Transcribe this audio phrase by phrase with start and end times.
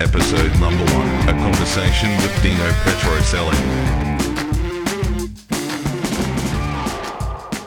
[0.00, 3.56] episode number one, a conversation with Dino Petrocelli.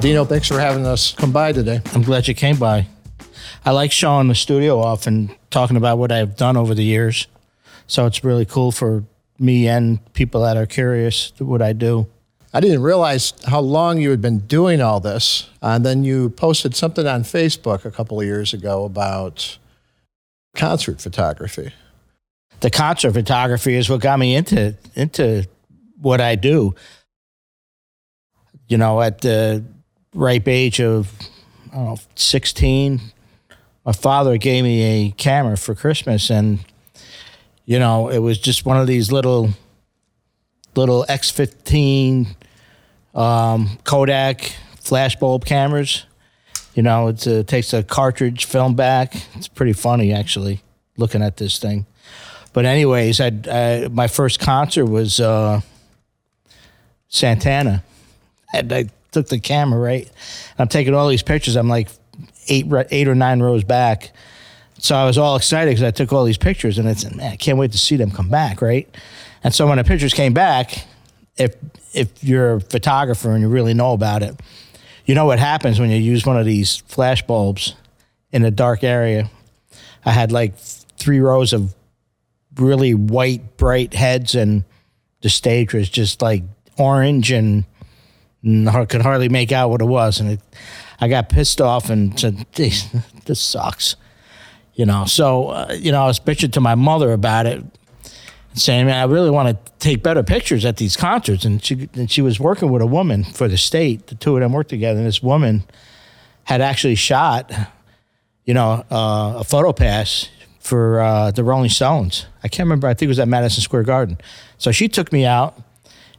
[0.01, 1.81] Dino, thanks for having us come by today.
[1.93, 2.87] I'm glad you came by.
[3.65, 7.27] I like showing the studio off and talking about what I've done over the years.
[7.87, 9.03] So it's really cool for
[9.39, 12.07] me and people that are curious what I do.
[12.53, 15.49] I didn't realize how long you had been doing all this.
[15.61, 19.57] And then you posted something on Facebook a couple of years ago about
[20.55, 21.73] concert photography.
[22.65, 25.45] The concert photography is what got me into into
[26.01, 26.73] what I do.
[28.67, 29.63] You know, at the
[30.15, 31.13] ripe age of
[31.71, 33.01] I don't know, 16,
[33.85, 36.57] my father gave me a camera for Christmas and
[37.65, 39.51] you know, it was just one of these little
[40.75, 42.35] little X15
[43.13, 46.07] um, Kodak flashbulb cameras.
[46.73, 49.13] You know, it takes a cartridge film back.
[49.35, 50.63] It's pretty funny actually
[50.97, 51.85] looking at this thing.
[52.55, 55.59] But anyways, I, I my first concert was uh,
[57.09, 57.83] Santana,
[58.53, 60.09] and I took the camera right.
[60.57, 61.57] I'm taking all these pictures.
[61.57, 61.89] I'm like
[62.47, 64.13] eight eight or nine rows back.
[64.77, 67.35] So I was all excited because I took all these pictures, and it's man, I
[67.35, 68.87] can't wait to see them come back, right?
[69.43, 70.85] And so when the pictures came back,
[71.35, 71.57] if
[71.91, 74.39] if you're a photographer and you really know about it,
[75.05, 77.75] you know what happens when you use one of these flash bulbs
[78.31, 79.29] in a dark area.
[80.05, 81.75] I had like three rows of
[82.57, 84.63] really white, bright heads, and
[85.21, 86.43] the stage was just like
[86.77, 87.65] orange and,
[88.43, 90.19] and I could hardly make out what it was.
[90.19, 90.41] And it,
[90.99, 92.87] I got pissed off and said, "This,
[93.25, 93.95] this sucks,"
[94.73, 95.05] you know.
[95.05, 97.63] So, uh, you know, I was bitching to my mother about it,
[98.53, 102.09] saying, "Man, I really want to take better pictures at these concerts." And she and
[102.09, 104.07] she was working with a woman for the state.
[104.07, 105.63] The two of them worked together, and this woman
[106.43, 107.51] had actually shot,
[108.45, 110.29] you know, uh, a photo pass
[110.65, 112.25] for uh, the Rolling Stones.
[112.43, 112.87] I can't remember.
[112.87, 114.17] I think it was at Madison Square Garden.
[114.57, 115.55] So she took me out,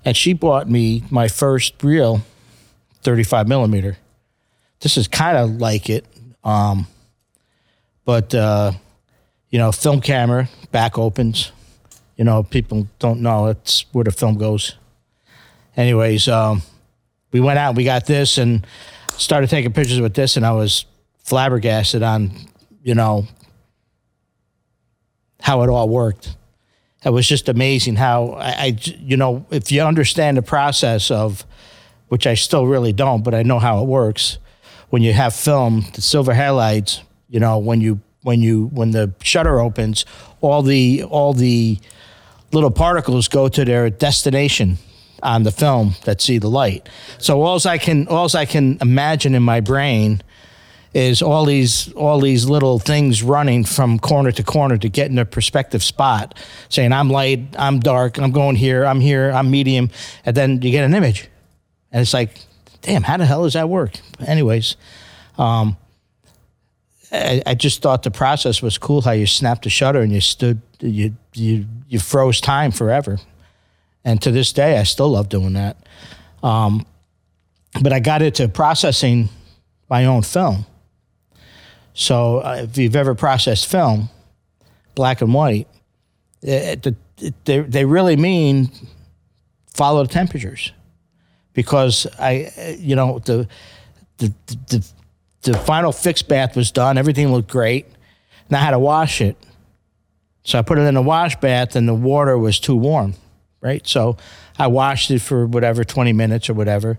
[0.05, 2.23] and she bought me my first real
[3.03, 3.97] 35 millimeter.
[4.79, 6.07] This is kind of like it,
[6.45, 6.87] um,
[8.05, 8.71] but uh,
[9.51, 11.51] you know, film camera back opens.
[12.17, 14.77] You know, people don't know it's where the film goes.
[15.77, 16.63] Anyways, um,
[17.33, 18.65] we went out, we got this, and
[19.09, 20.87] started taking pictures with this, and I was
[21.25, 22.31] flabbergasted on,
[22.85, 23.27] you know,
[25.41, 26.37] how it all worked.
[27.05, 31.47] It was just amazing how I, I, you know, if you understand the process of,
[32.09, 34.39] which I still really don't, but I know how it works.
[34.91, 39.13] When you have film, the silver halides, you know, when you when you when the
[39.23, 40.05] shutter opens,
[40.41, 41.79] all the all the
[42.53, 44.79] little particles go to their destination
[45.23, 46.89] on the film that see the light.
[47.19, 50.23] So alls I can alls I can imagine in my brain
[50.97, 55.19] is all these all these little things running from corner to corner to get in
[55.19, 56.35] a perspective spot,
[56.71, 59.91] saying I'm light, I'm dark, I'm going here, I'm here, I'm medium,
[60.25, 61.29] and then you get an image,
[61.93, 62.31] and it's like,
[62.81, 64.01] damn, how the hell does that work?
[64.27, 64.77] Anyways,
[65.37, 65.77] um,
[67.13, 69.03] I, I just thought the process was cool.
[69.03, 73.19] How you snapped the shutter and you stood, you you you froze time forever,
[74.03, 75.77] and to this day, I still love doing that.
[76.43, 76.87] Um,
[77.83, 79.29] but I got into processing
[79.91, 80.65] my own film
[81.99, 84.11] so uh, if you've ever processed film,
[84.95, 85.67] black and white,
[86.43, 88.71] it, it, it, they, they really mean
[89.73, 90.73] follow the temperatures
[91.55, 93.49] because I, eh, you know, the,
[94.19, 94.87] the, the,
[95.41, 96.99] the final fix bath was done.
[96.99, 97.87] Everything looked great.
[98.49, 99.39] And I had to wash it.
[100.45, 103.15] So I put it in a wash bath and the water was too warm,
[103.63, 103.87] right?
[103.87, 104.19] So
[104.59, 106.99] I washed it for whatever, 20 minutes or whatever.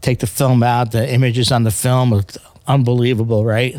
[0.00, 0.90] Take the film out.
[0.90, 2.24] The images on the film are
[2.66, 3.76] unbelievable, right?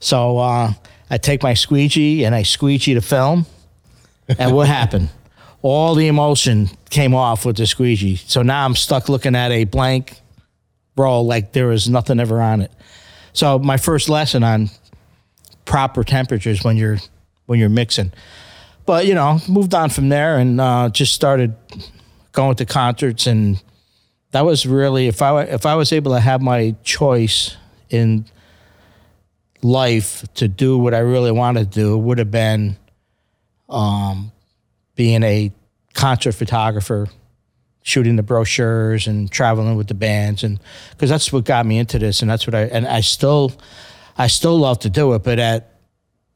[0.00, 0.72] So uh,
[1.08, 3.46] I take my squeegee and I squeegee the film.
[4.38, 5.10] And what happened?
[5.62, 8.16] All the emulsion came off with the squeegee.
[8.16, 10.20] So now I'm stuck looking at a blank
[10.96, 12.72] roll like there was nothing ever on it.
[13.32, 14.70] So my first lesson on
[15.64, 16.98] proper temperatures when you're
[17.46, 18.12] when you're mixing.
[18.86, 21.54] But you know, moved on from there and uh, just started
[22.32, 23.62] going to concerts, and
[24.32, 27.56] that was really if I if I was able to have my choice
[27.88, 28.24] in
[29.62, 32.76] life to do what I really wanted to do would have been
[33.68, 34.32] um,
[34.94, 35.52] being a
[35.94, 37.08] concert photographer,
[37.82, 40.60] shooting the brochures and traveling with the bands, and
[40.90, 43.52] because that's what got me into this, and that's what I and I still,
[44.16, 45.74] I still love to do it, but at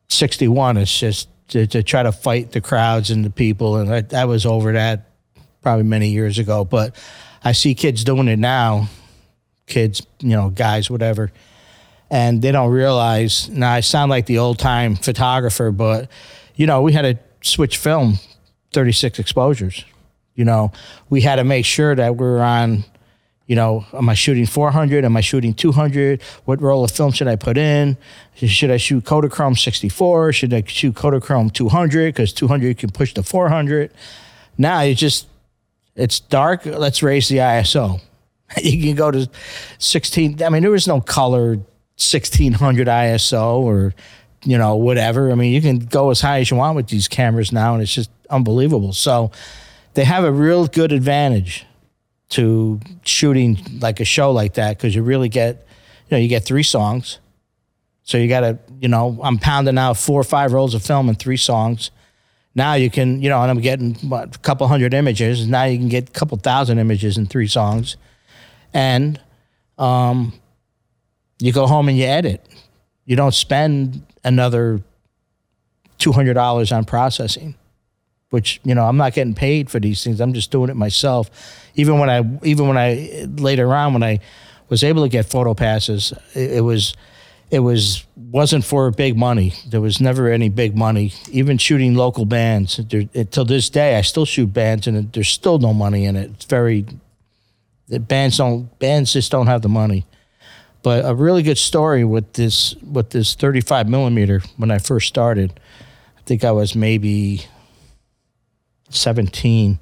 [0.09, 4.23] 61, it's just to, to try to fight the crowds and the people, and I,
[4.23, 5.11] I was over that
[5.62, 6.94] probably many years ago, but
[7.43, 8.88] I see kids doing it now,
[9.67, 11.32] kids, you know, guys, whatever
[12.14, 13.49] and they don't realize.
[13.49, 16.08] Now I sound like the old time photographer, but
[16.55, 18.20] you know we had to switch film
[18.72, 19.84] 36 exposures.
[20.37, 20.70] You know,
[21.11, 22.84] we had to make sure that we're on,
[23.46, 25.05] you know, am I shooting 400?
[25.05, 26.22] Am I shooting 200?
[26.44, 27.96] What roll of film should I put in?
[28.34, 30.32] Should I shoot Kodachrome 64?
[30.32, 32.14] Should I shoot Kodachrome 200?
[32.14, 33.93] Because 200 you can push to 400.
[34.56, 35.26] Now it's just,
[35.96, 36.64] it's dark.
[36.64, 38.00] Let's raise the ISO.
[38.62, 39.28] You can go to
[39.78, 40.40] 16.
[40.43, 41.58] I mean, there was no color
[41.96, 43.94] 1600 ISO or,
[44.44, 45.31] you know, whatever.
[45.31, 47.82] I mean, you can go as high as you want with these cameras now, and
[47.82, 48.93] it's just unbelievable.
[48.93, 49.31] So
[49.94, 51.67] they have a real good advantage
[52.31, 55.67] to shooting like a show like that because you really get,
[56.08, 57.20] you know, you get three songs.
[58.02, 61.08] So you got to, you know, I'm pounding out four or five rolls of film
[61.08, 61.90] and three songs.
[62.55, 65.47] Now you can, you know, and I'm getting what, a couple hundred images.
[65.47, 67.97] Now you can get a couple thousand images in three songs.
[68.73, 69.20] And
[69.79, 70.32] um,
[71.44, 72.46] you go home and you edit.
[73.05, 74.81] You don't spend another
[75.99, 77.55] $200 on processing
[78.35, 80.20] which you know I'm not getting paid for these things.
[80.20, 81.31] I'm just doing it myself.
[81.76, 84.19] Even when I even when I later on when I
[84.69, 86.96] was able to get photo passes, it, it was
[87.52, 89.55] it was wasn't for big money.
[89.69, 91.12] There was never any big money.
[91.31, 92.81] Even shooting local bands,
[93.31, 96.32] till this day, I still shoot bands, and there's still no money in it.
[96.32, 96.87] It's very
[97.87, 100.06] the bands don't bands just don't have the money.
[100.84, 105.58] But a really good story with this with this 35 millimeter when I first started.
[106.19, 107.46] I think I was maybe
[108.90, 109.78] 17.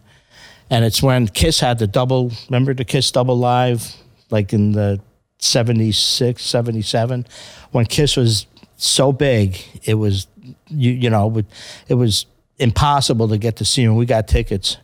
[0.70, 3.96] And it's when Kiss had the double, remember the Kiss double live,
[4.30, 5.00] like in the
[5.38, 7.26] 76, 77,
[7.72, 8.46] when Kiss was
[8.76, 10.28] so big, it was,
[10.68, 11.42] you, you know,
[11.88, 12.26] it was
[12.58, 13.96] impossible to get to see them.
[13.96, 14.76] We got tickets.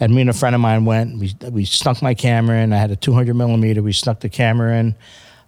[0.00, 2.72] And me and a friend of mine went, we, we snuck my camera in.
[2.72, 3.82] I had a 200 millimeter.
[3.82, 4.94] We snuck the camera in.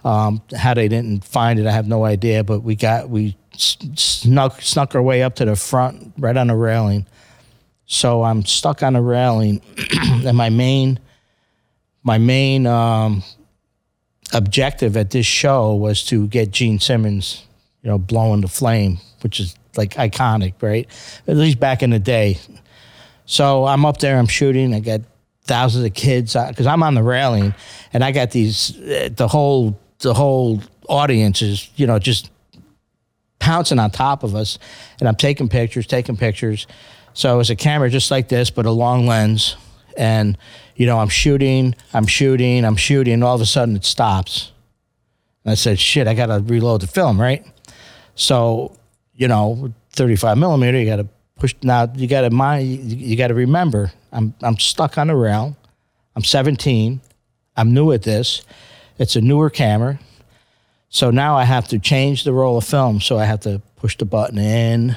[0.05, 2.43] Um, how they didn't find it, I have no idea.
[2.43, 6.57] But we got, we snuck, snuck our way up to the front, right on the
[6.57, 7.07] railing
[7.93, 9.61] so I'm stuck on the railing,
[10.01, 10.99] and my main,
[12.03, 13.23] my main um,
[14.33, 17.47] objective at this show was to get Gene Simmons,
[17.83, 20.89] you know, blowing the flame, which is like iconic, right?
[21.27, 22.39] At least back in the day.
[23.27, 24.73] So I'm up there, I'm shooting.
[24.73, 25.03] I got
[25.45, 27.55] thousands of kids because uh, I'm on the railing,
[27.93, 28.75] and I got these.
[28.81, 32.31] Uh, the whole the whole audience is, you know, just
[33.39, 34.59] pouncing on top of us,
[35.01, 36.67] and I'm taking pictures, taking pictures.
[37.15, 39.57] So it's a camera just like this, but a long lens.
[39.97, 40.39] And,
[40.77, 44.53] you know, I'm shooting, I'm shooting, I'm shooting, all of a sudden it stops.
[45.45, 47.45] And I said, shit, I got to reload the film, right?
[48.15, 48.77] So,
[49.15, 51.55] you know, 35 millimeter, you got to push.
[51.63, 55.57] Now, you got to mind, you got to remember, I'm, I'm stuck on a rail.
[56.15, 57.01] I'm 17.
[57.57, 58.43] I'm new at this.
[59.03, 59.99] It's a newer camera.
[60.89, 63.01] So now I have to change the roll of film.
[63.01, 64.97] So I have to push the button in,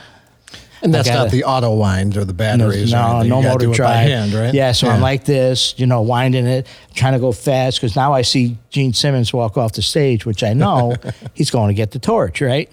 [0.83, 2.91] and that's gotta, not the auto wind or the batteries.
[2.91, 4.07] No, no, no motor drive.
[4.07, 4.53] Hand, right?
[4.53, 4.93] Yeah, so yeah.
[4.93, 8.59] I'm like this, you know, winding it, trying to go fast because now I see
[8.69, 10.93] Gene Simmons walk off the stage, which I know
[11.33, 12.69] he's going to get the torch, right?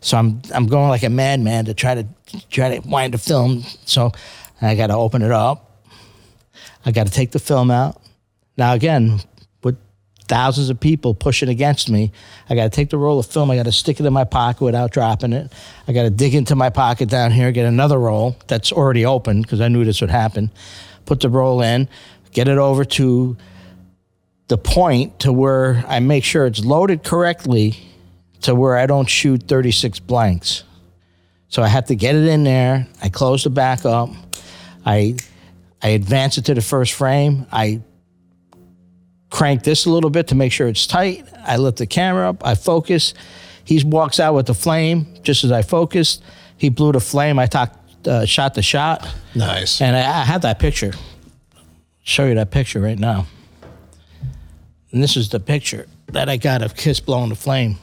[0.00, 2.06] So I'm I'm going like a madman to try to
[2.50, 3.62] try to wind the film.
[3.84, 4.10] So
[4.60, 5.86] I got to open it up.
[6.84, 8.02] I got to take the film out.
[8.56, 9.20] Now again,
[10.32, 12.10] thousands of people pushing against me.
[12.48, 13.50] I got to take the roll of film.
[13.50, 15.52] I got to stick it in my pocket without dropping it.
[15.86, 19.42] I got to dig into my pocket down here, get another roll that's already open
[19.42, 20.50] because I knew this would happen.
[21.04, 21.86] Put the roll in,
[22.30, 23.36] get it over to
[24.48, 27.76] the point to where I make sure it's loaded correctly
[28.40, 30.64] to where I don't shoot 36 blanks.
[31.50, 32.88] So I have to get it in there.
[33.02, 34.08] I close the back up.
[34.86, 35.16] I
[35.82, 37.46] I advance it to the first frame.
[37.52, 37.82] I
[39.32, 41.26] crank this a little bit to make sure it's tight.
[41.44, 42.46] I lift the camera up.
[42.46, 43.14] I focus.
[43.64, 46.22] He walks out with the flame just as I focused.
[46.58, 47.38] He blew the flame.
[47.38, 49.08] I talked, uh, shot the shot.
[49.34, 49.80] Nice.
[49.80, 50.92] And I, I have that picture.
[52.04, 53.26] Show you that picture right now.
[54.92, 57.78] And this is the picture that I got of Kiss blowing the flame.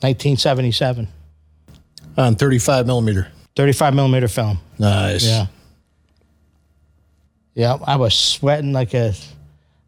[0.00, 1.08] 1977.
[2.16, 3.28] On 35 millimeter.
[3.56, 4.58] 35 millimeter film.
[4.78, 5.26] Nice.
[5.26, 5.46] Yeah.
[7.54, 9.14] Yeah, I was sweating like a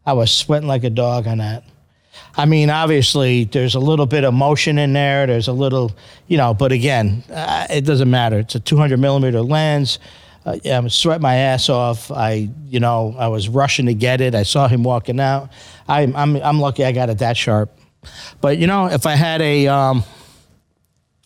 [0.07, 1.65] I was sweating like a dog on that.
[2.37, 5.27] I mean, obviously, there's a little bit of motion in there.
[5.27, 5.91] There's a little,
[6.27, 8.39] you know, but again, uh, it doesn't matter.
[8.39, 9.99] It's a 200 millimeter lens.
[10.45, 12.09] Uh, yeah, I'm sweating my ass off.
[12.09, 14.33] I, you know, I was rushing to get it.
[14.33, 15.49] I saw him walking out.
[15.89, 17.77] I'm, I'm, I'm lucky I got it that sharp.
[18.39, 20.05] But you know, if I had a, um,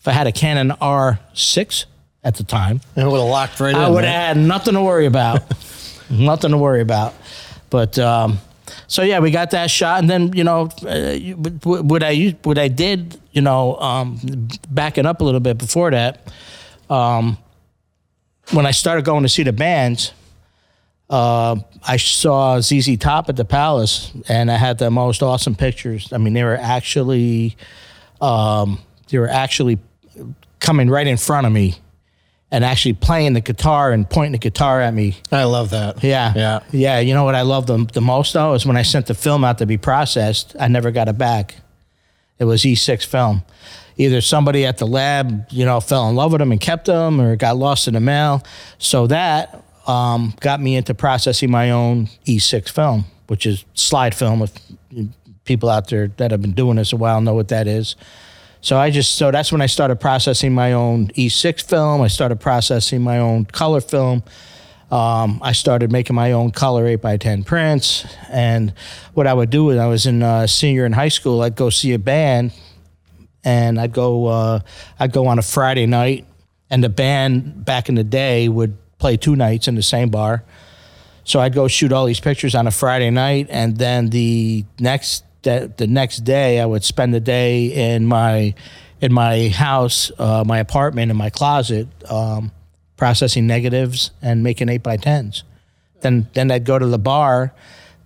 [0.00, 1.84] if I had a Canon R6
[2.24, 3.84] at the time, it would have locked right I in.
[3.84, 5.42] I would have had nothing to worry about.
[6.10, 7.14] nothing to worry about.
[7.70, 8.38] But um,
[8.92, 11.16] so yeah, we got that shot, and then you know, uh,
[11.64, 14.20] what I what I did, you know, um,
[14.68, 16.30] backing up a little bit before that,
[16.90, 17.38] um,
[18.50, 20.12] when I started going to see the bands,
[21.08, 21.56] uh,
[21.88, 26.12] I saw ZZ Top at the Palace, and I had the most awesome pictures.
[26.12, 27.56] I mean, they were actually,
[28.20, 29.78] um, they were actually
[30.60, 31.76] coming right in front of me,
[32.52, 35.16] and actually playing the guitar and pointing the guitar at me.
[35.32, 36.04] I love that.
[36.04, 36.60] Yeah, Yeah.
[36.70, 36.98] yeah.
[37.00, 39.42] You know what I love the, the most though is when I sent the film
[39.42, 40.54] out to be processed.
[40.60, 41.56] I never got it back.
[42.38, 43.42] It was E6 film.
[43.96, 47.20] Either somebody at the lab, you know, fell in love with them and kept them,
[47.20, 48.42] or got lost in the mail.
[48.78, 54.42] So that um, got me into processing my own E6 film, which is slide film.
[54.42, 54.52] If
[55.44, 57.96] people out there that have been doing this a while know what that is.
[58.62, 62.00] So I just so that's when I started processing my own E6 film.
[62.00, 64.22] I started processing my own color film.
[64.92, 68.06] Um, I started making my own color eight by ten prints.
[68.28, 68.72] And
[69.14, 71.40] what I would do is I was in uh, senior in high school.
[71.40, 72.52] I'd go see a band,
[73.42, 74.60] and I'd go uh,
[75.00, 76.24] I'd go on a Friday night,
[76.70, 80.44] and the band back in the day would play two nights in the same bar.
[81.24, 85.24] So I'd go shoot all these pictures on a Friday night, and then the next
[85.42, 88.54] the, the next day I would spend the day in my
[89.00, 92.52] in my house, uh, my apartment, in my closet, um,
[92.96, 95.42] processing negatives and making eight by tens.
[96.00, 97.52] Then then I'd go to the bar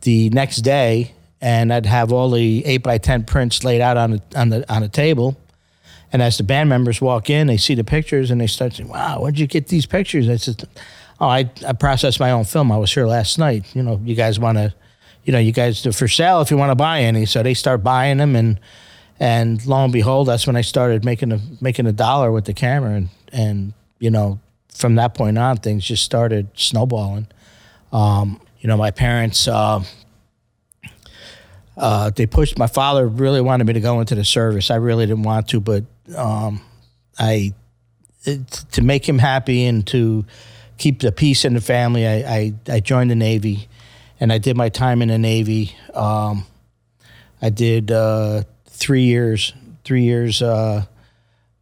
[0.02, 4.10] the next day, and I'd have all the eight by ten prints laid out on
[4.12, 5.36] the on the on the table.
[6.12, 8.88] And as the band members walk in, they see the pictures and they start saying,
[8.88, 10.64] "Wow, where'd you get these pictures?" I said,
[11.20, 12.72] "Oh, I I processed my own film.
[12.72, 13.74] I was here last night.
[13.74, 14.72] You know, you guys want to,
[15.26, 17.82] you know, you guys for sale if you want to buy any." So they start
[17.82, 18.58] buying them, and
[19.20, 22.54] and lo and behold, that's when I started making a making a dollar with the
[22.54, 24.40] camera, and and you know,
[24.72, 27.26] from that point on, things just started snowballing.
[27.92, 29.46] Um, you know, my parents.
[29.46, 29.82] Uh,
[31.76, 34.70] uh, they pushed my father really wanted me to go into the service.
[34.70, 35.84] I really didn't want to, but
[36.16, 36.62] um,
[37.18, 37.52] I
[38.24, 40.24] it, to make him happy and to
[40.78, 43.68] keep the peace in the family, I, I, I joined the Navy,
[44.20, 45.74] and I did my time in the Navy.
[45.94, 46.46] Um,
[47.40, 49.52] I did uh, three years,
[49.84, 50.84] three years uh,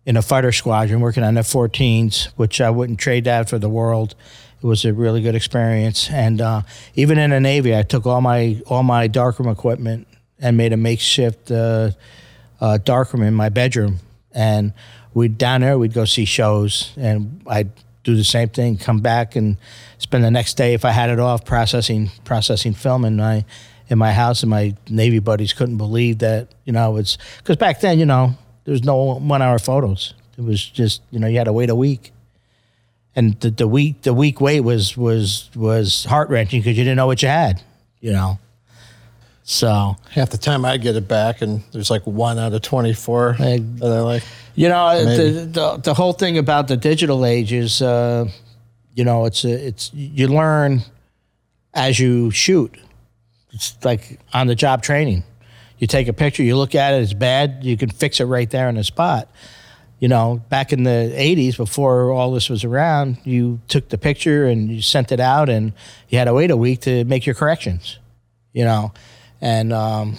[0.07, 4.15] in a fighter squadron working on F-14s, which I wouldn't trade that for the world.
[4.63, 6.63] It was a really good experience, and uh,
[6.95, 10.07] even in the Navy, I took all my all my darkroom equipment
[10.39, 11.91] and made a makeshift uh,
[12.61, 13.99] uh, darkroom in my bedroom.
[14.33, 14.73] And
[15.13, 17.73] we'd down there, we'd go see shows, and I'd
[18.05, 18.77] do the same thing.
[18.77, 19.57] Come back and
[19.99, 23.45] spend the next day if I had it off processing processing film in my
[23.89, 24.43] in my house.
[24.43, 28.35] And my Navy buddies couldn't believe that you know it's because back then you know
[28.65, 30.15] there was no one hour photos.
[30.39, 32.13] It was just you know you had to wait a week.
[33.17, 36.97] And the, the week the week wait was was was heart wrenching because you didn't
[36.97, 37.63] know what you had,
[38.01, 38.39] you know.
[39.45, 43.35] So Half the time I get it back, and there's like one out of 24
[43.35, 43.59] Hey.
[43.59, 44.23] that I like.
[44.55, 48.29] You know, the, the the whole thing about the digital age is, uh,
[48.95, 50.83] you know, it's a, it's you learn
[51.75, 52.77] as you shoot.
[53.53, 55.25] It's like on the job training.
[55.79, 58.49] You take a picture, you look at it, it's bad, you can fix it right
[58.49, 59.29] there on the spot.
[59.99, 64.47] You know, back in the '80s, before all this was around, you took the picture
[64.47, 65.73] and you sent it out, and
[66.09, 67.99] you had to wait a week to make your corrections.
[68.53, 68.93] You know,
[69.41, 70.19] and um,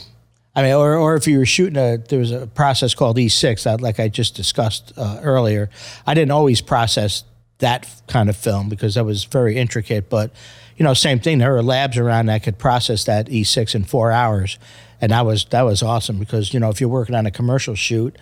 [0.55, 3.63] I mean, or, or if you were shooting a, there was a process called E6,
[3.63, 5.69] that, like I just discussed uh, earlier.
[6.07, 7.25] I didn't always process
[7.59, 10.31] that kind of film because that was very intricate, but
[10.77, 11.37] you know, same thing.
[11.37, 14.59] There were labs around that could process that E6 in four hours,
[14.99, 17.75] and that was that was awesome because you know if you're working on a commercial
[17.75, 18.17] shoot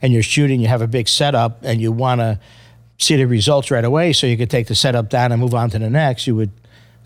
[0.00, 2.40] and you're shooting, you have a big setup, and you want to
[2.98, 5.68] see the results right away, so you could take the setup down and move on
[5.70, 6.26] to the next.
[6.26, 6.52] You would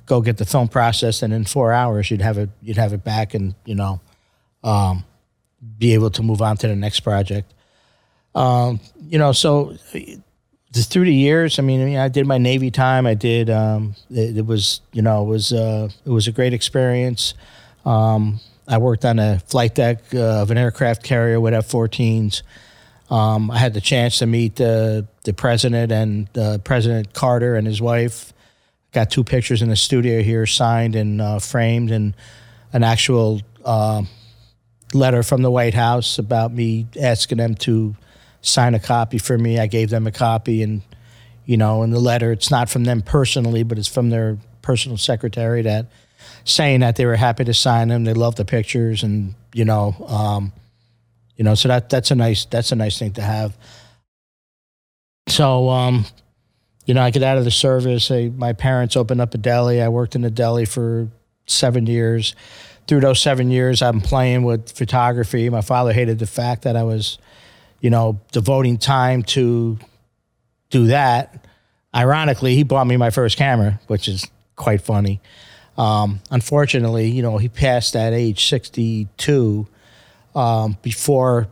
[0.07, 3.02] go get the film processed, and in four hours you'd have it you'd have it
[3.02, 4.00] back, and you know
[4.64, 5.04] um,
[5.78, 7.54] be able to move on to the next project.
[8.35, 9.76] Um, you know, so
[10.73, 13.06] just through the years, I mean, I, mean, I did my Navy time.
[13.06, 13.49] I did.
[13.49, 17.35] Um, it, it was, you know, it was uh, it was a great experience.
[17.85, 22.42] Um, I worked on a flight deck uh, of an aircraft carrier with F-14s.
[23.11, 27.66] Um, I had the chance to meet the the president and uh, President Carter and
[27.66, 28.33] his wife.
[28.92, 32.16] Got two pictures in the studio here, signed and uh, framed, and
[32.73, 34.02] an actual uh,
[34.95, 37.95] letter from the White House about me asking them to
[38.41, 39.59] sign a copy for me.
[39.59, 40.83] I gave them a copy, and
[41.45, 44.97] you know, in the letter, it's not from them personally, but it's from their personal
[44.97, 45.87] secretary that
[46.45, 48.05] saying that they were happy to sign them.
[48.05, 50.53] They love the pictures, and you know, um,
[51.37, 53.57] you know, so that that's a nice that's a nice thing to have.
[55.29, 56.05] So, um,
[56.87, 58.11] you know, I get out of the service.
[58.11, 59.81] I, my parents opened up a deli.
[59.81, 61.09] I worked in a deli for
[61.47, 62.35] seven years.
[62.87, 65.49] Through those seven years, I'm playing with photography.
[65.49, 67.19] My father hated the fact that I was,
[67.81, 69.79] you know, devoting time to
[70.71, 71.47] do that.
[71.95, 74.26] ironically, he bought me my first camera, which is
[74.57, 75.21] quite funny.
[75.79, 79.67] Um, unfortunately, you know, he passed at age 62
[80.35, 81.49] um, before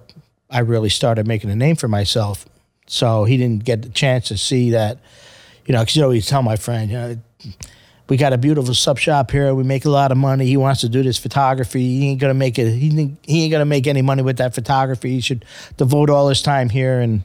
[0.51, 2.47] I really started making a name for myself.
[2.87, 4.99] So he didn't get the chance to see that,
[5.67, 7.17] you know, because you always tell my friend, you know,
[8.09, 9.55] we got a beautiful sub shop here.
[9.55, 10.47] We make a lot of money.
[10.47, 11.81] He wants to do this photography.
[11.81, 12.71] He ain't gonna make it.
[12.71, 15.11] He he ain't gonna make any money with that photography.
[15.11, 15.45] He should
[15.77, 17.01] devote all his time here.
[17.01, 17.23] And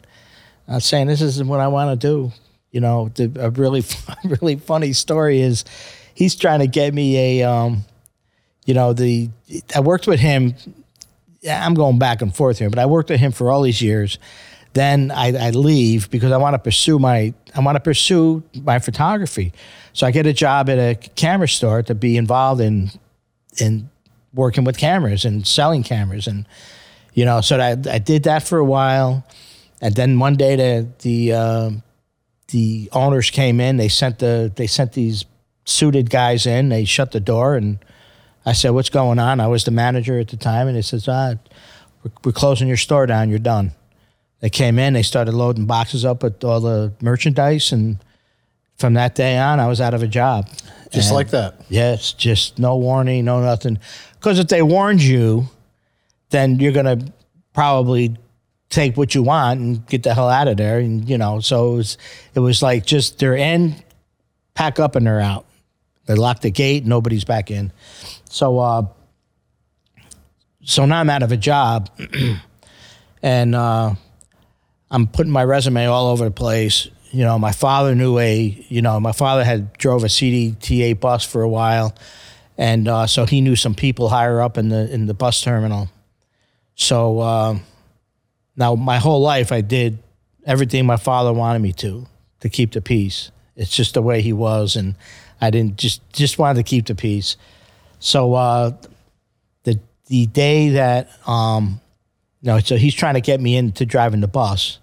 [0.68, 2.32] I'm saying this isn't what I want to do.
[2.72, 3.84] You know, the, a really
[4.24, 5.66] really funny story is
[6.14, 7.84] he's trying to get me a, um,
[8.66, 9.30] you know, the
[9.76, 10.56] I worked with him.
[11.50, 14.20] I'm going back and forth here, but I worked with him for all these years.
[14.74, 18.80] Then I, I leave because I want to pursue my I want to pursue my
[18.80, 19.54] photography.
[19.98, 22.92] So I get a job at a camera store to be involved in
[23.58, 23.90] in
[24.32, 26.46] working with cameras and selling cameras, and
[27.16, 29.26] you know, so I, I did that for a while,
[29.82, 31.72] and then one day the the uh,
[32.50, 33.78] the owners came in.
[33.78, 35.26] They sent the they sent these
[35.66, 36.70] suited guys in.
[36.70, 37.80] They shut the door, and
[38.46, 41.08] I said, "What's going on?" I was the manager at the time, and they says,
[41.08, 41.38] "Ah,
[42.04, 43.32] we're, we're closing your store down.
[43.32, 43.72] You're done."
[44.42, 44.94] They came in.
[44.94, 47.98] They started loading boxes up with all the merchandise, and
[48.78, 50.48] from that day on, I was out of a job.
[50.92, 51.56] Just And- like that.
[51.70, 53.80] Yes, just no warning, no nothing.
[54.14, 55.50] Because if they warned you,
[56.30, 57.00] then you're gonna
[57.54, 58.16] probably
[58.70, 60.80] take what you want and get the hell out of there.
[60.80, 61.98] And you know, so it was,
[62.36, 63.76] it was like just they're in,
[64.54, 65.46] pack up, and they're out.
[66.06, 67.72] They lock the gate, nobody's back in.
[68.30, 68.84] So, uh,
[70.64, 71.90] so now I'm out of a job,
[73.22, 73.94] and uh,
[74.92, 76.88] I'm putting my resume all over the place.
[77.12, 81.24] You know, my father knew a, you know, my father had drove a CDTA bus
[81.24, 81.96] for a while,
[82.58, 85.90] and uh, so he knew some people higher up in the in the bus terminal.
[86.76, 87.60] So uh,
[88.56, 90.00] now my whole life I did
[90.46, 92.08] everything my father wanted me to
[92.40, 93.32] to keep the peace.
[93.56, 94.96] It's just the way he was, and
[95.42, 97.38] I didn't just just wanted to keep the peace.
[98.00, 98.72] So uh,
[99.64, 101.82] the the day that um,
[102.42, 104.80] no, so he's trying to get me into driving the bus.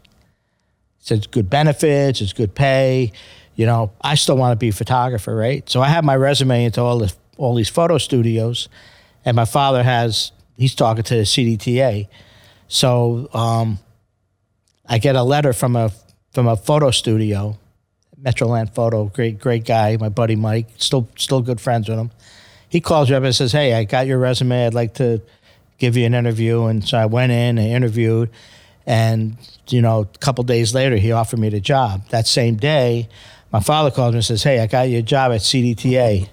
[1.11, 3.13] It's good benefits, it's good pay.
[3.57, 5.69] You know, I still want to be a photographer, right?
[5.71, 8.69] So I have my resume into all the all these photo studios,
[9.25, 12.09] and my father has he's talking to the CDTA.
[12.69, 13.79] So um,
[14.87, 15.93] I get a letter from a
[16.33, 17.59] from a photo studio,
[18.21, 22.11] Metroland Photo, great great guy, my buddy Mike, still still good friends with him.
[22.69, 24.67] He calls me up and says, "Hey, I got your resume.
[24.67, 25.21] I'd like to
[25.79, 28.31] give you an interview." And so I went in, I interviewed,
[28.87, 29.37] and
[29.69, 32.07] you know, a couple days later, he offered me the job.
[32.11, 33.09] That same day,
[33.53, 36.29] my father calls me and says, "Hey, I got you a job at CDTA."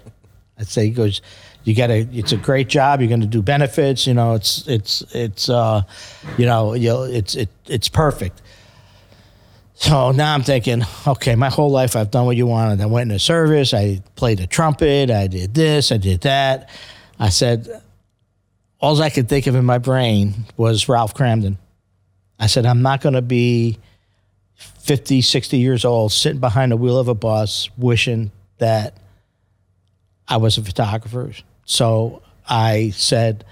[0.58, 1.22] I'd say he goes,
[1.64, 3.00] "You got a, it's a great job.
[3.00, 4.06] You're going to do benefits.
[4.06, 5.82] You know, it's it's it's uh,
[6.36, 8.42] you know, you it's it it's perfect."
[9.74, 12.80] So now I'm thinking, okay, my whole life I've done what you wanted.
[12.80, 13.74] I went into service.
[13.74, 15.10] I played the trumpet.
[15.10, 15.90] I did this.
[15.90, 16.70] I did that.
[17.18, 17.82] I said,
[18.80, 21.56] all I could think of in my brain was Ralph Kramden.
[22.38, 23.78] I said, I'm not going to be
[24.54, 28.96] 50, 60 years old sitting behind the wheel of a bus wishing that
[30.28, 31.32] I was a photographer.
[31.64, 33.44] So I said,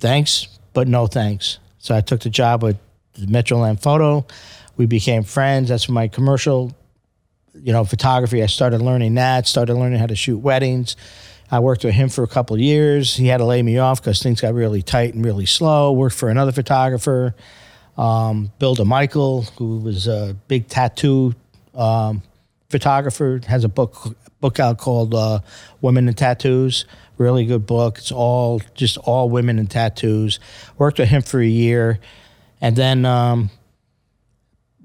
[0.00, 1.58] thanks, but no thanks.
[1.78, 2.78] So I took the job with
[3.18, 4.26] Metroland Photo.
[4.76, 5.68] We became friends.
[5.68, 6.72] That's my commercial,
[7.54, 8.42] you know, photography.
[8.42, 10.96] I started learning that, started learning how to shoot weddings.
[11.50, 13.14] I worked with him for a couple years.
[13.14, 15.92] He had to lay me off because things got really tight and really slow.
[15.92, 17.34] Worked for another photographer,
[17.96, 21.34] um, Bill DeMichael, who was a big tattoo
[21.74, 22.22] um,
[22.68, 25.40] photographer, has a book book out called uh,
[25.80, 26.84] Women in Tattoos.
[27.18, 27.98] Really good book.
[27.98, 30.38] It's all just all women in tattoos.
[30.76, 31.98] Worked with him for a year,
[32.60, 33.50] and then um,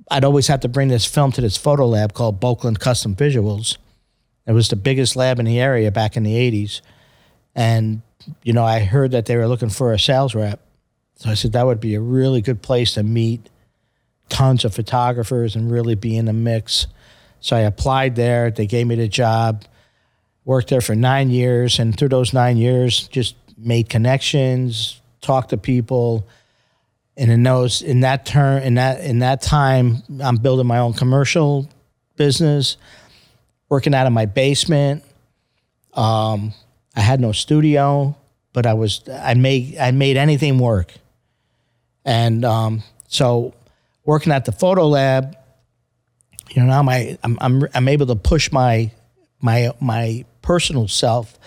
[0.09, 3.77] I'd always have to bring this film to this photo lab called Boakland Custom Visuals.
[4.45, 6.81] It was the biggest lab in the area back in the 80s.
[7.55, 8.01] And,
[8.43, 10.59] you know, I heard that they were looking for a sales rep.
[11.21, 13.47] So I said that would be a really good place to meet
[14.27, 16.87] tons of photographers and really be in the mix.
[17.41, 18.49] So I applied there.
[18.49, 19.65] They gave me the job.
[20.45, 21.77] Worked there for nine years.
[21.77, 26.27] And through those nine years, just made connections, talked to people
[27.17, 30.93] and in those in that turn in that in that time i'm building my own
[30.93, 31.69] commercial
[32.15, 32.77] business
[33.69, 35.03] working out of my basement
[35.93, 36.53] um,
[36.95, 38.15] i had no studio
[38.53, 40.93] but i was i made i made anything work
[42.05, 43.53] and um, so
[44.05, 45.35] working at the photo lab
[46.49, 48.91] you know now my I'm, I'm i'm able to push my
[49.39, 51.37] my my personal self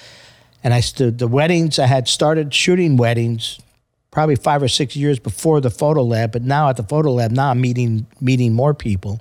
[0.63, 3.59] and i stood the weddings i had started shooting weddings
[4.15, 7.33] probably five or six years before the photo lab, but now at the photo lab,
[7.33, 9.21] now I'm meeting meeting more people.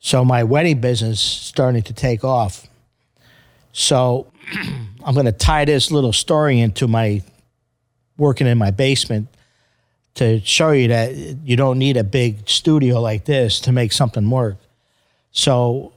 [0.00, 2.66] So my wedding business starting to take off.
[3.72, 4.32] So
[5.04, 7.22] I'm going to tie this little story into my
[8.16, 9.28] working in my basement
[10.16, 14.28] to show you that you don't need a big studio like this to make something
[14.28, 14.56] work.
[15.30, 15.92] So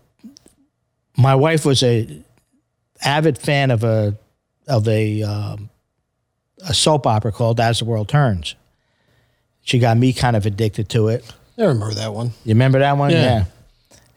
[1.18, 2.22] my wife was a
[3.04, 4.18] avid fan of a
[4.68, 5.70] of a um,
[6.68, 8.56] a soap opera called As the World Turns.
[9.62, 11.26] She got me kind of addicted to it.
[11.58, 12.28] I remember that one.
[12.46, 13.12] You remember that one?
[13.12, 13.46] Yeah.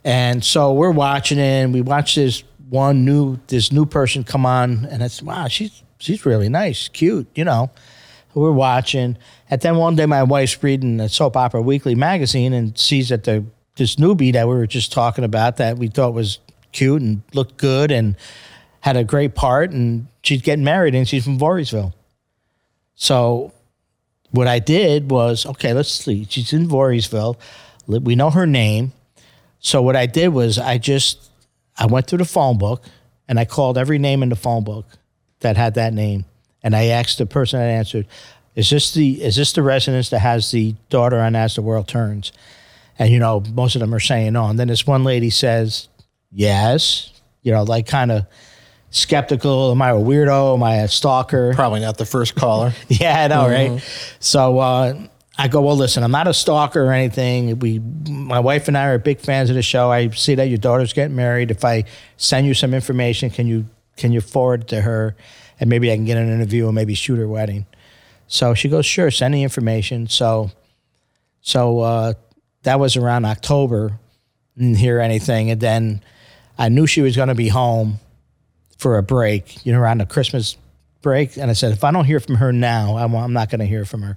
[0.05, 4.47] And so we're watching it, and we watch this one new this new person come
[4.47, 7.71] on, and it's wow, she's she's really nice, cute, you know.
[8.35, 9.19] We're watching,
[9.51, 13.25] and then one day my wife's reading the Soap Opera Weekly magazine and sees that
[13.25, 13.45] the
[13.77, 16.39] this newbie that we were just talking about that we thought was
[16.73, 18.17] cute and looked good and
[18.81, 21.93] had a great part, and she's getting married, and she's from Voorheesville.
[22.95, 23.53] So
[24.31, 26.27] what I did was, okay, let's see.
[26.29, 27.37] She's in Voorheesville.
[27.87, 28.93] We know her name.
[29.59, 31.31] So what I did was I just
[31.79, 32.85] I went through the phone book
[33.29, 34.87] and I called every name in the phone book
[35.41, 36.25] that had that name.
[36.63, 38.07] And I asked the person that answered,
[38.55, 41.89] is this the is this the residence that has the daughter on As the World
[41.89, 42.33] Turns?
[42.99, 44.47] And you know, most of them are saying no.
[44.47, 45.89] And then this one lady says,
[46.31, 47.13] Yes.
[47.43, 48.27] You know, like kind of
[48.91, 49.73] skeptical.
[49.73, 50.55] Am I a weirdo?
[50.55, 51.55] Am I a stalker?
[51.55, 52.73] Probably not the first caller.
[52.89, 53.83] Yeah, I know, right?
[54.21, 54.95] So uh,
[55.39, 57.59] I go, well, listen, I'm not a stalker or anything.
[57.59, 59.91] We, my wife and I are big fans of the show.
[59.91, 61.51] I see that your daughter's getting married.
[61.51, 61.85] If I
[62.19, 65.17] send you some information, can you can you forward to her,
[65.61, 67.67] and maybe I can get an interview and maybe shoot her wedding.
[68.27, 70.09] So she goes, sure, send the information.
[70.09, 70.51] So,
[71.41, 72.15] so uh,
[72.63, 73.99] that was around October.
[74.57, 76.03] Didn't hear anything, and then
[76.59, 78.01] I knew she was going to be home
[78.79, 80.57] for a break, you know, around the Christmas
[81.03, 81.37] break.
[81.37, 83.67] And I said, if I don't hear from her now, I'm, I'm not going to
[83.67, 84.17] hear from her.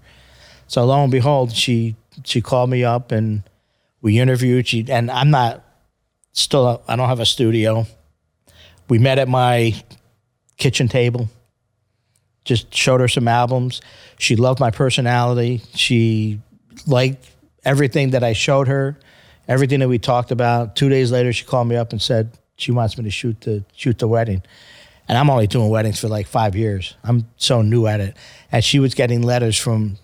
[0.67, 3.43] So lo and behold, she she called me up and
[4.01, 4.67] we interviewed.
[4.67, 5.63] She and I'm not
[6.33, 6.81] still.
[6.88, 7.85] I don't have a studio.
[8.87, 9.75] We met at my
[10.57, 11.29] kitchen table.
[12.43, 13.81] Just showed her some albums.
[14.19, 15.61] She loved my personality.
[15.73, 16.39] She
[16.85, 17.29] liked
[17.63, 18.97] everything that I showed her,
[19.47, 20.75] everything that we talked about.
[20.75, 23.65] Two days later, she called me up and said she wants me to shoot the
[23.75, 24.43] shoot the wedding.
[25.07, 26.95] And I'm only doing weddings for like five years.
[27.03, 28.15] I'm so new at it.
[28.51, 29.97] And she was getting letters from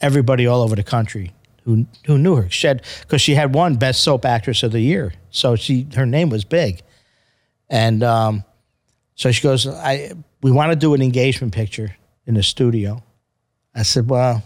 [0.00, 1.32] everybody all over the country
[1.64, 2.50] who who knew her.
[2.50, 6.06] She had because she had won Best Soap Actress of the Year, so she her
[6.06, 6.82] name was big,
[7.72, 8.44] and um,
[9.16, 13.02] so she goes, "I we want to do an engagement picture in the studio."
[13.74, 14.44] I said, "Well,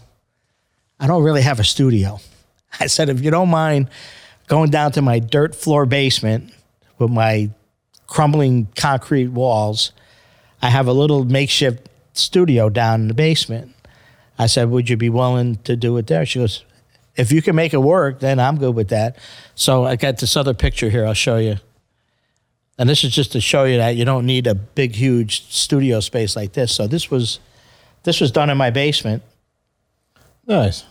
[0.99, 2.19] I don't really have a studio."
[2.79, 3.89] I said, "If you don't mind
[4.47, 6.53] going down to my dirt floor basement
[6.97, 7.51] with my
[8.07, 9.91] crumbling concrete walls,
[10.61, 13.75] I have a little makeshift studio down in the basement."
[14.39, 16.25] I said, Would you be willing to do it there?
[16.25, 16.63] She goes,
[17.15, 19.17] If you can make it work, then I'm good with that.
[19.55, 21.57] So I got this other picture here I'll show you.
[22.77, 25.99] And this is just to show you that you don't need a big, huge studio
[25.99, 26.71] space like this.
[26.71, 27.39] So this was
[28.03, 29.23] this was done in my basement.
[30.45, 30.85] Nice.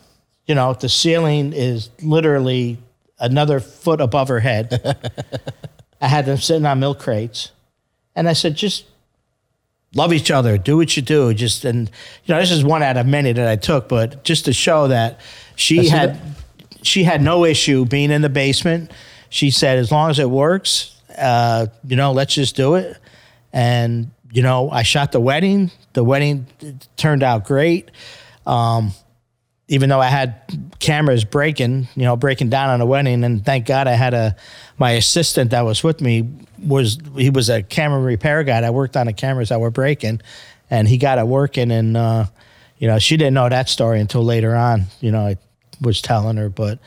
[0.46, 2.78] You know, the ceiling is literally
[3.18, 4.98] another foot above her head.
[6.00, 7.52] I had them sitting on milk crates.
[8.14, 8.84] And I said, just
[9.94, 11.32] love each other, do what you do.
[11.34, 11.90] Just and
[12.24, 14.88] you know, this is one out of many that I took, but just to show
[14.88, 15.20] that
[15.54, 16.86] she had that.
[16.86, 18.90] she had no issue being in the basement.
[19.28, 22.96] She said, as long as it works, uh, you know, let's just do it.
[23.52, 25.70] And you know, I shot the wedding.
[25.92, 26.46] The wedding
[26.96, 27.90] turned out great.
[28.44, 28.92] Um,
[29.68, 30.40] even though I had
[30.78, 34.36] cameras breaking, you know, breaking down on the wedding, and thank God I had a
[34.78, 36.28] my assistant that was with me
[36.62, 40.20] was he was a camera repair guy I worked on the cameras that were breaking,
[40.70, 42.26] and he got it working, and uh,
[42.78, 44.84] you know, she didn't know that story until later on.
[45.00, 45.36] You know, I
[45.80, 46.78] was telling her, but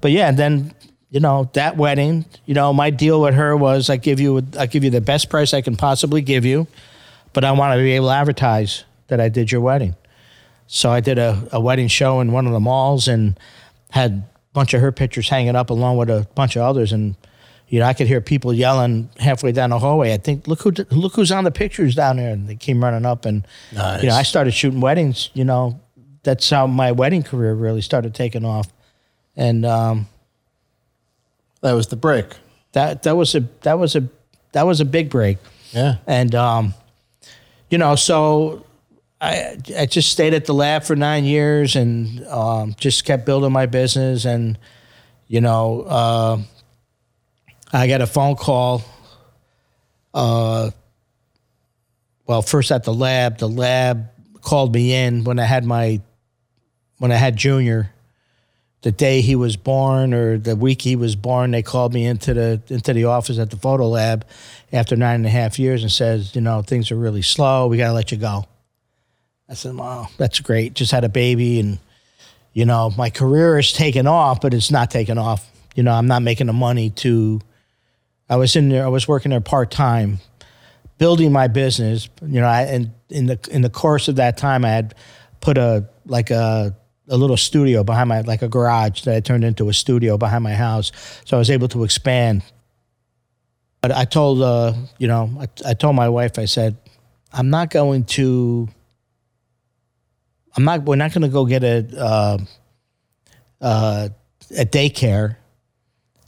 [0.00, 0.74] but yeah, and then
[1.14, 4.66] you know that wedding, you know, my deal with her was I give you I
[4.66, 6.66] give you the best price I can possibly give you,
[7.32, 9.94] but I want to be able to advertise that I did your wedding.
[10.66, 13.38] So I did a, a wedding show in one of the malls and
[13.90, 14.24] had a
[14.54, 16.90] bunch of her pictures hanging up along with a bunch of others.
[16.90, 17.14] And,
[17.68, 20.14] you know, I could hear people yelling halfway down the hallway.
[20.14, 22.32] I think, look who, look who's on the pictures down there.
[22.32, 24.02] And they came running up and, Nice.
[24.02, 25.80] you know, I started shooting weddings, you know,
[26.24, 28.66] that's how my wedding career really started taking off.
[29.36, 30.08] And, um,
[31.64, 32.26] That was the break.
[32.74, 34.06] that, that was a, that was a,
[34.52, 35.38] that was a big break.
[35.72, 35.96] Yeah.
[36.06, 36.74] And um,
[37.68, 38.64] you know, so
[39.20, 43.50] I I just stayed at the lab for nine years and um, just kept building
[43.50, 44.24] my business.
[44.24, 44.58] And
[45.26, 46.38] you know, uh,
[47.72, 48.82] I got a phone call.
[50.12, 50.70] Uh,
[52.26, 56.00] well, first at the lab, the lab called me in when I had my
[56.98, 57.90] when I had Junior
[58.84, 62.34] the day he was born or the week he was born, they called me into
[62.34, 64.26] the into the office at the photo lab
[64.74, 67.66] after nine and a half years and says, you know, things are really slow.
[67.66, 68.44] We got to let you go.
[69.48, 70.74] I said, wow, that's great.
[70.74, 71.78] Just had a baby and,
[72.52, 75.50] you know, my career is taken off, but it's not taken off.
[75.74, 77.40] You know, I'm not making the money to,
[78.28, 80.18] I was in there, I was working there part time,
[80.98, 82.10] building my business.
[82.20, 84.94] You know, I, and in the, in the course of that time, I had
[85.40, 86.76] put a, like a,
[87.08, 90.42] a little studio behind my, like a garage that I turned into a studio behind
[90.44, 90.92] my house.
[91.24, 92.42] So I was able to expand.
[93.80, 96.76] But I told, uh, you know, I, I told my wife, I said,
[97.32, 98.68] I'm not going to,
[100.56, 100.84] I'm not.
[100.84, 102.38] We're not going to go get a uh,
[103.60, 104.08] uh,
[104.56, 105.36] a daycare,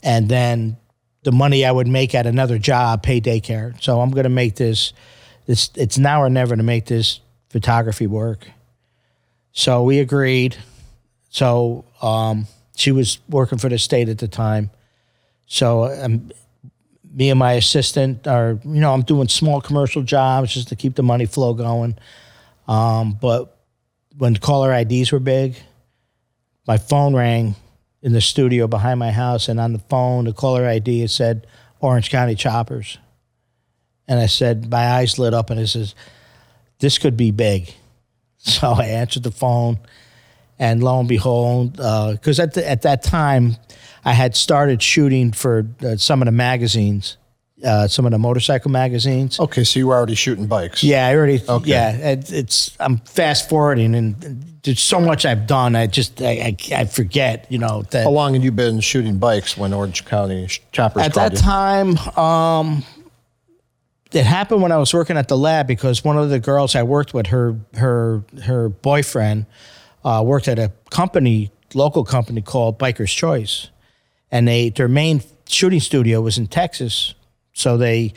[0.03, 0.75] and then
[1.23, 3.81] the money I would make at another job pay daycare.
[3.81, 4.91] So I'm going to make this.
[5.45, 8.47] This it's now or never to make this photography work.
[9.57, 10.55] So we agreed.
[11.29, 14.69] So um, she was working for the state at the time.
[15.47, 16.31] So um,
[17.11, 20.93] me and my assistant are, you know, I'm doing small commercial jobs just to keep
[20.93, 21.97] the money flow going.
[22.67, 23.57] Um, but
[24.15, 25.55] when caller IDs were big,
[26.67, 27.55] my phone rang
[28.03, 31.47] in the studio behind my house, and on the phone, the caller ID said
[31.79, 32.99] Orange County Choppers,
[34.07, 35.95] and I said my eyes lit up, and it says,
[36.77, 37.73] "This could be big."
[38.57, 39.77] So I answered the phone,
[40.57, 43.57] and lo and behold, because uh, at the, at that time,
[44.05, 47.17] I had started shooting for uh, some of the magazines
[47.63, 49.39] uh, some of the motorcycle magazines.
[49.39, 50.83] Okay, so you were already shooting bikes.
[50.83, 51.41] Yeah, I already.
[51.47, 51.69] Okay.
[51.69, 55.75] Yeah, it, it's I'm fast forwarding, and there's so much I've done.
[55.75, 57.47] I just I, I, I, forget.
[57.49, 58.03] You know that.
[58.03, 61.03] How long had you been shooting bikes when Orange County choppers?
[61.03, 61.37] At that you?
[61.39, 62.83] time, um,
[64.11, 66.83] it happened when I was working at the lab because one of the girls I
[66.83, 69.45] worked with, her her her boyfriend,
[70.03, 73.69] uh, worked at a company, local company called Biker's Choice,
[74.31, 77.13] and they their main shooting studio was in Texas
[77.57, 78.13] so they,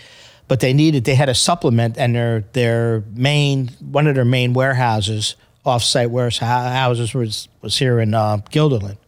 [0.48, 4.52] but they needed they had a supplement, and their their main one of their main
[4.52, 8.98] warehouses, offsite warehouses was was here in uh, Guilderland.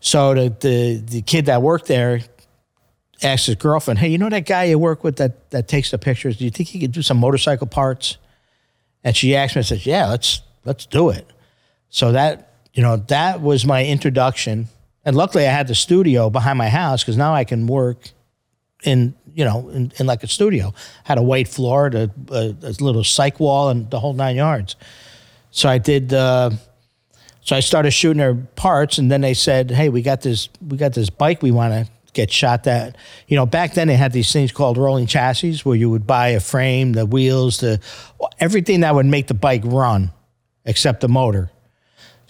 [0.00, 2.20] So the, the the kid that worked there
[3.22, 5.98] asked his girlfriend, "Hey, you know that guy you work with that that takes the
[5.98, 6.36] pictures?
[6.36, 8.16] Do you think he could do some motorcycle parts?"
[9.02, 11.26] And she asked me, I said, "Yeah, let's let's do it."
[11.88, 14.68] So that you know that was my introduction,
[15.04, 18.10] and luckily I had the studio behind my house because now I can work
[18.82, 20.72] in you know in, in like a studio
[21.04, 24.76] had a white floor a, a, a, little cyc wall and the whole nine yards
[25.50, 26.50] so i did uh,
[27.42, 30.76] so i started shooting her parts and then they said hey we got this we
[30.76, 32.96] got this bike we want to get shot that
[33.28, 36.28] you know back then they had these things called rolling chassis where you would buy
[36.28, 37.80] a frame the wheels the
[38.38, 40.10] everything that would make the bike run
[40.64, 41.50] except the motor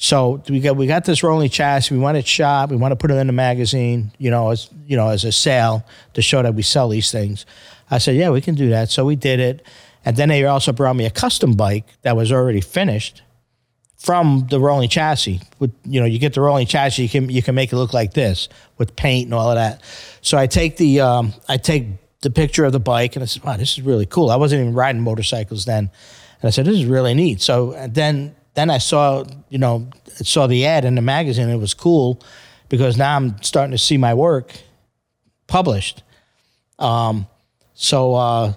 [0.02, 1.94] so we got we got this rolling chassis.
[1.94, 2.70] We want it shot.
[2.70, 4.12] We want to put it in the magazine.
[4.16, 7.44] You know, as you know, as a sale to show that we sell these things.
[7.90, 8.88] I said, yeah, we can do that.
[8.88, 9.62] So we did it,
[10.02, 13.20] and then they also brought me a custom bike that was already finished
[14.00, 15.40] from the rolling chassis.
[15.58, 17.92] With you know, you get the rolling chassis, you can you can make it look
[17.92, 19.82] like this with paint and all of that.
[20.22, 21.86] So I take the um, I take
[22.22, 24.30] the picture of the bike, and I said, wow, this is really cool.
[24.30, 25.90] I wasn't even riding motorcycles then,
[26.40, 27.40] and I said, this is really neat.
[27.40, 31.48] So then then I saw, you know, saw the ad in the magazine.
[31.48, 32.20] It was cool
[32.68, 34.58] because now I'm starting to see my work
[35.46, 36.02] published.
[36.78, 37.26] Um,
[37.74, 38.54] so, uh,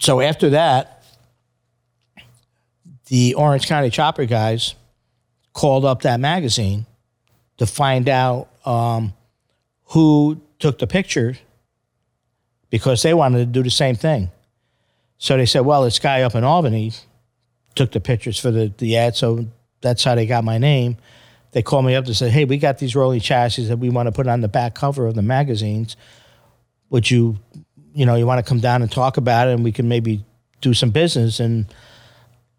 [0.00, 1.01] so after that,
[3.12, 4.74] the Orange County Chopper guys
[5.52, 6.86] called up that magazine
[7.58, 9.12] to find out um,
[9.88, 11.36] who took the pictures
[12.70, 14.30] because they wanted to do the same thing.
[15.18, 16.94] So they said, well, this guy up in Albany
[17.74, 19.14] took the pictures for the, the ad.
[19.14, 19.44] So
[19.82, 20.96] that's how they got my name.
[21.50, 24.06] They called me up to say, hey, we got these rolling chassis that we want
[24.06, 25.98] to put on the back cover of the magazines.
[26.88, 27.38] Would you,
[27.92, 30.24] you know, you want to come down and talk about it and we can maybe
[30.62, 31.40] do some business?
[31.40, 31.66] And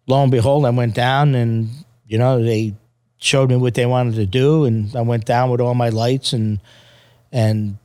[0.07, 1.69] lo and behold, I went down and,
[2.05, 2.75] you know, they
[3.17, 4.65] showed me what they wanted to do.
[4.65, 6.59] And I went down with all my lights and,
[7.31, 7.77] and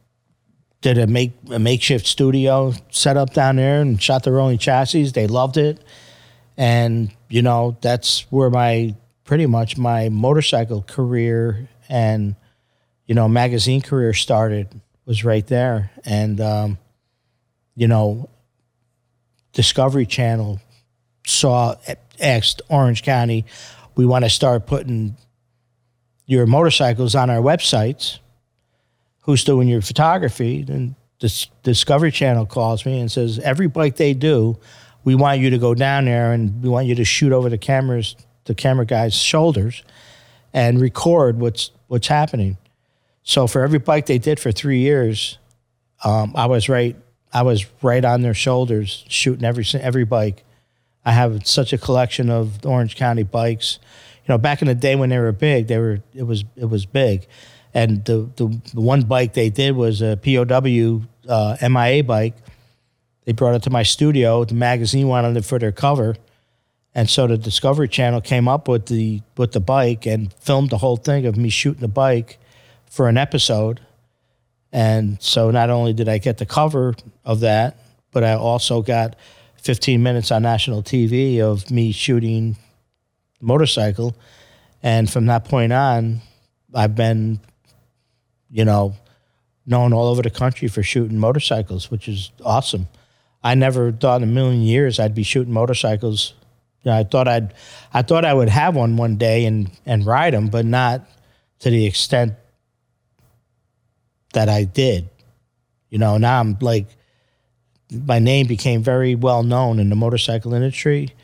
[0.81, 5.11] did a make a makeshift studio set up down there and shot the rolling chassis.
[5.11, 5.83] They loved it.
[6.57, 12.35] And you know, that's where my pretty much my motorcycle career and
[13.07, 14.69] you know magazine career started
[15.05, 15.91] was right there.
[16.05, 16.79] And um,
[17.75, 18.29] you know,
[19.53, 20.61] Discovery Channel
[21.27, 21.75] saw
[22.21, 23.45] asked Orange County,
[23.95, 25.17] we want to start putting
[26.27, 28.19] your motorcycles on our websites.
[29.23, 30.65] Who's doing your photography?
[30.69, 30.95] And
[31.63, 34.59] Discovery Channel calls me and says every bike they do
[35.09, 37.57] we want you to go down there and we want you to shoot over the
[37.57, 39.83] cameras, the camera guy's shoulders,
[40.53, 42.59] and record what's what's happening.
[43.23, 45.39] So for every bike they did for three years,
[46.05, 46.95] um, I was right.
[47.33, 50.45] I was right on their shoulders, shooting every every bike.
[51.09, 53.79] I have such a collection of Orange County bikes.
[54.27, 56.67] You know, back in the day when they were big, they were it was it
[56.67, 57.27] was big,
[57.73, 62.37] and the the, the one bike they did was a POW uh, MIA bike.
[63.25, 64.45] They brought it to my studio.
[64.45, 66.15] The magazine wanted it for their cover,
[66.95, 70.79] and so the Discovery Channel came up with the with the bike and filmed the
[70.79, 72.39] whole thing of me shooting the bike
[72.85, 73.81] for an episode.
[74.73, 76.95] And so not only did I get the cover
[77.25, 77.79] of that,
[78.13, 79.17] but I also got
[79.63, 82.57] 15 minutes on national TV of me shooting
[83.41, 84.17] motorcycle.
[84.83, 86.21] And from that point on,
[86.75, 87.41] I've been,
[88.51, 88.95] you know,
[89.67, 92.89] known all over the country for shooting motorcycles, which is awesome.
[93.43, 96.35] I never thought in a million years I'd be shooting motorcycles.
[96.83, 97.55] You know, I thought I'd,
[97.93, 101.09] I thought I would have one one day and and ride them, but not
[101.61, 102.35] to the extent
[104.33, 105.09] that I did.
[105.91, 106.87] You know, now I'm like,
[107.91, 111.15] my name became very well known in the motorcycle industry.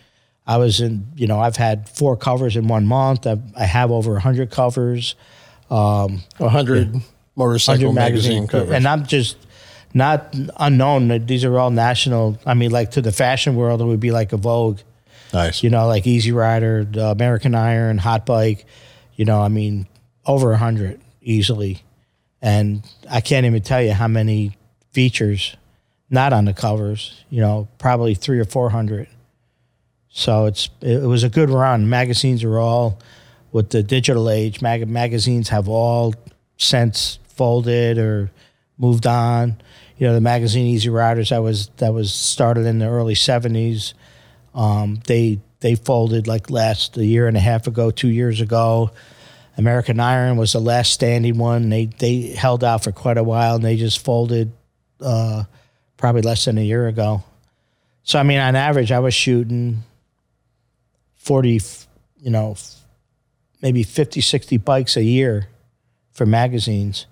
[0.46, 3.26] I was in, you know, I've had four covers in one month.
[3.26, 5.14] I've, I have over 100 covers.
[5.70, 7.00] Um, 100
[7.36, 8.70] motorcycle 100 magazine covers.
[8.70, 9.36] And I'm just
[9.94, 11.26] not unknown.
[11.26, 12.38] These are all national.
[12.44, 14.80] I mean, like to the fashion world, it would be like a Vogue,
[15.32, 15.62] nice.
[15.62, 18.66] you know, like Easy Rider, the American Iron, Hot Bike.
[19.16, 19.86] You know, I mean,
[20.26, 21.82] over 100 easily.
[22.42, 24.56] And I can't even tell you how many
[24.92, 25.56] features
[26.10, 29.08] not on the covers, you know, probably three or 400.
[30.08, 31.88] So it's it was a good run.
[31.88, 33.00] Magazines are all
[33.50, 34.62] with the digital age.
[34.62, 36.14] Mag- magazines have all
[36.56, 38.30] since folded or
[38.78, 39.60] moved on.
[39.96, 43.94] You know, the magazine Easy Riders that was that was started in the early '70s.
[44.54, 48.90] Um, they they folded like last a year and a half ago, two years ago.
[49.56, 51.70] American Iron was the last standing one.
[51.70, 54.52] They they held out for quite a while and they just folded
[55.00, 55.44] uh,
[56.04, 57.24] probably less than a year ago.
[58.02, 59.84] So I mean, on average, I was shooting
[61.14, 61.62] 40,
[62.20, 62.56] you know,
[63.62, 65.48] maybe 50, 60 bikes a year
[66.12, 67.06] for magazines.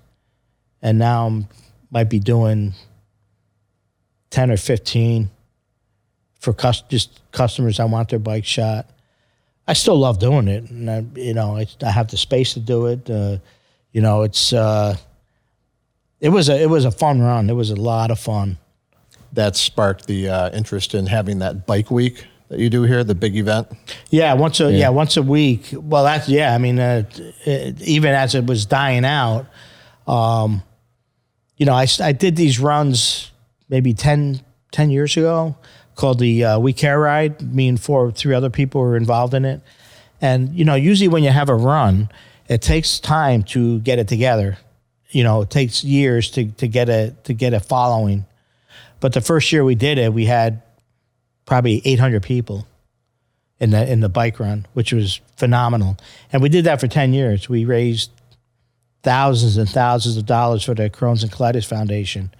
[0.83, 1.48] And now I'm
[1.90, 2.74] might be doing
[4.28, 5.31] 10 or 15
[6.38, 8.90] for cus- just customers that want their bike shot.
[9.66, 10.68] I still love doing it.
[10.68, 13.09] And I, you know, I, I have the space to do it.
[13.09, 13.38] Uh,
[13.90, 14.98] you know, it's, uh,
[16.20, 17.48] it was a, it was a fun run.
[17.48, 18.59] It was a lot of fun.
[19.33, 23.14] That sparked the uh, interest in having that bike week that you do here, the
[23.14, 23.68] big event.
[24.11, 25.71] Yeah, once a yeah, once a week.
[25.73, 26.55] Well, that's yeah.
[26.55, 27.05] I mean, uh,
[27.45, 29.47] it, even as it was dying out,
[30.07, 30.62] um,
[31.57, 33.31] you know, I, I did these runs
[33.68, 34.40] maybe 10,
[34.73, 35.57] 10 years ago
[35.95, 37.40] called the uh, We Care Ride.
[37.55, 39.61] Me and four, three other people were involved in it.
[40.21, 42.09] And you know, usually when you have a run,
[42.49, 44.59] it takes time to get it together.
[45.11, 48.25] You know, it takes years to to get a to get a following.
[49.02, 50.62] But the first year we did it, we had
[51.44, 52.68] probably 800 people
[53.58, 55.96] in the in the bike run, which was phenomenal.
[56.32, 57.48] And we did that for 10 years.
[57.48, 58.12] We raised
[59.02, 62.32] thousands and thousands of dollars for the Crohn's and Colitis Foundation,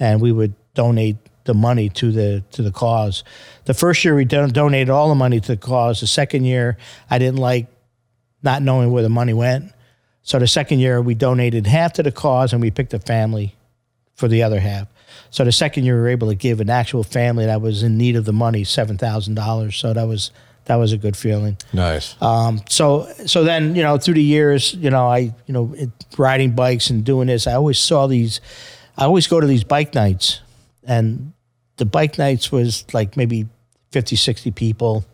[0.00, 3.22] and we would donate the money to the to the cause.
[3.66, 6.00] The first year we don- donated all the money to the cause.
[6.00, 6.76] The second year,
[7.08, 7.68] I didn't like
[8.42, 9.72] not knowing where the money went.
[10.22, 13.54] So the second year we donated half to the cause, and we picked a family
[14.16, 14.88] for the other half.
[15.30, 17.96] So the second year we were able to give an actual family that was in
[17.96, 19.76] need of the money seven thousand dollars.
[19.76, 20.30] So that was
[20.66, 21.56] that was a good feeling.
[21.72, 22.20] Nice.
[22.22, 25.90] Um, so so then you know through the years, you know I you know it,
[26.16, 28.40] riding bikes and doing this, I always saw these.
[28.96, 30.40] I always go to these bike nights,
[30.84, 31.32] and
[31.76, 33.48] the bike nights was like maybe
[33.92, 35.04] 50, 60 people.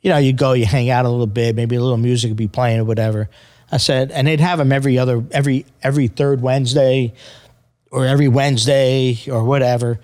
[0.00, 2.36] You know, you go, you hang out a little bit, maybe a little music would
[2.36, 3.28] be playing or whatever.
[3.70, 7.14] I said, and they'd have them every other every every third Wednesday
[7.92, 10.00] or every Wednesday or whatever.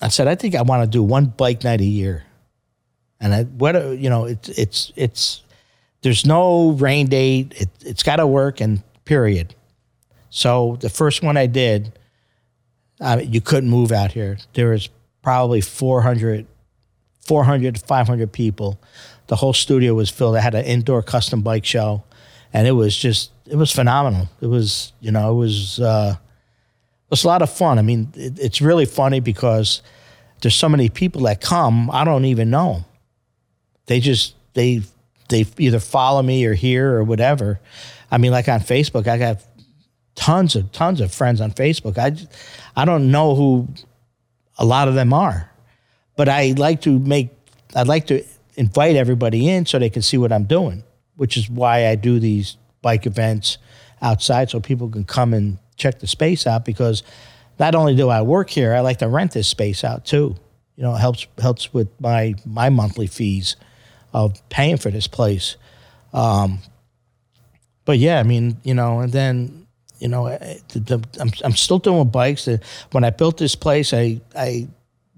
[0.00, 2.24] I said, I think I want to do one bike night a year.
[3.20, 5.42] And I, what you know, it's it's it's
[6.00, 7.52] there's no rain date.
[7.54, 9.54] It, it's got to work and period.
[10.30, 11.92] So the first one I did,
[13.20, 14.38] you couldn't move out here.
[14.54, 14.88] There was
[15.22, 16.46] probably 400,
[17.20, 18.80] 400 to 500 people.
[19.26, 20.36] The whole studio was filled.
[20.36, 22.04] I had an indoor custom bike show,
[22.54, 24.30] and it was just it was phenomenal.
[24.40, 26.16] It was you know it was uh,
[27.10, 27.76] it was a lot of fun.
[27.76, 29.82] I mean, it, it's really funny because
[30.40, 31.90] there's so many people that come.
[31.90, 32.84] I don't even know.
[33.86, 34.82] They just they
[35.28, 37.58] they either follow me or hear or whatever.
[38.12, 39.38] I mean, like on Facebook, I got
[40.14, 41.98] tons of tons of friends on Facebook.
[41.98, 42.14] I
[42.80, 43.66] I don't know who
[44.56, 45.50] a lot of them are,
[46.14, 47.30] but I like to make
[47.74, 50.84] I'd like to invite everybody in so they can see what I'm doing,
[51.16, 53.58] which is why I do these bike events.
[54.02, 57.02] outside so people can come and check the space out because
[57.58, 60.36] not only do I work here, I like to rent this space out too.
[60.76, 63.56] You know, it helps helps with my my monthly fees
[64.12, 65.56] of paying for this place.
[66.12, 66.60] Um,
[67.84, 69.66] but yeah, I mean, you know, and then
[69.98, 70.28] you know,
[70.68, 72.48] the, the, I'm I'm still doing bikes.
[72.48, 72.58] Uh,
[72.92, 74.68] When I built this place, I I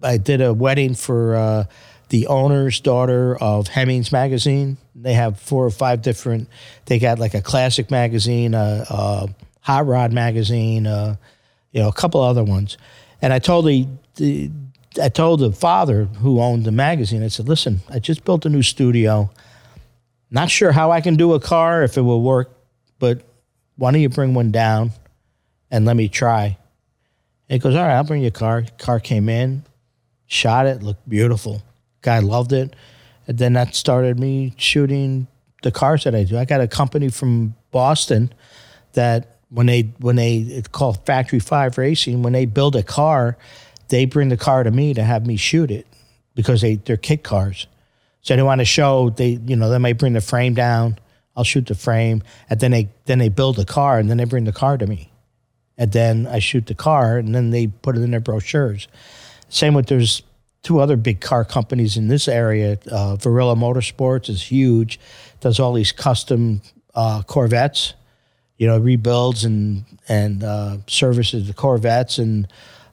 [0.02, 1.64] I did a wedding for uh,
[2.08, 4.76] the owner's daughter of Hemmings magazine.
[4.94, 6.48] They have four or five different.
[6.86, 9.28] They got like a classic magazine, a, a
[9.62, 11.16] hot rod magazine, uh,
[11.72, 12.76] you know, a couple other ones.
[13.22, 14.50] And I told the, the
[15.00, 17.22] I told the father who owned the magazine.
[17.22, 19.30] I said, "Listen, I just built a new studio.
[20.30, 22.50] Not sure how I can do a car if it will work,
[22.98, 23.22] but
[23.76, 24.90] why don't you bring one down
[25.70, 26.58] and let me try?"
[27.48, 29.64] And he goes, "All right, I'll bring you a car." Car came in,
[30.26, 31.62] shot it, looked beautiful.
[32.02, 32.74] Guy loved it,
[33.26, 35.28] and then that started me shooting
[35.62, 36.36] the cars that I do.
[36.36, 38.32] I got a company from Boston
[38.94, 42.22] that when they when they it's called Factory Five Racing.
[42.22, 43.36] When they build a car,
[43.88, 45.86] they bring the car to me to have me shoot it
[46.34, 47.66] because they they're kit cars.
[48.22, 50.98] So they want to show they you know they might bring the frame down.
[51.36, 54.24] I'll shoot the frame, and then they then they build the car, and then they
[54.24, 55.10] bring the car to me,
[55.76, 58.88] and then I shoot the car, and then they put it in their brochures.
[59.48, 60.22] Same with there's
[60.62, 62.78] two other big car companies in this area.
[62.90, 65.00] Uh, Varilla Motorsports is huge,
[65.40, 66.62] does all these custom
[66.94, 67.94] uh, Corvettes,
[68.58, 72.48] you know, rebuilds and and uh, services the Corvettes, and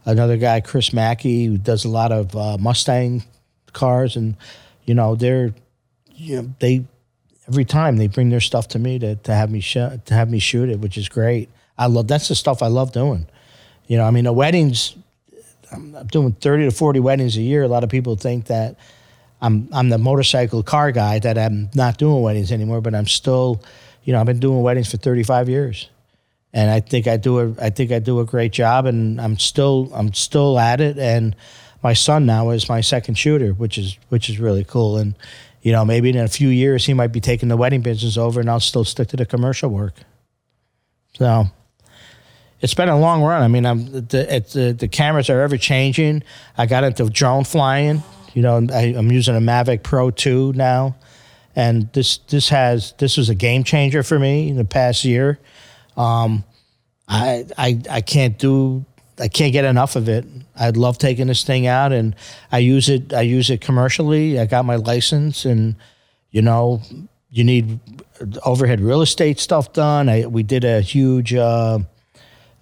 [0.06, 3.24] another guy Chris Mackey who does a lot of uh, Mustang
[3.74, 4.36] cars, and
[4.86, 5.54] you know they're
[6.16, 6.86] you know, they
[7.48, 10.30] every time they bring their stuff to me to, to have me sh- to have
[10.30, 11.50] me shoot it, which is great.
[11.78, 13.28] I love that's the stuff I love doing.
[13.88, 14.96] You know, I mean, the weddings.
[15.72, 17.64] I'm, I'm doing thirty to forty weddings a year.
[17.64, 18.76] A lot of people think that
[19.42, 23.64] I'm I'm the motorcycle car guy that I'm not doing weddings anymore, but I'm still,
[24.10, 25.88] you know, I've been doing weddings for 35 years,
[26.52, 29.38] and I think I do a I think I do a great job, and I'm
[29.38, 31.36] still I'm still at it, and
[31.84, 35.14] my son now is my second shooter, which is which is really cool, and
[35.62, 38.40] you know maybe in a few years he might be taking the wedding business over,
[38.40, 39.94] and I'll still stick to the commercial work.
[41.14, 41.46] So
[42.62, 43.44] it's been a long run.
[43.44, 46.24] I mean, I'm the the the cameras are ever changing.
[46.58, 48.02] I got into drone flying.
[48.34, 50.96] You know, I, I'm using a Mavic Pro two now,
[51.56, 55.40] and this this has this was a game changer for me in the past year.
[55.98, 56.44] Um,
[57.08, 58.86] I I I can't do
[59.20, 60.26] I can't get enough of it.
[60.56, 62.16] I love taking this thing out, and
[62.52, 63.14] I use it.
[63.14, 64.40] I use it commercially.
[64.40, 65.76] I got my license, and
[66.32, 66.82] you know,
[67.30, 67.80] you need
[68.46, 70.10] overhead real estate stuff done.
[70.10, 71.34] I we did a huge.
[71.34, 71.80] Uh,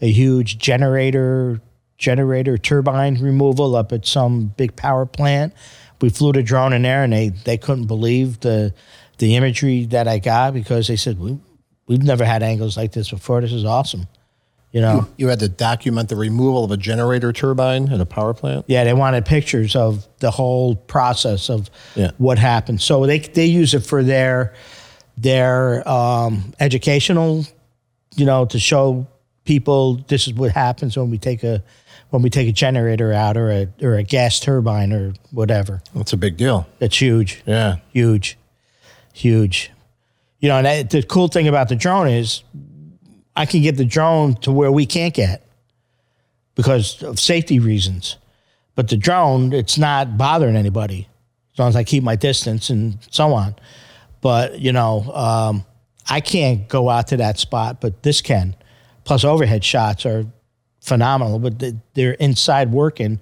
[0.01, 1.61] a huge generator
[1.97, 5.53] generator turbine removal up at some big power plant.
[6.01, 8.73] We flew the drone in there, and they they couldn't believe the
[9.17, 11.37] the imagery that I got because they said we
[11.87, 13.41] we've never had angles like this before.
[13.41, 14.07] This is awesome.
[14.73, 18.33] You know, You had to document the removal of a generator turbine at a power
[18.33, 18.65] plant.
[18.67, 22.11] yeah, they wanted pictures of the whole process of Yeah.
[22.17, 22.81] what happened.
[22.81, 24.53] So they they use it for their
[25.17, 27.45] their um, educational,
[28.15, 29.07] you know, to show
[29.45, 31.63] people this is what happens when we take a
[32.09, 35.81] when we take a generator out or a or a gas turbine or whatever.
[35.93, 36.67] That's a big deal.
[36.79, 37.77] It's huge, Yeah.
[37.91, 38.37] huge,
[39.13, 39.71] huge.
[40.39, 42.43] You know, and that, the cool thing about the drone is
[43.35, 45.45] I can get the drone to where we can't get
[46.55, 48.17] because of safety reasons.
[48.75, 51.07] But the drone, it's not bothering anybody
[51.53, 53.55] as long as I keep my distance and so on.
[54.21, 55.65] But you know, um,
[56.09, 58.55] I can't go out to that spot, but this can.
[59.03, 60.25] Plus, overhead shots are
[60.87, 63.19] phenomenal, but they- they're inside working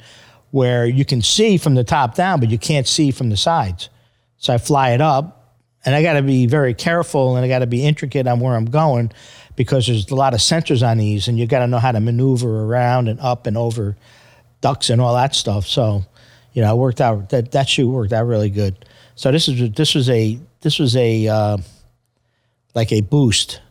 [0.51, 3.89] where you can see from the top down, but you can't see from the sides.
[4.37, 5.53] So I fly it up,
[5.85, 8.55] and I got to be very careful and I got to be intricate on where
[8.55, 9.11] I'm going
[9.55, 11.99] because there's a lot of sensors on these, and you got to know how to
[11.99, 13.95] maneuver around and up and over
[14.61, 15.67] ducks and all that stuff.
[15.67, 16.05] So,
[16.53, 17.29] you know, it worked out.
[17.29, 18.85] That that shoot worked out really good.
[19.15, 21.57] So this is this was a this was a uh,
[22.73, 23.61] like a boost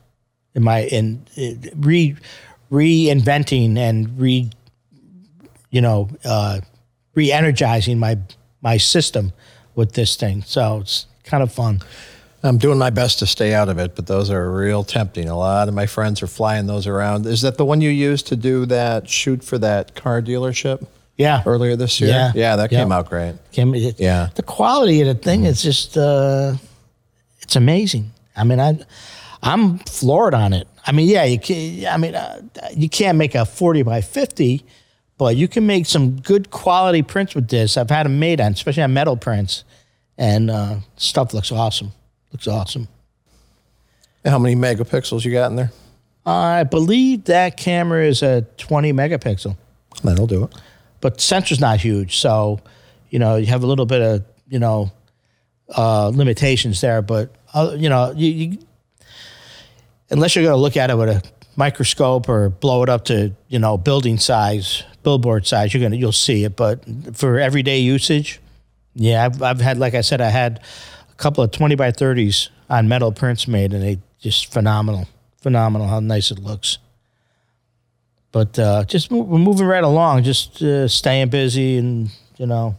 [0.54, 2.16] in my in uh, re
[2.74, 4.50] reinventing and re
[5.70, 6.60] you know uh,
[7.14, 8.18] re-energizing my
[8.62, 9.32] my system
[9.74, 10.42] with this thing.
[10.42, 11.80] So it's kind of fun.
[12.42, 15.28] I'm doing my best to stay out of it, but those are real tempting.
[15.28, 17.24] A lot of my friends are flying those around.
[17.26, 21.42] Is that the one you used to do that shoot for that car dealership Yeah.
[21.46, 22.10] earlier this year?
[22.10, 22.32] Yeah.
[22.34, 22.80] Yeah, that Yeah.
[22.80, 23.34] came out great.
[23.52, 24.28] Came- it- Yeah.
[24.34, 26.54] The quality of the thing is just uh,
[27.40, 28.12] it's amazing.
[28.36, 28.78] I mean, I
[29.44, 30.66] I'm floored on it.
[30.86, 32.40] I mean, yeah, you can, I mean, uh,
[32.74, 34.64] you can't make a 40 by 50,
[35.18, 37.76] but you can make some good quality prints with this.
[37.76, 39.64] I've had them made on, especially on metal prints,
[40.18, 41.92] and uh, stuff looks awesome.
[42.32, 42.88] Looks awesome.
[44.24, 45.70] And How many megapixels you got in there?
[46.26, 49.56] I believe that camera is a 20 megapixel,
[50.02, 50.54] That'll do it.
[51.02, 52.60] but sensor's not huge, so
[53.10, 54.90] you know you have a little bit of you know
[55.68, 57.02] uh, limitations there.
[57.02, 58.58] But uh, you know, you, you
[60.10, 61.22] unless you're going to look at it with a
[61.56, 66.12] microscope or blow it up to you know building size, billboard size, you're gonna you'll
[66.12, 66.56] see it.
[66.56, 68.40] But for everyday usage,
[68.94, 70.60] yeah, I've, I've had like I said, I had
[71.10, 75.06] a couple of 20 by 30s on metal prints made, and they just phenomenal,
[75.40, 76.78] phenomenal how nice it looks.
[78.32, 82.76] But uh, just we're moving right along, just uh, staying busy, and you know,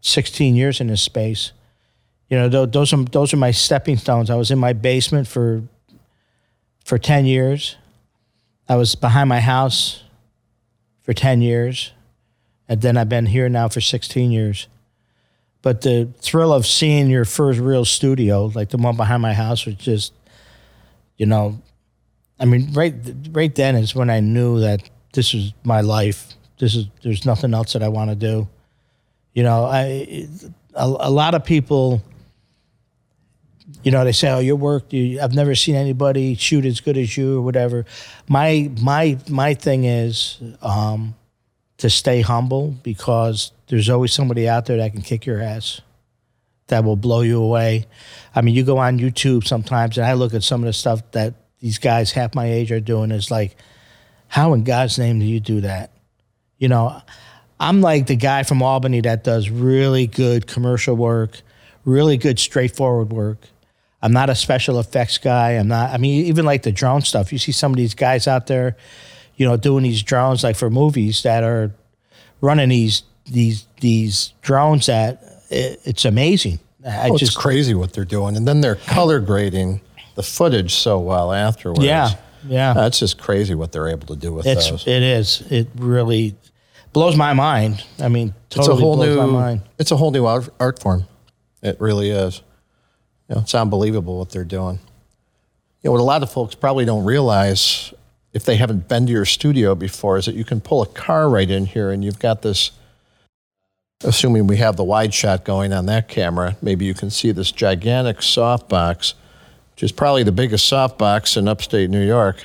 [0.00, 1.52] 16 years in this space.
[2.30, 4.30] You know, tho- those are those are my stepping stones.
[4.30, 5.62] I was in my basement for
[6.90, 7.76] for 10 years.
[8.68, 10.02] I was behind my house
[11.02, 11.92] for 10 years.
[12.68, 14.66] And then I've been here now for 16 years.
[15.62, 19.66] But the thrill of seeing your first real studio, like the one behind my house,
[19.66, 20.12] was just,
[21.16, 21.62] you know,
[22.40, 22.94] I mean, right,
[23.30, 24.82] right then is when I knew that
[25.12, 26.34] this is my life.
[26.58, 28.48] This is there's nothing else that I want to do.
[29.32, 30.26] You know, I
[30.74, 32.02] a, a lot of people
[33.82, 34.92] you know, they say, "Oh, your work.
[34.92, 37.86] You, I've never seen anybody shoot as good as you, or whatever."
[38.28, 41.14] My my my thing is um,
[41.78, 45.80] to stay humble because there's always somebody out there that can kick your ass,
[46.66, 47.86] that will blow you away.
[48.34, 51.02] I mean, you go on YouTube sometimes, and I look at some of the stuff
[51.12, 53.10] that these guys half my age are doing.
[53.10, 53.56] Is like,
[54.28, 55.92] how in God's name do you do that?
[56.58, 57.00] You know,
[57.58, 61.40] I'm like the guy from Albany that does really good commercial work,
[61.84, 63.38] really good straightforward work.
[64.02, 65.52] I'm not a special effects guy.
[65.52, 65.90] I'm not.
[65.90, 67.32] I mean, even like the drone stuff.
[67.32, 68.76] You see some of these guys out there,
[69.36, 71.72] you know, doing these drones like for movies that are
[72.40, 76.58] running these these these drones that it, it's amazing.
[76.86, 79.82] I Oh, just it's crazy what they're doing, and then they're color grading
[80.14, 81.84] the footage so well afterwards.
[81.84, 82.14] yeah
[82.46, 82.72] yeah.
[82.72, 84.86] that's just crazy what they're able to do with it's those.
[84.86, 85.42] it is.
[85.50, 86.36] It really
[86.92, 87.84] blows my mind.
[87.98, 89.26] I mean, totally it's a whole blows new.
[89.26, 89.60] my mind.
[89.78, 91.06] It's a whole new art, art form.
[91.62, 92.42] It really is.
[93.30, 94.80] You know, it's unbelievable what they're doing.
[95.82, 97.94] You know, what a lot of folks probably don't realize
[98.32, 101.30] if they haven't been to your studio before is that you can pull a car
[101.30, 102.72] right in here and you've got this.
[104.02, 107.52] Assuming we have the wide shot going on that camera, maybe you can see this
[107.52, 109.12] gigantic softbox,
[109.74, 112.42] which is probably the biggest softbox in upstate New York,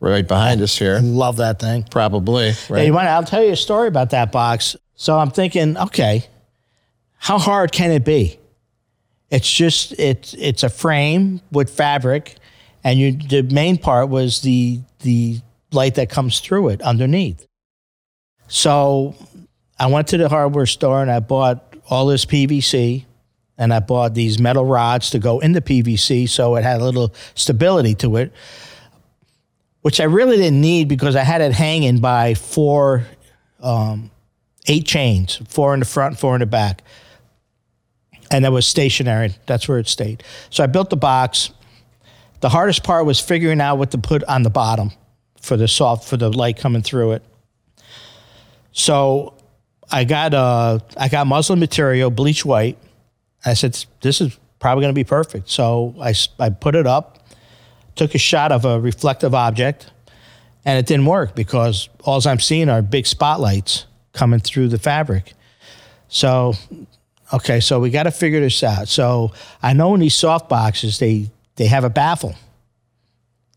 [0.00, 1.00] right behind us here.
[1.02, 1.84] Love that thing.
[1.90, 2.86] Probably, Hey, right?
[2.86, 3.08] you want?
[3.08, 4.76] I'll tell you a story about that box.
[4.96, 6.26] So I'm thinking, okay,
[7.16, 8.38] how hard can it be?
[9.34, 12.36] It's just it's it's a frame with fabric,
[12.84, 15.40] and you the main part was the the
[15.72, 17.46] light that comes through it underneath.
[18.46, 19.16] So
[19.78, 23.04] I went to the hardware store and I bought all this PVC,
[23.58, 26.84] and I bought these metal rods to go in the PVC, so it had a
[26.84, 28.32] little stability to it
[29.84, 33.04] which I really didn't need because I had it hanging by four,
[33.60, 34.10] um,
[34.66, 36.82] eight chains, four in the front, four in the back.
[38.34, 39.36] And that was stationary.
[39.46, 40.24] That's where it stayed.
[40.50, 41.52] So I built the box.
[42.40, 44.90] The hardest part was figuring out what to put on the bottom
[45.40, 47.22] for the soft, for the light coming through it.
[48.72, 49.34] So
[49.88, 52.76] I got uh, I got muslin material, bleach white.
[53.44, 55.48] I said, this is probably going to be perfect.
[55.48, 57.28] So I I put it up,
[57.94, 59.92] took a shot of a reflective object,
[60.64, 65.34] and it didn't work because all I'm seeing are big spotlights coming through the fabric.
[66.08, 66.54] So,
[67.34, 68.88] okay, so we got to figure this out.
[68.88, 69.32] So
[69.62, 72.34] I know in these soft boxes they they have a baffle.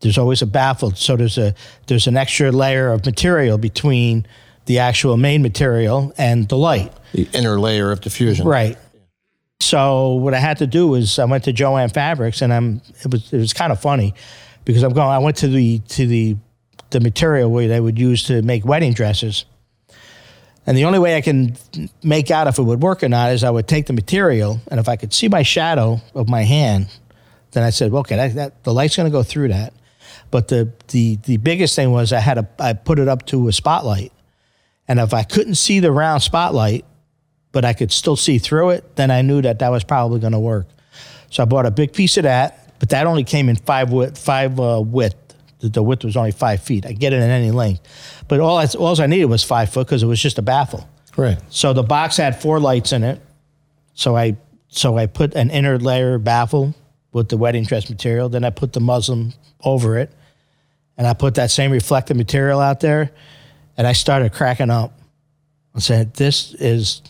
[0.00, 1.54] There's always a baffle, so there's a
[1.86, 4.26] there's an extra layer of material between
[4.66, 6.92] the actual main material and the light.
[7.12, 8.46] the inner layer of diffusion.
[8.46, 8.76] Right.
[9.60, 13.10] So what I had to do was I went to Jo-Ann Fabrics and I'm it
[13.10, 14.14] was it was kind of funny
[14.64, 16.36] because I'm going I went to the to the
[16.90, 19.44] the material where they would use to make wedding dresses.
[20.68, 21.56] And the only way I can
[22.02, 24.78] make out if it would work or not is I would take the material and
[24.78, 26.88] if I could see my shadow of my hand,
[27.52, 29.72] then I said, well, okay, that, that the light's going to go through that.
[30.30, 33.48] But the the the biggest thing was I had a I put it up to
[33.48, 34.12] a spotlight.
[34.86, 36.84] And if I couldn't see the round spotlight,
[37.50, 40.34] but I could still see through it, then I knew that that was probably going
[40.34, 40.66] to work.
[41.30, 44.18] So I bought a big piece of that, but that only came in five width,
[44.18, 45.27] five uh, width.
[45.60, 46.86] The, width was only five feet.
[46.86, 47.82] I get it in any length,
[48.28, 50.88] but all I, all I needed was five foot because it was just a baffle.
[51.16, 51.38] Right.
[51.48, 53.20] So the box had four lights in it.
[53.94, 54.36] So I
[54.68, 56.74] so I put an inner layer baffle
[57.12, 58.28] with the wedding dress material.
[58.28, 59.34] Then I put the muslin
[59.64, 60.12] over it,
[60.96, 63.10] and I put that same reflective material out there,
[63.76, 64.92] and I started cracking up.
[65.74, 67.02] I said, "This is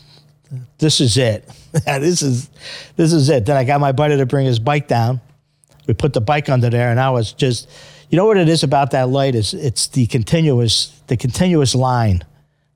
[0.79, 1.47] this is it.
[1.85, 2.49] this is
[2.95, 5.21] this is it." Then I got my buddy to bring his bike down.
[5.85, 7.67] We put the bike under there, and I was just,
[8.09, 12.23] You know what it is about that light is it's the continuous the continuous line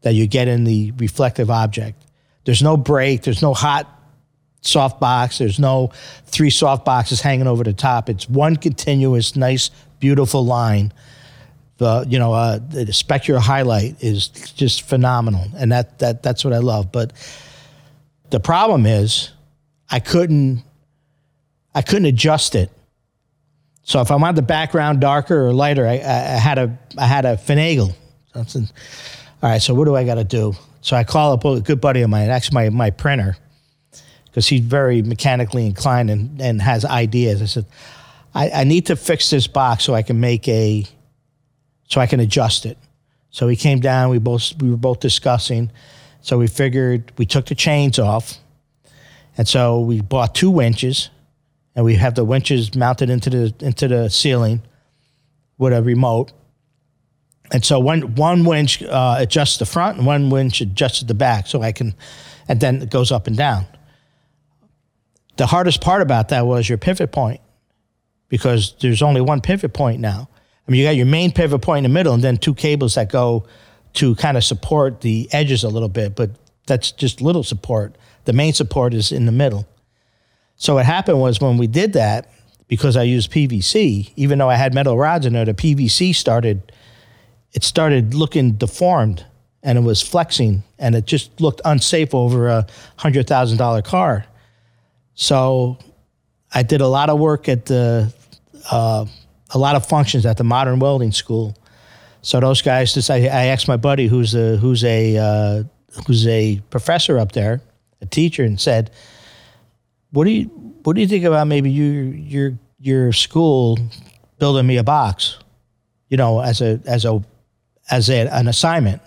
[0.01, 2.05] that you get in the reflective object.
[2.45, 3.23] There's no break.
[3.23, 3.88] There's no hot
[4.61, 5.39] soft box.
[5.39, 5.91] There's no
[6.25, 8.09] three soft boxes hanging over the top.
[8.09, 10.93] It's one continuous, nice, beautiful line.
[11.77, 16.53] The you know uh, the specular highlight is just phenomenal, and that that that's what
[16.53, 16.91] I love.
[16.91, 17.13] But
[18.29, 19.31] the problem is,
[19.89, 20.63] I couldn't
[21.73, 22.69] I couldn't adjust it.
[23.84, 27.05] So if I wanted the background darker or lighter, I, I, I had a I
[27.05, 27.93] had a finagle.
[28.34, 28.69] Something.
[29.41, 30.53] All right, so what do I got to do?
[30.81, 33.38] So I call up a good buddy of mine, actually my my printer,
[34.25, 37.41] because he's very mechanically inclined and, and has ideas.
[37.41, 37.65] I said,
[38.34, 40.86] I, I need to fix this box so I can make a,
[41.89, 42.77] so I can adjust it.
[43.29, 44.09] So he came down.
[44.09, 45.71] We both we were both discussing.
[46.21, 48.38] So we figured we took the chains off,
[49.38, 51.09] and so we bought two winches,
[51.76, 54.61] and we have the winches mounted into the into the ceiling
[55.57, 56.32] with a remote.
[57.51, 61.47] And so one one winch uh, adjusts the front, and one winch adjusts the back,
[61.47, 61.93] so I can,
[62.47, 63.65] and then it goes up and down.
[65.38, 67.41] The hardest part about that was your pivot point,
[68.30, 70.30] because there's only one pivot point now.
[70.67, 72.95] I mean, you got your main pivot point in the middle, and then two cables
[72.95, 73.45] that go
[73.93, 76.32] to kind of support the edges a little bit, but
[76.65, 77.95] that's just little support.
[78.26, 79.67] The main support is in the middle.
[80.55, 82.29] So what happened was when we did that,
[82.67, 86.71] because I used PVC, even though I had metal rods in there, the PVC started
[87.53, 89.25] it started looking deformed
[89.61, 94.25] and it was flexing and it just looked unsafe over a hundred thousand dollar car.
[95.13, 95.77] So
[96.53, 98.11] I did a lot of work at the
[98.71, 99.05] uh,
[99.51, 101.55] a lot of functions at the modern welding school.
[102.21, 105.63] So those guys just I, I asked my buddy who's a who's a uh,
[106.07, 107.61] who's a professor up there,
[108.01, 108.91] a teacher, and said,
[110.14, 110.45] "What do you
[110.84, 113.78] what do you think about maybe you your your school
[114.39, 115.38] building me a box,
[116.07, 117.22] you know, as a as a
[117.91, 119.01] as a, an assignment?"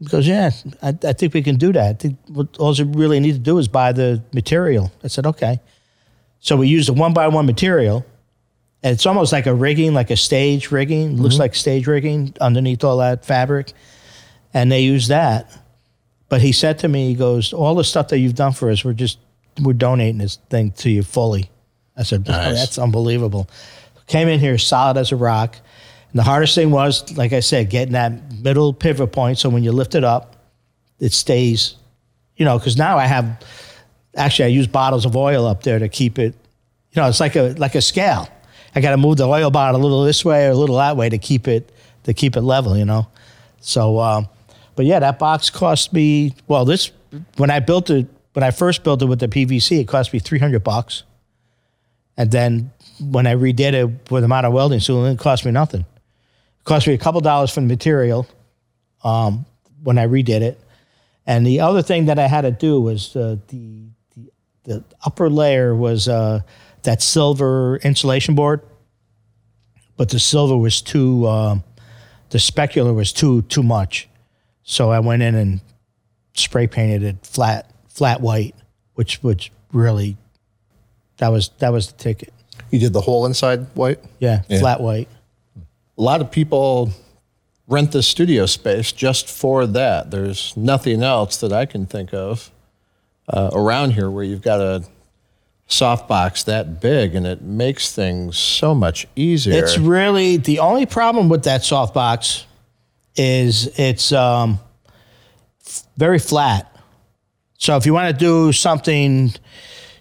[0.00, 0.50] He goes, "Yeah,
[0.82, 1.90] I, I think we can do that.
[1.90, 5.26] I think what, all you really need to do is buy the material." I said,
[5.26, 5.60] "Okay."
[6.40, 8.04] So we used a one by one material
[8.84, 11.16] and it's almost like a rigging, like a stage rigging.
[11.16, 11.40] Looks mm-hmm.
[11.40, 13.72] like stage rigging underneath all that fabric,
[14.52, 15.50] and they use that.
[16.28, 18.84] But he said to me, he goes, "All the stuff that you've done for us,
[18.84, 19.18] we're just
[19.60, 21.50] we're donating this thing to you fully."
[21.96, 23.48] I said, "Oh, "That's unbelievable."
[24.06, 25.56] Came in here solid as a rock,
[26.12, 29.38] and the hardest thing was, like I said, getting that middle pivot point.
[29.38, 30.36] So when you lift it up,
[31.00, 31.76] it stays,
[32.36, 32.58] you know.
[32.58, 33.42] Because now I have,
[34.16, 36.34] actually, I use bottles of oil up there to keep it.
[36.92, 38.28] You know, it's like a like a scale.
[38.74, 40.96] I got to move the oil bottle a little this way or a little that
[40.96, 41.70] way to keep it
[42.04, 42.76] to keep it level.
[42.76, 43.06] You know,
[43.60, 43.98] so.
[44.00, 44.28] Um,
[44.76, 46.34] but yeah, that box cost me.
[46.48, 46.90] Well, this
[47.36, 50.18] when I built it when I first built it with the PVC, it cost me
[50.18, 51.04] three hundred bucks,
[52.16, 55.80] and then when I redid it with the modern welding tool, it cost me nothing.
[55.80, 58.26] It cost me a couple dollars for the material
[59.02, 59.46] um,
[59.82, 60.60] when I redid it,
[61.26, 64.30] and the other thing that I had to do was uh, the, the
[64.64, 66.40] the upper layer was uh,
[66.82, 68.62] that silver insulation board,
[69.96, 71.62] but the silver was too um,
[72.30, 74.08] the specular was too too much,
[74.64, 75.60] so I went in and
[76.34, 78.54] spray painted it flat flat white,
[78.94, 80.16] which which really
[81.16, 82.32] that was that was the ticket.
[82.70, 84.00] You did the whole inside white.
[84.18, 84.58] Yeah, Yeah.
[84.60, 85.08] flat white.
[85.96, 86.90] A lot of people
[87.68, 90.10] rent the studio space just for that.
[90.10, 92.50] There's nothing else that I can think of
[93.28, 94.84] uh, around here where you've got a
[95.68, 99.54] softbox that big and it makes things so much easier.
[99.64, 102.44] It's really the only problem with that softbox
[103.16, 104.58] is it's um,
[105.66, 106.70] f- very flat.
[107.64, 109.32] So if you want to do something,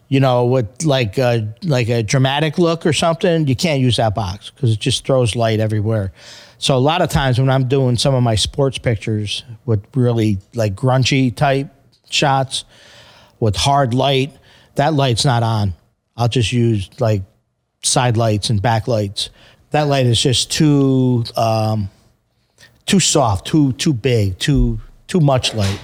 [0.09, 4.14] you know, with like a, like a dramatic look or something, you can't use that
[4.14, 6.11] box because it just throws light everywhere.
[6.57, 10.39] So a lot of times when I'm doing some of my sports pictures with really
[10.53, 11.70] like grungy type
[12.09, 12.66] shots
[13.39, 14.34] with hard light,
[14.76, 15.74] that light's not on.
[16.18, 17.22] I'll just use like
[17.82, 19.30] side lights and back lights.
[19.72, 21.89] That light is just too um,
[22.86, 25.80] too soft, too too big, too too much light.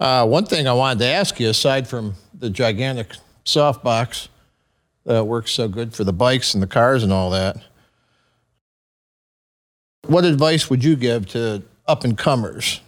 [0.00, 3.12] Uh, one thing I wanted to ask you, aside from the gigantic
[3.44, 4.28] softbox
[5.04, 7.56] that works so good for the bikes and the cars and all that,
[10.06, 12.80] what advice would you give to up and comers?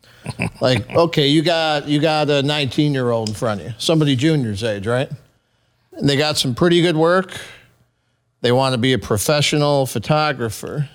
[0.60, 4.16] like, okay, you got you got a 19 year old in front of you, somebody
[4.16, 5.10] junior's age, right?
[5.92, 7.38] And they got some pretty good work.
[8.40, 10.88] They want to be a professional photographer.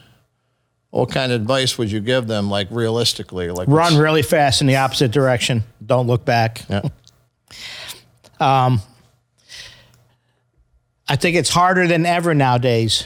[0.94, 3.50] What kind of advice would you give them, like realistically?
[3.50, 5.64] Like, Run really fast in the opposite direction.
[5.84, 6.62] Don't look back.
[6.70, 6.82] Yeah.
[11.10, 13.06] I think it's harder than ever nowadays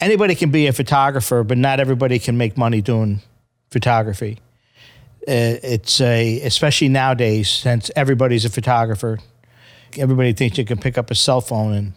[0.00, 3.20] anybody can be a photographer, but not everybody can make money doing
[3.70, 4.38] photography.
[5.28, 9.18] Uh, it's a especially nowadays since everybody's a photographer.
[9.98, 11.92] Everybody thinks you can pick up a cell phone and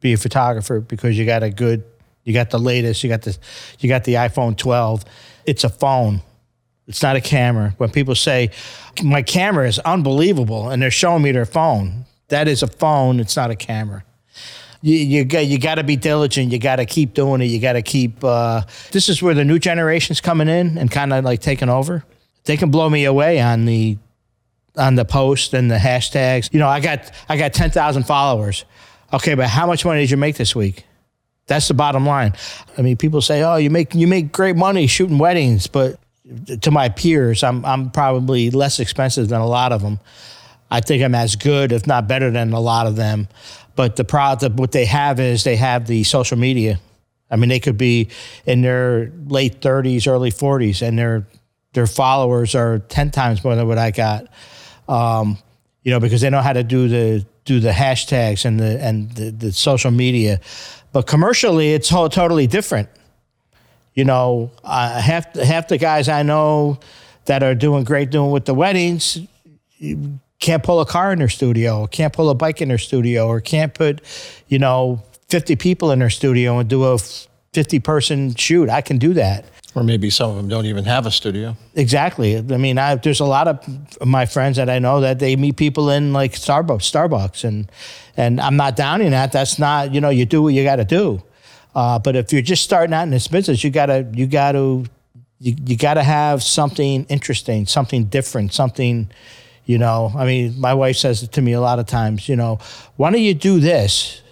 [0.00, 1.82] be a photographer because you got a good,
[2.28, 3.38] you got the latest, you got the,
[3.78, 5.02] you got the iPhone 12.
[5.46, 6.20] It's a phone.
[6.86, 7.74] It's not a camera.
[7.78, 8.50] When people say
[9.02, 13.18] my camera is unbelievable and they're showing me their phone, that is a phone.
[13.18, 14.04] It's not a camera.
[14.82, 16.52] You, you got you got to be diligent.
[16.52, 17.46] You got to keep doing it.
[17.46, 18.22] You got to keep.
[18.22, 18.62] Uh,
[18.92, 22.04] this is where the new generation's coming in and kind of like taking over.
[22.44, 23.96] They can blow me away on the
[24.76, 26.52] on the post and the hashtags.
[26.52, 28.66] You know, I got I got ten thousand followers.
[29.14, 30.84] Okay, but how much money did you make this week?
[31.48, 32.34] That's the bottom line.
[32.76, 35.98] I mean, people say, "Oh, you make you make great money shooting weddings," but
[36.60, 39.98] to my peers, I'm I'm probably less expensive than a lot of them.
[40.70, 43.28] I think I'm as good, if not better, than a lot of them.
[43.74, 46.78] But the product, what they have is they have the social media.
[47.30, 48.08] I mean, they could be
[48.44, 51.26] in their late 30s, early 40s, and their
[51.72, 54.26] their followers are 10 times more than what I got.
[54.88, 55.38] Um,
[55.82, 59.10] you know, because they know how to do the do the hashtags and the and
[59.12, 60.40] the, the social media.
[60.92, 62.88] But commercially, it's all totally different.
[63.94, 66.78] You know, uh, half half the guys I know
[67.24, 69.18] that are doing great doing with the weddings
[70.40, 73.40] can't pull a car in their studio, can't pull a bike in their studio, or
[73.40, 74.00] can't put,
[74.48, 76.98] you know, 50 people in their studio and do a
[77.52, 78.68] 50 person shoot.
[78.68, 79.44] I can do that.
[79.74, 81.56] Or maybe some of them don't even have a studio.
[81.74, 82.36] Exactly.
[82.36, 85.56] I mean, I, there's a lot of my friends that I know that they meet
[85.56, 87.70] people in like Starbucks, Starbucks, and
[88.16, 89.30] and I'm not downing that.
[89.30, 91.22] That's not you know you do what you got to do.
[91.74, 94.84] Uh, but if you're just starting out in this business, you gotta you gotta
[95.38, 99.10] you, you gotta have something interesting, something different, something
[99.68, 102.36] you know, I mean, my wife says it to me a lot of times, you
[102.36, 102.58] know,
[102.96, 104.22] why don't you do this?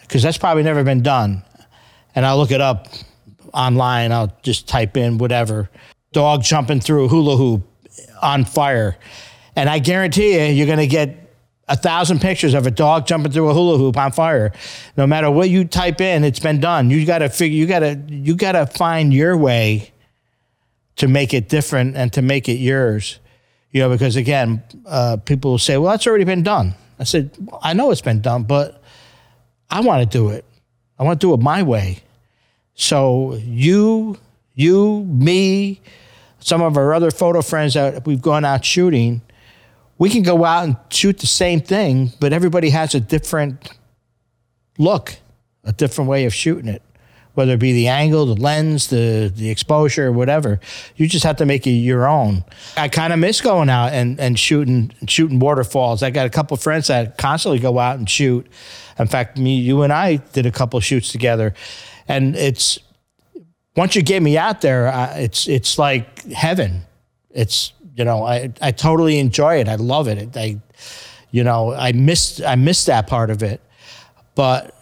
[0.00, 1.44] Because that's probably never been done.
[2.16, 2.88] And I'll look it up
[3.54, 4.12] online.
[4.12, 5.70] I'll just type in whatever
[6.12, 7.62] dog jumping through a hula hoop
[8.22, 8.96] on fire.
[9.56, 11.20] And I guarantee you, you're going to get
[11.68, 14.52] a thousand pictures of a dog jumping through a hula hoop on fire.
[14.96, 16.90] No matter what you type in, it's been done.
[16.90, 19.92] You got to figure, you got to, you got to find your way
[20.96, 23.18] to make it different and to make it yours.
[23.70, 26.74] You know, because again, uh, people will say, well, that's already been done.
[26.98, 28.80] I said, I know it's been done, but
[29.68, 30.44] I want to do it.
[30.98, 31.98] I want to do it my way.
[32.74, 34.18] So you,
[34.54, 35.80] you, me,
[36.40, 39.22] some of our other photo friends that we've gone out shooting,
[39.98, 43.70] we can go out and shoot the same thing, but everybody has a different
[44.76, 45.16] look,
[45.62, 46.82] a different way of shooting it
[47.34, 50.60] whether it be the angle, the lens, the the exposure, whatever.
[50.96, 52.44] You just have to make it your own.
[52.76, 56.02] I kind of miss going out and, and shooting shooting waterfalls.
[56.02, 58.46] I got a couple friends that constantly go out and shoot.
[58.98, 61.54] In fact, me, you, and I did a couple shoots together,
[62.08, 62.78] and it's
[63.76, 66.82] once you get me out there, uh, it's it's like heaven.
[67.30, 69.68] It's you know I I totally enjoy it.
[69.68, 70.36] I love it.
[70.36, 70.60] I
[71.30, 73.60] you know I missed I missed that part of it,
[74.34, 74.74] but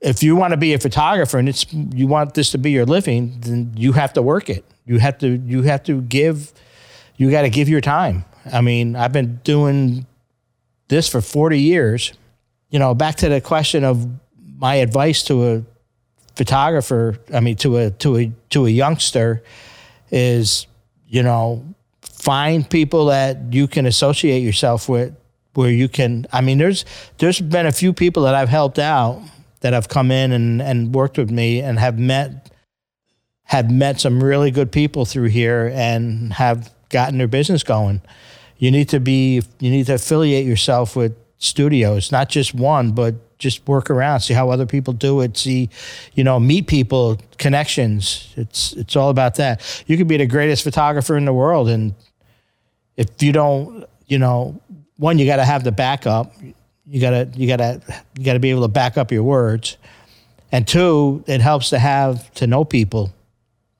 [0.00, 2.86] if you want to be a photographer and it's you want this to be your
[2.86, 4.64] living, then you have to work it.
[4.84, 6.52] You have to you have to give
[7.16, 8.24] you got to give your time.
[8.52, 10.06] I mean, I've been doing
[10.88, 12.12] this for 40 years.
[12.70, 14.08] You know, back to the question of
[14.56, 15.62] my advice to a
[16.36, 19.42] photographer, I mean to a to a to a youngster
[20.10, 20.66] is,
[21.06, 21.64] you know,
[22.00, 25.14] find people that you can associate yourself with
[25.54, 26.84] where you can I mean there's
[27.18, 29.22] there's been a few people that I've helped out
[29.60, 32.50] that have come in and, and worked with me and have met
[33.44, 38.00] have met some really good people through here and have gotten their business going.
[38.56, 43.16] You need to be you need to affiliate yourself with studios, not just one, but
[43.42, 45.68] just work around, see how other people do it, see,
[46.14, 48.32] you know, meet people, connections.
[48.36, 49.84] It's it's all about that.
[49.86, 51.94] You could be the greatest photographer in the world and
[52.96, 54.60] if you don't, you know,
[54.96, 56.32] one you got to have the backup
[56.86, 57.80] you gotta you gotta
[58.18, 59.76] you gotta be able to back up your words
[60.50, 63.12] and two it helps to have to know people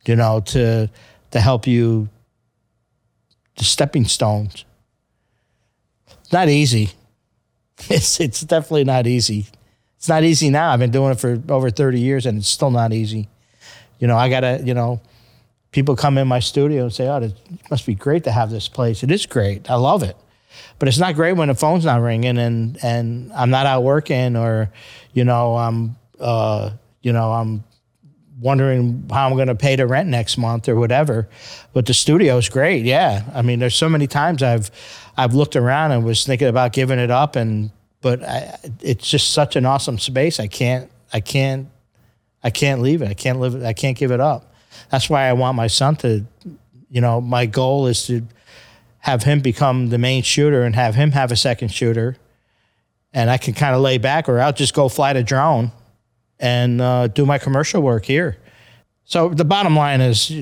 [0.07, 0.89] you know to
[1.31, 2.09] to help you
[3.59, 4.65] the stepping stones
[6.33, 6.91] not easy
[7.91, 9.47] it's it's definitely not easy.
[9.97, 10.73] It's not easy now.
[10.73, 13.29] I've been doing it for over 30 years and it's still not easy.
[13.99, 15.01] You know i gotta you know
[15.71, 17.35] people come in my studio and say oh it
[17.71, 19.03] must be great to have this place.
[19.03, 19.71] It is great.
[19.71, 20.17] I love it.
[20.79, 24.37] But it's not great when the phone's not ringing and and I'm not out working
[24.37, 24.71] or,
[25.13, 26.71] you know, I'm uh,
[27.03, 27.65] you know, I'm
[28.43, 31.29] wondering how I'm going to pay the rent next month or whatever.
[31.73, 32.85] But the studio is great.
[32.85, 33.23] Yeah.
[33.33, 34.71] I mean, there's so many times I've
[35.17, 37.71] I've looked around and was thinking about giving it up and
[38.01, 40.41] but I, it's just such an awesome space.
[40.41, 41.69] I can't I can't
[42.43, 43.09] I can't leave it.
[43.09, 43.63] I can't live it.
[43.63, 44.53] I can't give it up.
[44.91, 46.27] That's why I want my son to,
[46.91, 48.27] you know, my goal is to
[48.99, 52.17] have him become the main shooter and have him have a second shooter.
[53.13, 55.71] And I can kind of lay back or I'll just go fly the drone
[56.43, 58.37] and uh, do my commercial work here.
[59.05, 60.33] So the bottom line is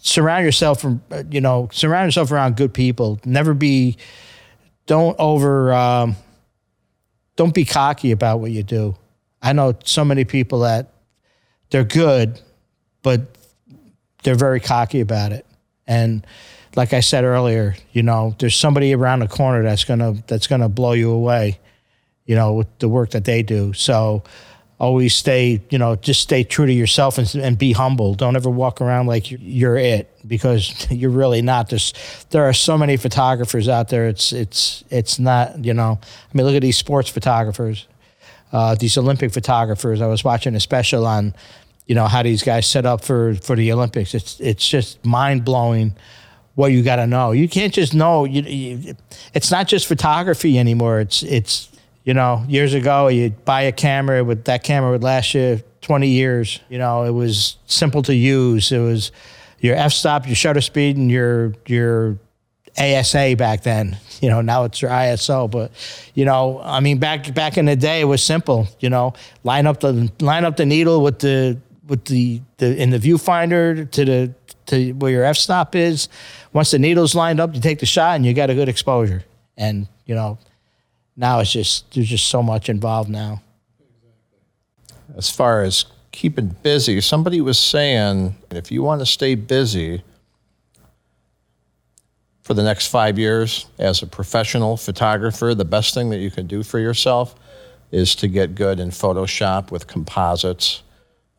[0.00, 3.18] surround yourself from, you know, surround yourself around good people.
[3.24, 3.98] Never be,
[4.86, 6.16] don't over, um,
[7.36, 8.96] don't be cocky about what you do.
[9.42, 10.92] I know so many people that
[11.70, 12.40] they're good,
[13.02, 13.36] but
[14.22, 15.46] they're very cocky about it.
[15.86, 16.26] And
[16.76, 20.68] like I said earlier, you know, there's somebody around the corner that's gonna that's gonna
[20.68, 21.58] blow you away,
[22.26, 23.72] you know, with the work that they do.
[23.72, 24.22] So
[24.78, 28.14] always stay, you know, just stay true to yourself and, and be humble.
[28.14, 31.68] Don't ever walk around like you're it because you're really not.
[31.70, 31.92] There's
[32.30, 34.06] there are so many photographers out there.
[34.08, 35.98] It's it's it's not, you know.
[36.02, 37.86] I mean, look at these sports photographers,
[38.52, 40.00] uh, these Olympic photographers.
[40.00, 41.34] I was watching a special on,
[41.86, 44.14] you know, how these guys set up for for the Olympics.
[44.14, 45.94] It's it's just mind blowing.
[46.54, 48.24] What you got to know, you can't just know.
[48.24, 48.96] You, you,
[49.32, 50.98] it's not just photography anymore.
[50.98, 51.67] It's it's
[52.08, 56.08] you know, years ago, you'd buy a camera with that camera would last you 20
[56.08, 56.58] years.
[56.70, 58.72] You know, it was simple to use.
[58.72, 59.12] It was
[59.58, 62.18] your f stop, your shutter speed, and your your
[62.78, 63.98] ASA back then.
[64.20, 65.48] You know, now it's your ISO.
[65.48, 65.70] But
[66.12, 68.66] you know, I mean, back back in the day, it was simple.
[68.80, 69.12] You know,
[69.44, 73.88] line up the line up the needle with the with the, the in the viewfinder
[73.92, 74.34] to the
[74.66, 76.08] to where your f stop is.
[76.52, 79.22] Once the needle's lined up, you take the shot and you got a good exposure.
[79.56, 80.38] And you know,
[81.18, 83.42] now it's just there's just so much involved now.
[85.16, 90.02] As far as keeping busy, somebody was saying if you want to stay busy
[92.42, 96.46] for the next five years as a professional photographer, the best thing that you can
[96.46, 97.34] do for yourself
[97.90, 100.82] is to get good in Photoshop with composites.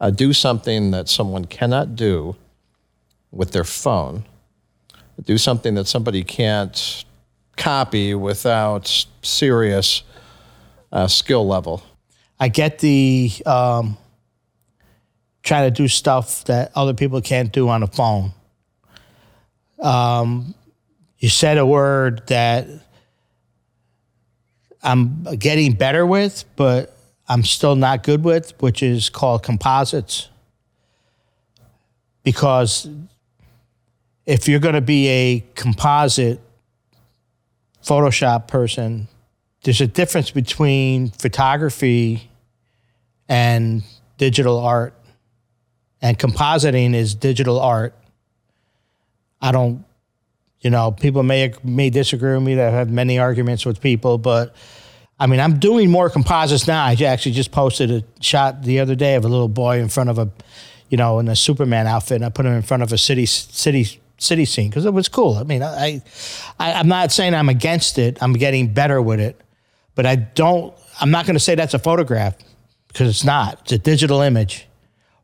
[0.02, 2.36] Uh, do something that someone cannot do
[3.32, 4.26] with their phone.
[5.24, 7.06] Do something that somebody can't
[7.60, 10.02] copy without serious
[10.92, 11.84] uh, skill level.
[12.40, 13.98] I get the um,
[15.44, 18.32] trying to do stuff that other people can't do on a phone.
[19.80, 20.56] Um,
[21.20, 22.66] you said a word that
[24.82, 26.96] I'm getting better with, but
[27.28, 30.30] I'm still not good with, which is called composites.
[32.24, 32.88] Because
[34.26, 36.40] if you're going to be a composite
[37.84, 39.08] Photoshop person,
[39.64, 42.30] there's a difference between photography
[43.28, 43.84] and
[44.18, 44.94] digital art.
[46.02, 47.94] And compositing is digital art.
[49.42, 49.84] I don't,
[50.62, 52.60] you know, people may may disagree with me.
[52.60, 54.56] I've had many arguments with people, but
[55.20, 56.86] I mean, I'm doing more composites now.
[56.86, 60.10] I actually just posted a shot the other day of a little boy in front
[60.10, 60.30] of a,
[60.90, 63.26] you know, in a Superman outfit, and I put him in front of a city
[63.26, 65.36] city city scene because it was cool.
[65.36, 66.02] I mean, I,
[66.60, 68.18] I I'm not saying I'm against it.
[68.22, 69.40] I'm getting better with it,
[69.96, 70.74] but I don't.
[71.02, 72.36] I'm not going to say that's a photograph
[72.88, 73.62] because it's not.
[73.62, 74.68] It's a digital image.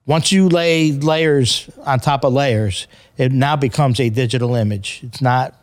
[0.05, 2.87] Once you lay layers on top of layers,
[3.17, 5.01] it now becomes a digital image.
[5.03, 5.55] It's not.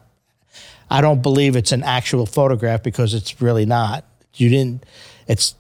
[0.91, 4.05] I don't believe it's an actual photograph because it's really not.
[4.35, 4.85] You didn't.
[5.27, 5.55] It's.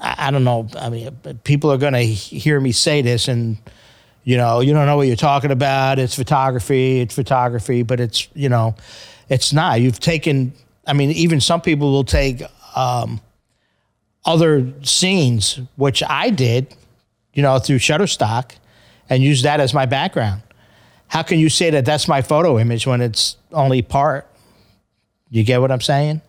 [0.00, 0.68] I don't know.
[0.76, 1.12] I mean,
[1.44, 3.58] people are going to hear me say this and
[4.26, 6.00] you know, you don't know what you're talking about.
[6.00, 8.74] It's photography, it's photography, but it's, you know,
[9.28, 9.80] it's not.
[9.80, 10.52] You've taken,
[10.84, 12.42] I mean, even some people will take
[12.74, 13.20] um,
[14.24, 16.74] other scenes, which I did,
[17.34, 18.50] you know, through Shutterstock
[19.08, 20.42] and use that as my background.
[21.06, 24.26] How can you say that that's my photo image when it's only part?
[25.30, 26.20] You get what I'm saying?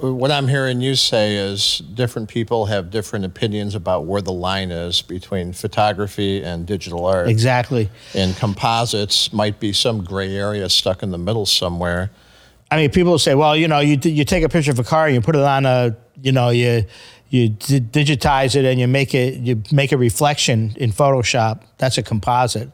[0.00, 4.70] What I'm hearing you say is different people have different opinions about where the line
[4.70, 7.28] is between photography and digital art.
[7.28, 7.90] Exactly.
[8.14, 12.10] And composites might be some gray area stuck in the middle somewhere.
[12.70, 15.06] I mean, people say, well, you know, you you take a picture of a car
[15.06, 16.84] and you put it on a, you know, you
[17.30, 21.62] you digitize it and you make it you make a reflection in Photoshop.
[21.78, 22.70] That's a composite.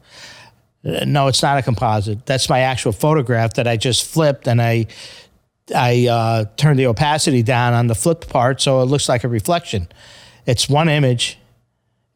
[0.84, 2.26] Uh, no, it's not a composite.
[2.26, 4.86] That's my actual photograph that I just flipped and I
[5.74, 9.28] I uh, turned the opacity down on the flipped part so it looks like a
[9.28, 9.88] reflection.
[10.46, 11.38] It's one image.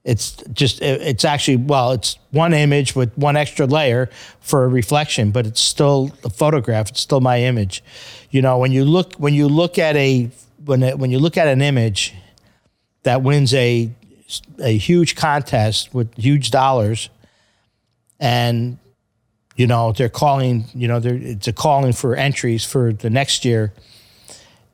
[0.05, 4.09] It's just it's actually well, it's one image with one extra layer
[4.41, 6.91] for a reflection, but it's still a photograph.
[6.91, 7.83] It's still my image.
[8.31, 10.31] You know, when you look when you look at a
[10.65, 12.15] when it, when you look at an image
[13.03, 13.91] that wins a
[14.61, 17.11] a huge contest with huge dollars,
[18.19, 18.79] and
[19.59, 23.75] you know they're calling you know it's a calling for entries for the next year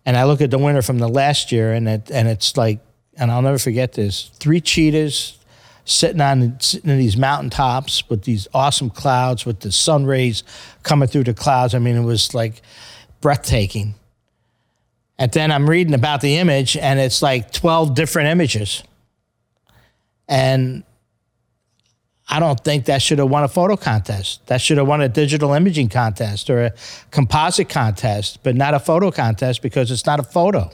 [0.06, 2.78] and i look at the winner from the last year and it and it's like
[3.16, 5.38] and I'll never forget this: three cheetahs
[5.84, 10.42] sitting on sitting in these mountaintops with these awesome clouds, with the sun rays
[10.82, 11.74] coming through the clouds.
[11.74, 12.62] I mean, it was like
[13.20, 13.94] breathtaking.
[15.18, 18.82] And then I'm reading about the image, and it's like 12 different images.
[20.26, 20.82] And
[22.28, 24.46] I don't think that should have won a photo contest.
[24.46, 26.72] That should have won a digital imaging contest or a
[27.10, 30.70] composite contest, but not a photo contest because it's not a photo.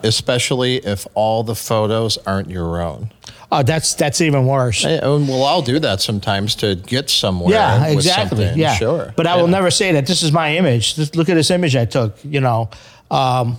[0.00, 3.10] Especially if all the photos aren't your own.
[3.50, 4.84] Oh, that's that's even worse.
[4.84, 7.52] And we'll all do that sometimes to get somewhere.
[7.54, 8.52] Yeah, exactly.
[8.54, 9.12] Yeah, sure.
[9.16, 10.94] But I will never say that this is my image.
[10.94, 12.16] Just look at this image I took.
[12.22, 12.70] You know,
[13.10, 13.56] um,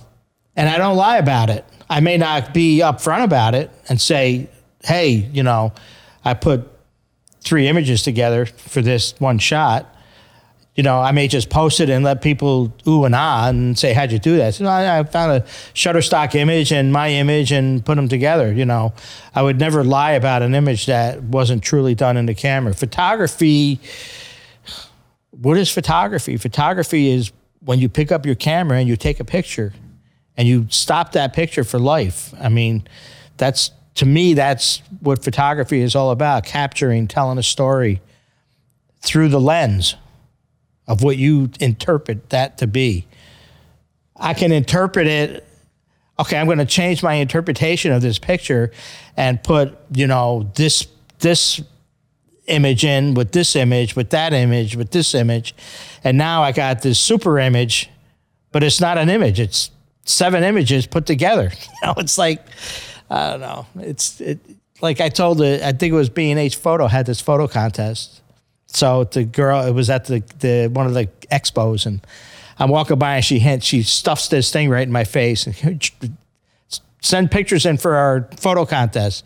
[0.55, 1.65] and I don't lie about it.
[1.89, 4.47] I may not be upfront about it and say,
[4.83, 5.73] "Hey, you know,
[6.23, 6.67] I put
[7.41, 9.95] three images together for this one shot."
[10.75, 13.93] You know, I may just post it and let people ooh and ah and say,
[13.93, 15.41] "How'd you do that?" So, I, I found a
[15.73, 18.53] Shutterstock image and my image and put them together.
[18.53, 18.93] You know,
[19.35, 22.73] I would never lie about an image that wasn't truly done in the camera.
[22.73, 23.79] Photography
[25.41, 26.37] what is photography?
[26.37, 29.73] Photography is when you pick up your camera and you take a picture
[30.37, 32.33] and you stop that picture for life.
[32.39, 32.87] I mean,
[33.37, 37.99] that's to me, that's what photography is all about capturing, telling a story
[39.01, 39.97] through the lens
[40.87, 43.05] of what you interpret that to be.
[44.15, 45.45] I can interpret it.
[46.17, 48.71] Okay, I'm going to change my interpretation of this picture
[49.17, 50.87] and put, you know, this
[51.19, 51.61] this
[52.47, 55.53] image in with this image, with that image, with this image.
[56.05, 57.89] And now I got this super image,
[58.53, 59.41] but it's not an image.
[59.41, 59.71] It's
[60.05, 61.51] seven images put together.
[61.81, 62.45] You know, it's like,
[63.09, 63.65] I don't know.
[63.79, 64.39] It's it,
[64.81, 68.21] like I told the, I think it was B&H Photo had this photo contest.
[68.67, 72.05] So the girl, it was at the, the one of the expos and
[72.59, 75.91] I'm walking by and she hint, she stuffs this thing right in my face and
[77.01, 79.25] send pictures in for our photo contest.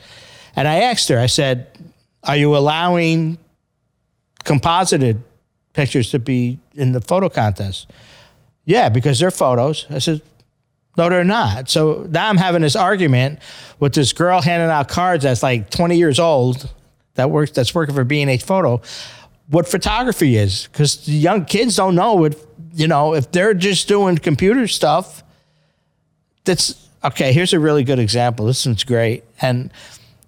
[0.56, 1.68] And I asked her, I said,
[2.24, 3.38] are you allowing
[4.44, 5.22] composited
[5.74, 7.92] pictures to be in the photo contest?
[8.66, 9.88] Yeah, because they're photos.
[9.90, 10.22] I said,
[10.96, 11.70] no, they're not.
[11.70, 13.40] So now I'm having this argument
[13.80, 16.70] with this girl handing out cards that's like 20 years old
[17.16, 18.82] that works that's working for B&H Photo.
[19.50, 22.38] What photography is because young kids don't know what
[22.74, 25.24] you know if they're just doing computer stuff.
[26.46, 27.34] That's okay.
[27.34, 28.46] Here's a really good example.
[28.46, 29.72] This one's great, and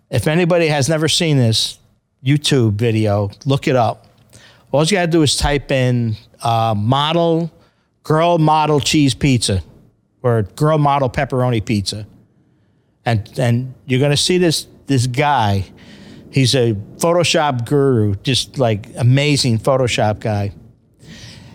[0.09, 1.80] if anybody has never seen this
[2.24, 4.05] YouTube video, look it up.
[4.72, 7.49] All you got to do is type in uh, model,
[8.03, 9.63] girl model cheese pizza
[10.26, 12.07] or girl model pepperoni pizza.
[13.05, 15.65] And, and you're to see this, this guy.
[16.32, 20.51] He's a Photoshop guru, just like amazing Photoshop guy.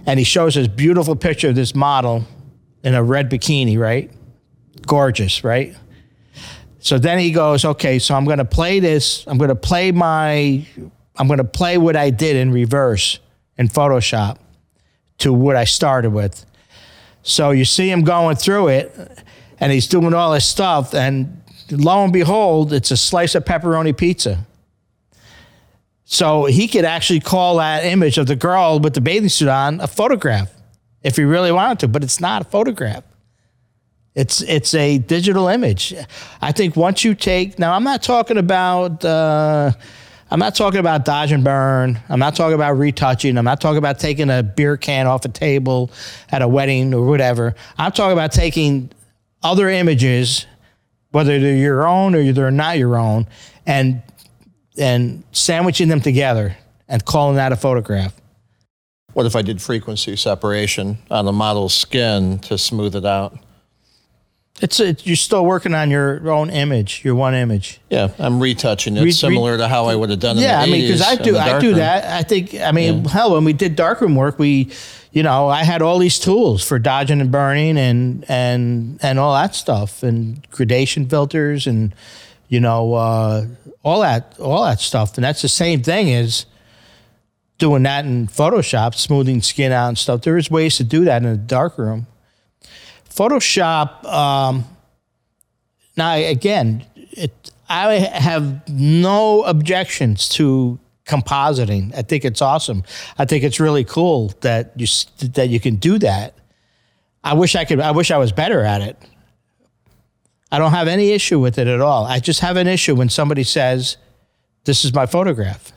[0.07, 2.25] And he shows this beautiful picture of this model
[2.85, 4.09] in a red bikini, right?
[4.87, 5.77] Gorgeous, right?
[6.79, 9.25] So then he goes, okay, so I'm to play this.
[9.27, 10.65] I'm to play my,
[11.17, 13.19] I'm to play what I did in reverse
[13.59, 14.39] in Photoshop
[15.19, 16.47] to what I started with.
[17.23, 19.25] So you see him going through it
[19.59, 20.95] and he's doing all this stuff.
[20.95, 24.47] And lo and behold, it's a slice of pepperoni pizza.
[26.05, 29.81] So he could actually call that image of the girl with the bathing suit on
[29.81, 30.51] a photograph
[31.03, 33.05] if he really wanted to, but it's not a photograph.
[34.17, 35.95] It's it's a digital image.
[36.43, 39.71] I think once you take now, I'm not talking about uh,
[40.31, 42.01] I'm not talking about dodge and burn.
[42.09, 43.37] I'm not talking about retouching.
[43.37, 45.91] I'm not talking about taking a beer can off a table
[46.31, 47.57] at a wedding or whatever.
[47.77, 48.91] I'm talking about taking
[49.43, 50.47] other images,
[51.11, 53.27] whether they're your own or they're not your own,
[53.67, 54.03] and
[54.79, 56.57] and sandwiching them together
[56.89, 58.15] and calling that a photograph.
[59.15, 63.37] What if I did frequency separation on the model's skin to smooth it out?
[64.63, 67.81] It's, you're still working on your own image, your one image.
[67.89, 70.43] Yeah, I'm retouching it Re- re- similar to how I would have done it.
[70.43, 72.05] Yeah, I mean, because I do, I do that.
[72.05, 74.71] I think, I mean, hell, when we did darkroom work, we,
[75.13, 79.35] you know, I had all these tools for dodging and burning and and and all
[79.35, 81.95] that stuff, and gradation filters, and
[82.49, 83.47] you know, uh,
[83.83, 85.17] all that, all that stuff.
[85.17, 86.47] And that's the same thing as
[87.59, 90.23] doing that in Photoshop, smoothing skin out and stuff.
[90.23, 92.07] There is ways to do that in a darkroom.
[93.11, 94.05] Photoshop.
[94.05, 94.65] Um,
[95.97, 101.95] now, again, it, I have no objections to compositing.
[101.95, 102.85] I think it's awesome.
[103.19, 104.87] I think it's really cool that you
[105.29, 106.35] that you can do that.
[107.23, 107.81] I wish I could.
[107.81, 108.97] I wish I was better at it.
[110.53, 112.05] I don't have any issue with it at all.
[112.07, 113.97] I just have an issue when somebody says,
[114.65, 115.73] "This is my photograph,"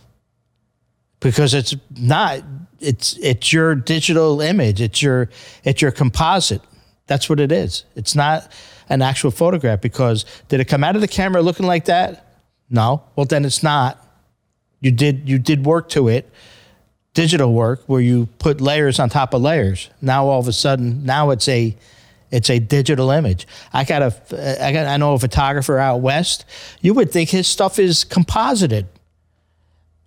[1.20, 2.44] because it's not.
[2.80, 4.82] It's it's your digital image.
[4.82, 5.30] It's your
[5.64, 6.62] it's your composite.
[7.08, 7.84] That's what it is.
[7.96, 8.52] It's not
[8.90, 12.42] an actual photograph because did it come out of the camera looking like that?
[12.70, 13.04] No.
[13.16, 14.00] Well, then it's not.
[14.80, 16.30] You did you did work to it,
[17.14, 19.90] digital work where you put layers on top of layers.
[20.02, 21.76] Now all of a sudden, now it's a
[22.32, 23.48] it's a digital image.
[23.72, 26.46] I got a I got I know a photographer out west.
[26.82, 28.88] You would think his stuff is composited.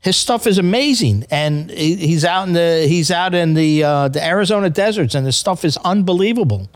[0.06, 4.06] His stuff is amazing, and he- he's out in the he's out in the uh,
[4.06, 6.70] the Arizona deserts, and his stuff is unbelievable.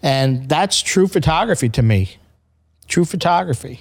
[0.00, 2.18] And that's true photography to me.
[2.86, 3.80] True photography.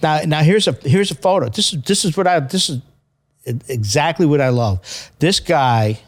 [0.00, 1.48] Now, now here's a here's a photo.
[1.48, 2.80] This is this is what I this is
[3.66, 5.10] exactly what I love.
[5.18, 5.98] This guy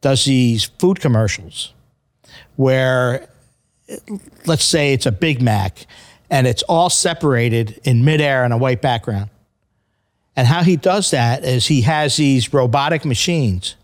[0.00, 1.74] does these food commercials
[2.56, 3.28] where
[4.46, 5.86] let's say it's a Big Mac
[6.30, 9.28] and it's all separated in midair on a white background.
[10.36, 13.76] And how he does that is he has these robotic machines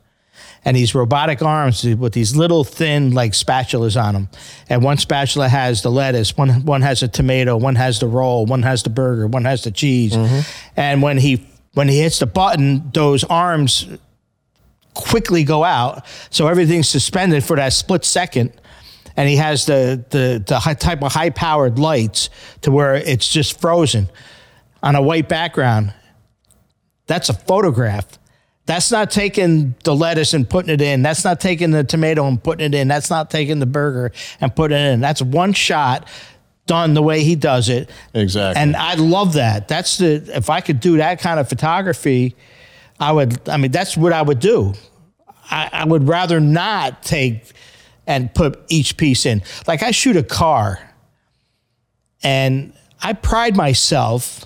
[0.64, 4.28] and these robotic arms with these little thin like spatulas on them.
[4.68, 8.46] And one spatula has the lettuce, one one has a tomato, one has the roll,
[8.46, 10.12] one has the burger, one has the cheese.
[10.12, 10.40] Mm-hmm.
[10.76, 13.86] And when he when he hits the button, those arms
[14.94, 18.52] quickly go out, so everything's suspended for that split second.
[19.16, 22.28] And he has the the the high, type of high powered lights
[22.62, 24.08] to where it's just frozen
[24.82, 25.94] on a white background.
[27.10, 28.06] That's a photograph.
[28.66, 31.02] That's not taking the lettuce and putting it in.
[31.02, 32.86] That's not taking the tomato and putting it in.
[32.86, 35.00] That's not taking the burger and putting it in.
[35.00, 36.06] That's one shot
[36.66, 37.90] done the way he does it.
[38.14, 38.62] Exactly.
[38.62, 39.66] And I love that.
[39.66, 42.36] That's the if I could do that kind of photography,
[43.00, 44.74] I would I mean that's what I would do.
[45.50, 47.42] I, I would rather not take
[48.06, 49.42] and put each piece in.
[49.66, 50.78] Like I shoot a car
[52.22, 54.44] and I pride myself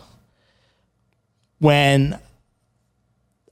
[1.59, 2.19] when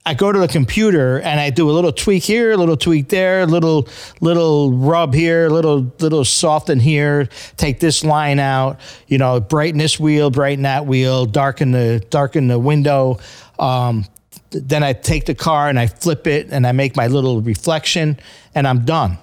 [0.05, 3.07] I go to the computer and I do a little tweak here, a little tweak
[3.07, 3.87] there, a little
[4.19, 9.77] little rub here, a little little soften here, take this line out, you know, brighten
[9.77, 13.17] this wheel, brighten that wheel, darken the darken the window.
[13.57, 14.05] Um,
[14.51, 17.41] th- then I take the car and I flip it and I make my little
[17.41, 18.19] reflection
[18.53, 19.17] and I'm done.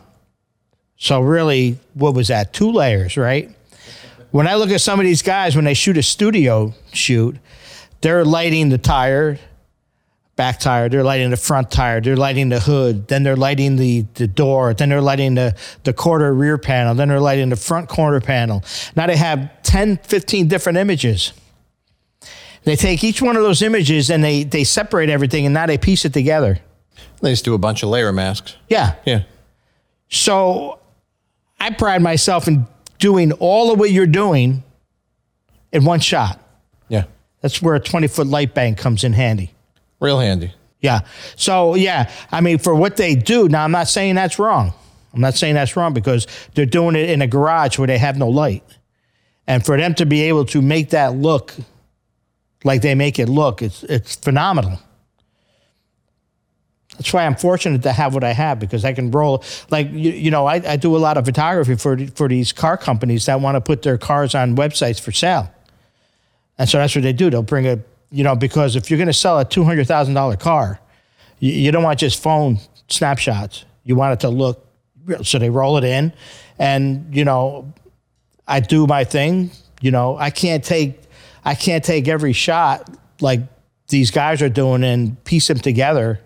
[0.97, 2.55] So really, what was that?
[2.55, 3.51] Two layers, right?
[4.31, 7.37] When I look at some of these guys when they shoot a studio shoot,
[8.01, 9.39] they're lighting the tire,
[10.41, 14.07] back tire, they're lighting the front tire, they're lighting the hood, then they're lighting the,
[14.15, 17.91] the door, then they're lighting the, the quarter rear panel, then they're lighting the front
[17.91, 18.65] corner panel.
[18.97, 21.35] Now they have 10, 15 different images.
[22.65, 25.77] They take each one of those images and they, they separate everything and now they
[25.77, 26.59] piece it together.
[27.21, 28.57] They just do a bunch of layer masks.
[28.71, 28.95] Yeah.
[29.05, 29.25] Yeah.
[30.09, 30.79] So
[31.61, 32.67] I pride myself in
[32.99, 34.63] doing all of what you're doing
[35.71, 36.41] in one shot.
[36.89, 37.05] Yeah.
[37.43, 39.53] That's where a 20 foot light bank comes in handy.
[40.01, 40.53] Real handy.
[40.81, 41.01] Yeah.
[41.37, 44.73] So, yeah, I mean, for what they do, now I'm not saying that's wrong.
[45.13, 48.17] I'm not saying that's wrong because they're doing it in a garage where they have
[48.17, 48.65] no light.
[49.47, 51.55] And for them to be able to make that look
[52.65, 54.79] like they make it look, it's, it's phenomenal.
[56.97, 60.11] That's why I'm fortunate to have what I have because I can roll like you,
[60.11, 63.41] you know I, I do a lot of photography for for these car companies that
[63.41, 65.51] want to put their cars on websites for sale,
[66.59, 67.31] and so that's what they do.
[67.31, 67.81] They'll bring a
[68.11, 70.81] you know because if you're going to sell a two hundred thousand dollar car,
[71.39, 72.59] you, you don't want just phone
[72.89, 73.65] snapshots.
[73.85, 74.67] You want it to look.
[75.23, 76.13] So they roll it in,
[76.59, 77.73] and you know
[78.47, 79.51] I do my thing.
[79.81, 81.01] You know I can't take
[81.45, 82.89] I can't take every shot
[83.21, 83.41] like
[83.89, 86.21] these guys are doing and piece them together.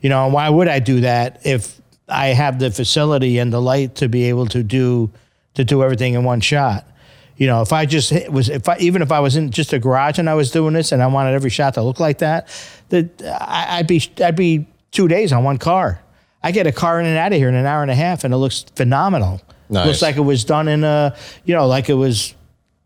[0.00, 3.96] You know, why would I do that if I have the facility and the light
[3.96, 5.10] to be able to do
[5.54, 6.86] to do everything in one shot?
[7.36, 9.72] You know, if I just hit- was if I even if I was in just
[9.72, 12.18] a garage and I was doing this and I wanted every shot to look like
[12.18, 12.48] that,
[12.88, 16.00] that I- I'd be I'd be two days on one car.
[16.42, 18.24] I get a car in and out of here in an hour and a half,
[18.24, 19.40] and it looks phenomenal.
[19.68, 19.86] Nice.
[19.86, 21.14] Looks like it was done in a
[21.44, 22.34] you know like it was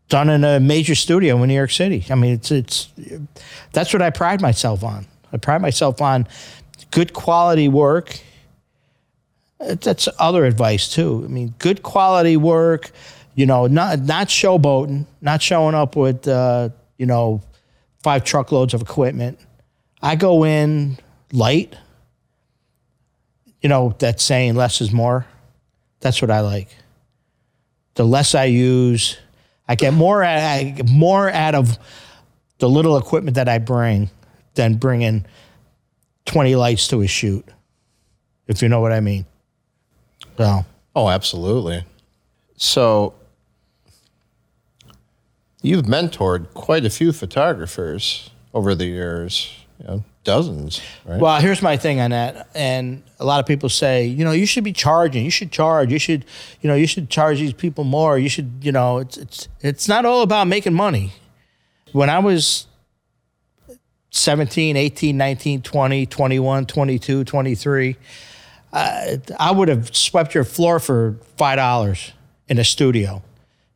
[0.09, 2.03] done in a major studio in New York City.
[2.09, 2.89] I mean, it's it's
[3.71, 5.05] that's what I pride myself on.
[5.31, 6.27] I pride myself on
[6.89, 8.19] good quality work.
[9.59, 11.21] That's other advice too.
[11.23, 12.91] I mean, good quality work.
[13.35, 17.41] You know, not not showboating, not showing up with uh, you know
[18.03, 19.39] five truckloads of equipment.
[20.01, 20.97] I go in
[21.31, 21.75] light.
[23.61, 25.25] You know that saying "less is more."
[26.01, 26.69] That's what I like.
[27.93, 29.17] The less I use,
[29.67, 30.23] I get more.
[30.23, 31.77] I get more out of
[32.57, 34.09] the little equipment that I bring
[34.55, 35.25] than bringing
[36.25, 37.45] 20 lights to a shoot,
[38.47, 39.25] if you know what I mean.
[40.37, 41.85] So, Oh, absolutely.
[42.57, 43.13] So
[45.61, 49.53] you've mentored quite a few photographers over the years.
[49.79, 51.19] You know, dozens, right?
[51.19, 54.45] Well, here's my thing on that, and a lot of people say, you know, you
[54.45, 55.25] should be charging.
[55.25, 55.91] You should charge.
[55.91, 56.25] You should,
[56.61, 58.19] you know, you should charge these people more.
[58.19, 61.13] You should, you know, it's it's it's not all about making money.
[61.93, 62.67] When I was
[64.11, 67.95] 17, 18, 19, 20, 21, 22, 23,
[68.73, 72.11] uh, I would have swept your floor for $5
[72.47, 73.23] in a studio.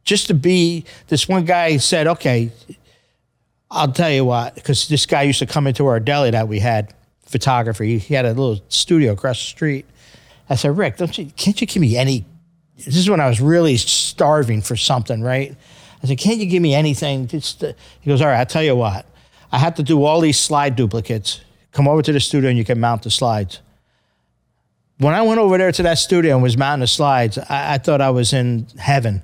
[0.06, 2.52] Just to be, this one guy said, okay,
[3.70, 6.60] I'll tell you what, because this guy used to come into our deli that we
[6.60, 7.98] had photography.
[7.98, 9.86] He had a little studio across the street.
[10.50, 12.24] I said, Rick, don't you, can't you give me any?
[12.78, 15.56] This is when I was really starving for something, right?
[16.04, 17.28] I said, can't you give me anything?
[17.28, 19.08] Just he goes, all right, I'll tell you what.
[19.52, 21.42] I have to do all these slide duplicates.
[21.72, 23.62] Come over to the studio and you can mount the slides.
[25.00, 27.78] When I went over there to that studio and was mounting the slides, I, I
[27.80, 29.24] thought I was in heaven.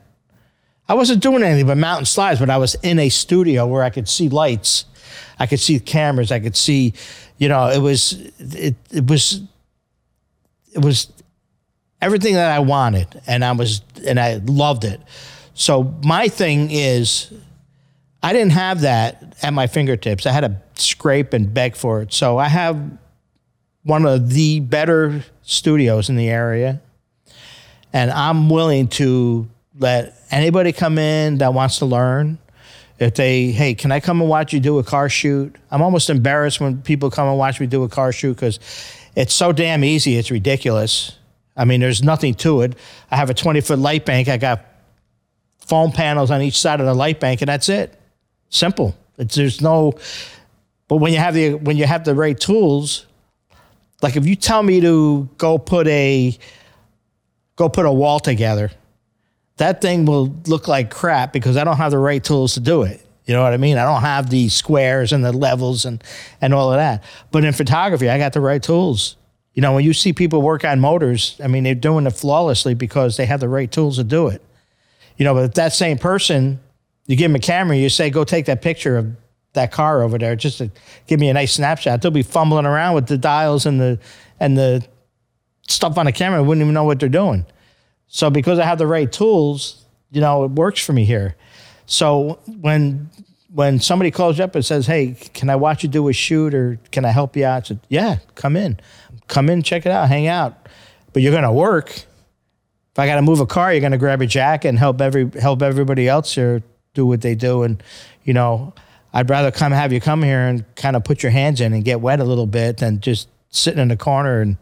[0.91, 3.89] I wasn't doing anything but mountain slides, but I was in a studio where I
[3.89, 4.83] could see lights,
[5.39, 6.93] I could see cameras, I could see,
[7.37, 9.41] you know, it was it it was
[10.73, 11.09] it was
[12.01, 14.99] everything that I wanted, and I was and I loved it.
[15.53, 17.31] So my thing is,
[18.21, 20.25] I didn't have that at my fingertips.
[20.25, 22.11] I had to scrape and beg for it.
[22.11, 22.97] So I have
[23.83, 26.81] one of the better studios in the area,
[27.93, 29.47] and I'm willing to
[29.81, 32.37] let anybody come in that wants to learn.
[32.99, 35.55] If they, hey, can I come and watch you do a car shoot?
[35.71, 38.59] I'm almost embarrassed when people come and watch me do a car shoot because
[39.15, 40.17] it's so damn easy.
[40.17, 41.17] It's ridiculous.
[41.57, 42.75] I mean, there's nothing to it.
[43.09, 44.27] I have a 20 foot light bank.
[44.27, 44.63] I got
[45.59, 47.99] foam panels on each side of the light bank, and that's it.
[48.49, 48.95] Simple.
[49.17, 49.93] It's, there's no.
[50.87, 53.07] But when you have the when you have the right tools,
[54.01, 56.37] like if you tell me to go put a
[57.55, 58.71] go put a wall together,
[59.61, 62.81] that thing will look like crap because I don't have the right tools to do
[62.81, 62.99] it.
[63.25, 63.77] You know what I mean?
[63.77, 66.03] I don't have the squares and the levels and
[66.41, 67.03] and all of that.
[67.31, 69.17] But in photography, I got the right tools.
[69.53, 72.73] You know, when you see people work on motors, I mean, they're doing it flawlessly
[72.73, 74.41] because they have the right tools to do it.
[75.17, 76.59] You know, but if that same person,
[77.05, 79.15] you give them a camera, you say, go take that picture of
[79.53, 80.71] that car over there, just to
[81.05, 82.01] give me a nice snapshot.
[82.01, 83.99] They'll be fumbling around with the dials and the
[84.39, 84.83] and the
[85.67, 87.45] stuff on the camera, wouldn't even know what they're doing.
[88.13, 91.35] So because I have the right tools, you know, it works for me here.
[91.85, 93.09] So when
[93.53, 96.53] when somebody calls you up and says, "Hey, can I watch you do a shoot
[96.53, 98.79] or can I help you out?" I said, "Yeah, come in,
[99.27, 100.67] come in, check it out, hang out."
[101.13, 101.89] But you're gonna work.
[101.89, 105.31] If I got to move a car, you're gonna grab a jack and help every
[105.39, 106.61] help everybody else here
[106.93, 107.63] do what they do.
[107.63, 107.81] And
[108.25, 108.73] you know,
[109.13, 111.85] I'd rather come have you come here and kind of put your hands in and
[111.85, 114.57] get wet a little bit than just sitting in the corner and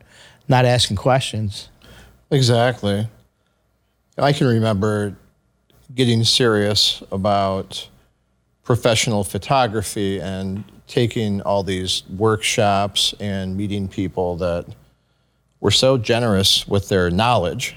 [0.48, 1.70] not asking questions.
[2.30, 3.08] Exactly.
[4.20, 5.16] I can remember
[5.96, 7.88] getting serious about
[8.64, 14.66] professional photography and taking all these workshops and meeting people that
[15.60, 17.76] were so generous with their knowledge.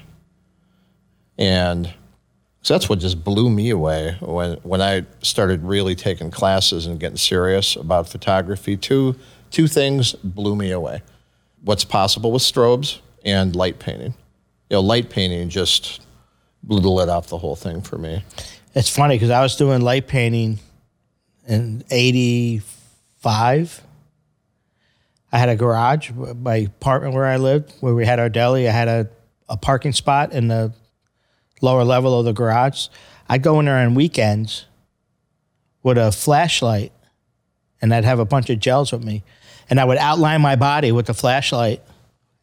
[1.37, 1.93] And
[2.61, 6.99] so that's what just blew me away when, when I started really taking classes and
[6.99, 8.77] getting serious about photography.
[8.77, 9.15] Two,
[9.49, 11.01] two things blew me away
[11.63, 14.13] what's possible with strobes and light painting.
[14.69, 16.02] You know, light painting just
[16.63, 18.23] blew the lid off the whole thing for me.
[18.73, 20.59] It's funny because I was doing light painting
[21.47, 23.81] in '85.
[25.31, 28.67] I had a garage, my apartment where I lived, where we had our deli.
[28.67, 29.09] I had a,
[29.49, 30.73] a parking spot in the
[31.61, 32.87] lower level of the garage.
[33.27, 34.65] I'd go in there on weekends
[35.81, 36.91] with a flashlight
[37.81, 39.23] and I'd have a bunch of gels with me.
[39.69, 41.81] And I would outline my body with the flashlight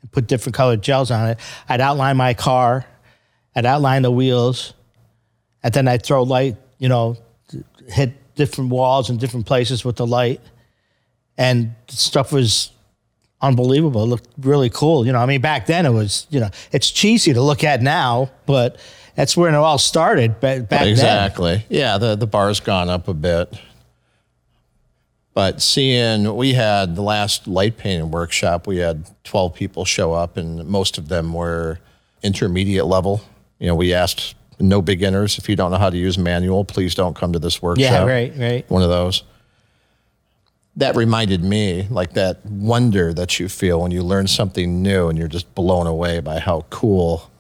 [0.03, 1.39] and put different colored gels on it.
[1.69, 2.87] I'd outline my car,
[3.55, 4.75] I'd outline the wheels,
[5.63, 7.17] and then I'd throw light, you know,
[7.89, 10.41] hit different walls and different places with the light.
[11.37, 12.71] And stuff was
[13.41, 14.05] unbelievable.
[14.05, 15.07] It looked really cool.
[15.07, 17.83] You know, I mean, back then it was, you know, it's cheesy to look at
[17.83, 18.79] now, but
[19.15, 20.89] that's where it all started back, back then.
[20.89, 21.65] Exactly.
[21.69, 23.59] Yeah, the, the bar's gone up a bit.
[25.33, 30.37] But seeing, we had the last light painting workshop, we had 12 people show up,
[30.37, 31.79] and most of them were
[32.23, 33.23] intermediate level.
[33.61, 35.39] You know, we asked no beginners.
[35.39, 37.83] If you don't know how to use manual, please don't come to this workshop.
[37.83, 38.71] Yeah, right, right.
[38.71, 39.23] One of those.
[40.77, 45.19] That reminded me, like that wonder that you feel when you learn something new and
[45.19, 47.31] you're just blown away by how cool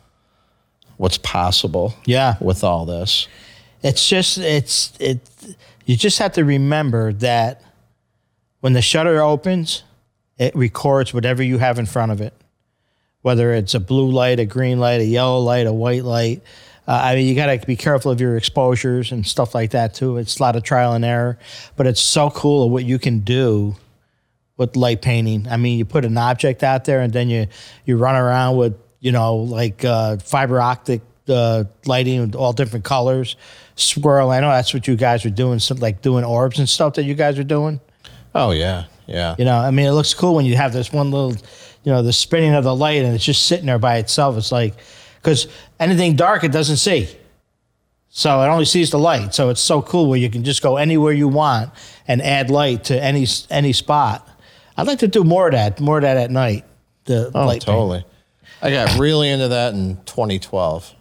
[0.99, 2.35] what's possible Yeah.
[2.41, 3.27] with all this.
[3.83, 5.21] It's just it's it
[5.87, 7.63] you just have to remember that
[8.61, 9.85] when the shutter opens,
[10.37, 12.35] it records whatever you have in front of it.
[13.23, 16.43] Whether it's a blue light, a green light, a yellow light, a white light.
[16.89, 19.95] Uh, I mean, you got to be careful of your exposures and stuff like that
[19.95, 20.17] too.
[20.17, 21.39] It's a lot of trial and error,
[21.77, 23.77] but it's so cool what you can do
[24.57, 25.47] with light painting.
[25.49, 27.47] I mean, you put an object out there and then you
[27.87, 32.85] you run around with you know like uh, fiber optic uh, lighting with all different
[32.85, 33.37] colors,
[33.77, 34.31] swirl.
[34.31, 37.05] I know that's what you guys are doing, some like doing orbs and stuff that
[37.05, 37.81] you guys are doing.
[38.35, 39.35] Oh yeah, yeah.
[39.39, 41.37] You know, I mean, it looks cool when you have this one little,
[41.85, 44.37] you know, the spinning of the light and it's just sitting there by itself.
[44.37, 44.75] It's like,
[45.17, 45.49] because
[45.79, 47.09] anything dark it doesn't see.
[48.09, 49.35] So it only sees the light.
[49.35, 51.71] So it's so cool where you can just go anywhere you want
[52.09, 54.29] and add light to any any spot.
[54.77, 56.65] I'd like to do more of that, more of that at night.
[57.05, 58.05] The Oh, light totally.
[58.63, 60.95] I got really into that in 2012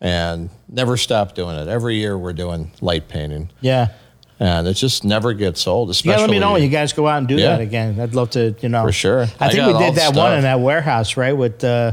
[0.00, 1.68] and never stopped doing it.
[1.68, 3.88] Every year we're doing light painting Yeah.
[4.40, 6.12] And it just never gets old, especially.
[6.16, 7.50] gotta let me know when you guys go out and do Yeah.
[7.50, 7.98] that again.
[8.00, 8.84] I'd love to, you know.
[8.84, 9.22] For sure.
[9.40, 11.32] I I think we did that one in that warehouse, right?
[11.36, 11.92] With uh,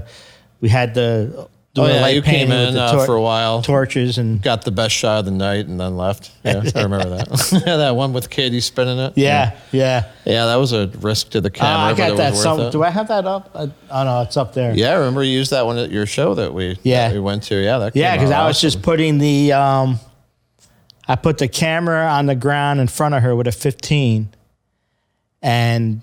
[0.62, 1.48] we had the
[1.78, 3.62] Oh, doing the yeah, light you came in the uh, for a while.
[3.62, 6.32] torches and got the best shot of the night and then left.
[6.46, 7.64] Yeah, I remember that.
[7.68, 9.12] yeah, that one with Katie spinning it.
[9.18, 10.06] yeah, yeah.
[10.24, 12.36] Yeah, that was a risk to the Uh, camera, I but got that.
[12.36, 13.50] Some, do I have that up?
[13.54, 14.74] Uh, oh no, it's up there.
[14.74, 17.10] yeah, I remember you used that one at your show that we Yeah.
[17.10, 17.56] that we went to.
[17.62, 20.00] Yeah, that Yeah, because out I was just putting the um,
[21.08, 24.30] I put the camera on the ground in front of her with a 15,
[25.42, 26.02] and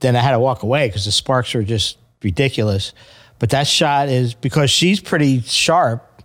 [0.00, 2.92] then I had to walk away because the sparks were just ridiculous.
[3.38, 6.22] But that shot is because she's pretty sharp,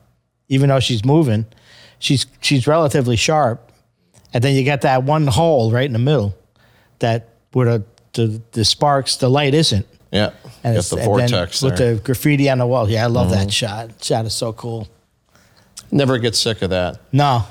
[0.47, 1.45] even though she's moving,
[1.99, 3.71] she's she's relatively sharp,
[4.33, 6.35] and then you got that one hole right in the middle,
[6.99, 7.83] that where the
[8.13, 9.87] the, the sparks, the light isn't.
[10.11, 10.29] yeah,
[10.63, 12.87] And it's- the vortex with the graffiti on the wall.
[12.87, 13.39] Yeah, I love Mm-hmm.
[13.45, 14.03] that shot.
[14.03, 14.87] Shot is so cool.
[15.89, 16.99] Never get sick of that.
[17.11, 17.45] No,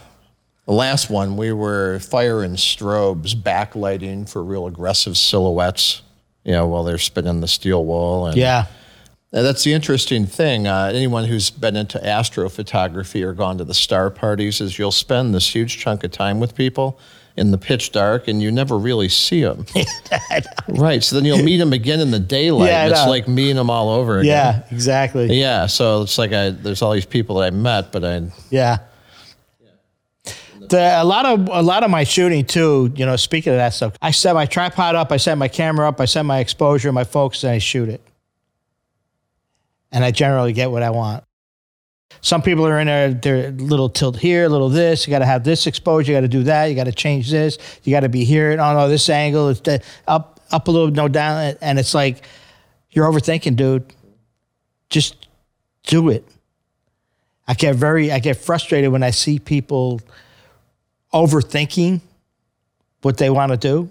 [0.66, 6.02] The last one, we were firing strobes, backlighting for real aggressive silhouettes.
[6.44, 8.66] You know, while they're spinning the steel wool, and yeah.
[9.30, 10.66] That's the interesting thing.
[10.66, 15.34] Uh, anyone who's been into astrophotography or gone to the star parties is you'll spend
[15.34, 16.98] this huge chunk of time with people
[17.36, 19.64] in the pitch dark, and you never really see them.
[20.68, 21.02] right.
[21.02, 22.68] So then you'll meet them again in the daylight.
[22.68, 24.26] Yeah, it's like meeting them all over again.
[24.26, 25.32] Yeah, exactly.
[25.40, 25.66] Yeah.
[25.66, 28.78] So it's like I there's all these people that I met, but I Yeah.
[30.72, 33.74] The, a lot of a lot of my shooting too, you know, speaking of that
[33.74, 36.90] stuff, I set my tripod up, I set my camera up, I set my exposure,
[36.92, 38.00] my focus, and I shoot it.
[39.90, 41.24] And I generally get what I want.
[42.22, 45.06] Some people are in there, they're a little tilt here, a little this.
[45.06, 46.12] You got to have this exposure.
[46.12, 46.68] You got to do that.
[46.68, 47.58] You got to change this.
[47.82, 48.52] You got to be here.
[48.52, 49.60] Oh no, this angle is
[50.08, 52.24] up, up a little, no down, and it's like
[52.92, 53.92] you're overthinking, dude.
[54.88, 55.28] Just
[55.82, 56.26] do it.
[57.46, 60.00] I get very, I get frustrated when I see people
[61.12, 62.00] overthinking
[63.02, 63.90] what they want to do,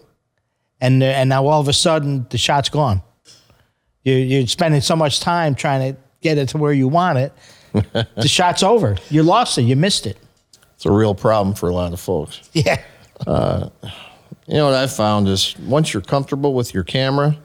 [0.79, 3.01] and and now all of a sudden the shot's gone.
[4.03, 7.33] You, you're spending so much time trying to get it to where you want it.
[7.73, 8.97] the shot's over.
[9.09, 9.63] You lost it.
[9.63, 10.17] You missed it.
[10.75, 12.49] it's a real problem for a lot of folks.
[12.53, 12.81] Yeah.
[13.27, 13.69] Uh,
[14.47, 17.37] you know what I've found is once you're comfortable with your camera,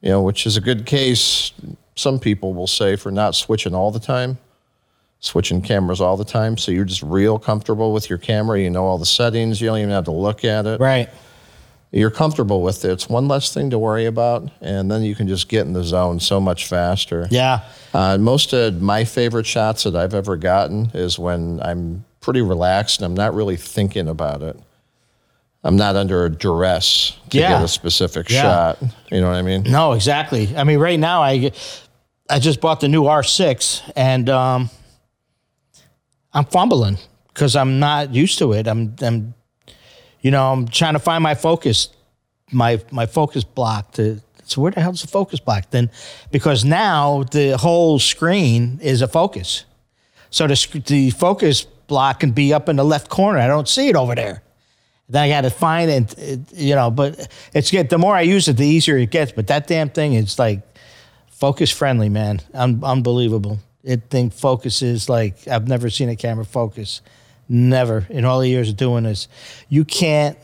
[0.00, 1.50] you know, which is a good case,
[1.96, 4.38] some people will say for not switching all the time,
[5.20, 6.56] switching cameras all the time.
[6.56, 8.60] So you're just real comfortable with your camera.
[8.60, 9.60] You know all the settings.
[9.60, 10.80] You don't even have to look at it.
[10.80, 11.08] Right.
[11.90, 12.90] You're comfortable with it.
[12.90, 14.50] It's one less thing to worry about.
[14.60, 17.26] And then you can just get in the zone so much faster.
[17.30, 17.60] Yeah.
[17.94, 22.98] Uh, most of my favorite shots that I've ever gotten is when I'm pretty relaxed
[23.00, 24.56] and I'm not really thinking about it.
[25.64, 27.48] I'm not under a duress to Yeah.
[27.54, 28.42] get a specific Yeah.
[28.42, 28.78] shot.
[29.10, 29.62] You know what I mean?
[29.64, 30.54] No, exactly.
[30.56, 31.50] I mean, right now I
[32.30, 34.68] I just bought the new R6 and um,
[36.32, 36.98] I'm fumbling
[37.28, 38.66] because I'm not used to it.
[38.66, 39.34] I'm I'm
[40.20, 41.88] you know I'm trying to find my focus,
[42.52, 44.20] my my focus block to.
[44.44, 45.90] So where the hell's the focus block then?
[46.30, 49.64] Because now the whole screen is a focus.
[50.30, 53.38] So the the focus block can be up in the left corner.
[53.38, 54.42] I don't see it over there.
[55.08, 56.90] Then I got to find it, it, you know.
[56.90, 59.32] But it's get the more I use it, the easier it gets.
[59.32, 60.60] But that damn thing is like
[61.30, 62.40] focus friendly, man.
[62.52, 63.58] Un- unbelievable.
[63.88, 67.00] It thing focuses like I've never seen a camera focus.
[67.48, 69.28] Never in all the years of doing this.
[69.70, 70.36] You can't.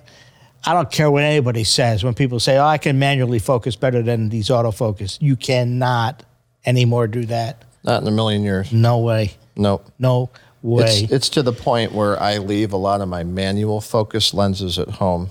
[0.65, 4.01] I don't care what anybody says when people say, "Oh, I can manually focus better
[4.01, 6.23] than these autofocus." You cannot
[6.65, 7.63] anymore do that.
[7.85, 8.73] Not in a million years.
[8.73, 9.33] No way.
[9.57, 9.91] Nope.
[9.99, 10.31] No
[10.63, 10.85] way.
[11.03, 14.79] It's, it's to the point where I leave a lot of my manual focus lenses
[14.79, 15.29] at home.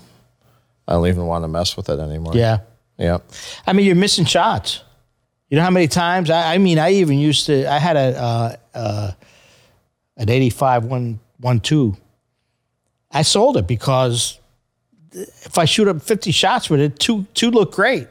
[0.88, 2.34] I don't even want to mess with it anymore.
[2.36, 2.60] yeah.
[3.00, 3.18] Yeah.
[3.66, 4.82] I mean, you're missing shots.
[5.54, 6.32] You know how many times?
[6.32, 7.72] I, I mean, I even used to.
[7.72, 9.12] I had a uh, uh,
[10.18, 11.96] an 85 one one two.
[13.12, 14.40] I sold it because
[15.12, 18.08] if I shoot up 50 shots with it, two two look great.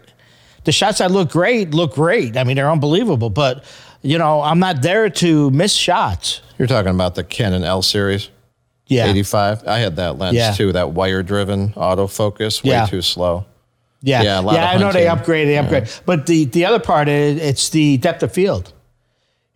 [0.63, 2.37] The shots that look great look great.
[2.37, 3.29] I mean, they're unbelievable.
[3.29, 3.65] But
[4.03, 6.43] you know, I'm not there to miss shots.
[6.59, 8.31] You're talking about the Canon L series.
[8.87, 9.67] Yeah, 85.
[9.67, 10.53] I had that lens Yeah.
[10.53, 12.87] too, that wire driven autofocus, way Yeah.
[12.87, 13.47] too slow.
[14.03, 14.71] Yeah, Yeah, yeah.
[14.71, 15.89] I know they upgrade, they upgrade.
[16.05, 18.73] But the the other part is it's the depth of field.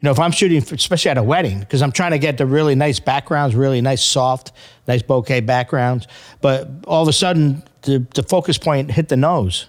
[0.01, 2.37] You know, if I'm shooting, for, especially at a wedding, because I'm trying to get
[2.37, 4.53] the really nice backgrounds, really nice soft,
[4.87, 6.07] nice bokeh backgrounds.
[6.43, 9.69] But all of a sudden, the the focus point hit the nose,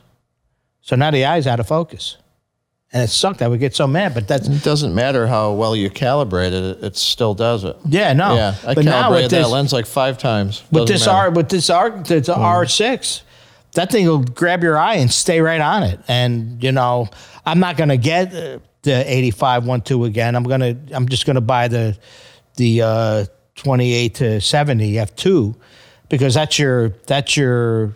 [0.82, 2.18] so now the eye's out of focus,
[2.92, 3.42] and it sucked.
[3.42, 4.14] I would get so mad.
[4.14, 7.78] But that's It doesn't matter how well you calibrate it; it still does it.
[7.86, 8.36] yeah, no.
[8.36, 10.62] Yeah, I but calibrated that this, lens like five times.
[10.72, 11.18] with this matter.
[11.18, 12.38] R with this R the mm.
[12.38, 13.24] R six,
[13.78, 16.00] that thing will grab your eye and stay right on it.
[16.08, 17.08] And you know,
[17.46, 20.36] I'm not gonna get uh, the 85 one two again.
[20.36, 21.98] I'm gonna I'm just gonna buy the
[22.58, 23.26] the uh,
[23.56, 25.56] 28 to 70 f two
[26.10, 27.96] because that's your that's your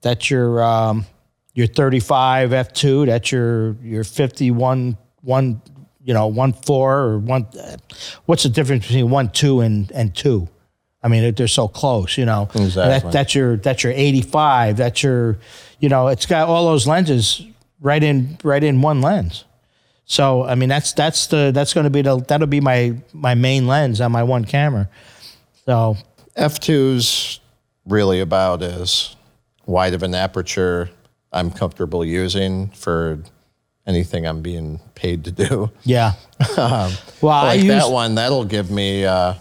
[0.00, 1.04] that's your um,
[1.54, 3.04] your 35 f two.
[3.06, 5.60] That's your your 51 one
[6.04, 7.46] you know one four or one.
[7.60, 7.76] uh,
[8.26, 10.48] What's the difference between one two and and two?
[11.02, 12.48] I mean, they're- so close, you know.
[12.54, 12.82] Exactly.
[12.82, 14.76] That, that's your that's your 85.
[14.76, 15.38] That's your,
[15.78, 17.42] you know, it's got all those lenses
[17.80, 19.44] right in right in one lens.
[20.04, 23.34] So I mean, that's that's the that's going to be the that'll be my my
[23.34, 24.88] main lens on my one camera.
[25.64, 25.96] So
[26.36, 27.40] F2's
[27.86, 29.16] really about as
[29.66, 30.90] wide of an aperture
[31.32, 33.20] I'm comfortable using for
[33.86, 35.70] anything I'm being paid to do.
[35.84, 36.14] yeah.
[36.58, 36.88] well,
[37.22, 39.34] I Like use that one, that'll give me uh,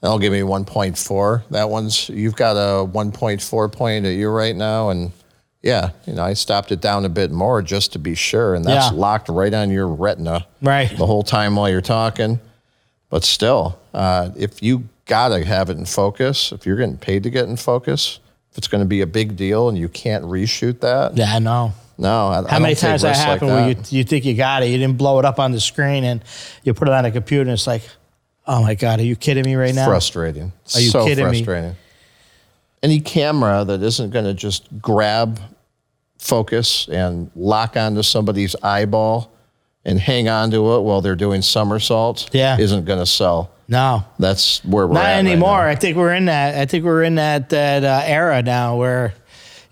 [0.00, 1.42] that'll give me 1.4.
[1.50, 5.12] That one's you've got a 1.4 point at you right now, and
[5.62, 8.64] yeah, you know I stopped it down a bit more just to be sure, and
[8.64, 8.98] that's Yeah.
[8.98, 10.96] locked right on your retina Right.
[10.96, 12.40] the whole time while you're talking.
[13.10, 17.30] But still, uh, if you gotta have it in focus, if you're getting paid to
[17.30, 18.20] get in focus,
[18.52, 21.38] if it's going to be a big deal and you can't reshoot that, yeah, I
[21.40, 21.72] know.
[21.98, 22.28] no.
[22.28, 24.34] I, I How don't many times that risks like happened where you, you think you
[24.34, 26.22] got it, you didn't blow it up on the screen, and
[26.64, 27.82] you put it on a computer, and it's like,
[28.50, 29.86] oh my god, are you kidding me right now?
[29.86, 30.52] frustrating.
[30.74, 31.42] Are you so kidding me?
[31.44, 31.76] frustrating.
[32.82, 35.38] Any camera that isn't going to just grab
[36.18, 39.32] focus and lock onto somebody's eyeball
[39.84, 42.58] and hang on to it while they're doing somersaults Yeah.
[42.58, 43.50] isn't going to sell.
[43.68, 45.62] No, That's where we're not at right anymore.
[45.62, 45.68] now.
[45.68, 46.56] I think we're in that.
[46.58, 49.14] I think we're in that that uh, era now where,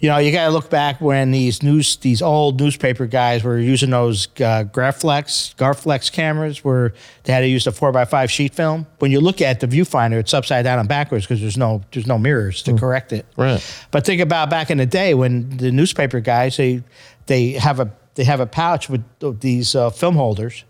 [0.00, 3.58] you know, you got to look back when these news, these old newspaper guys were
[3.58, 6.94] using those uh, Graflex, Garflex cameras, where
[7.24, 8.86] they had to use the four by five sheet film.
[9.00, 12.06] When you look at the viewfinder, it's upside down and backwards because there's no there's
[12.06, 13.26] no mirrors to correct it.
[13.36, 13.60] Right.
[13.90, 16.84] But think about back in the day when the newspaper guys they
[17.26, 19.02] they have a they have a pouch with
[19.40, 20.64] these uh, film holders,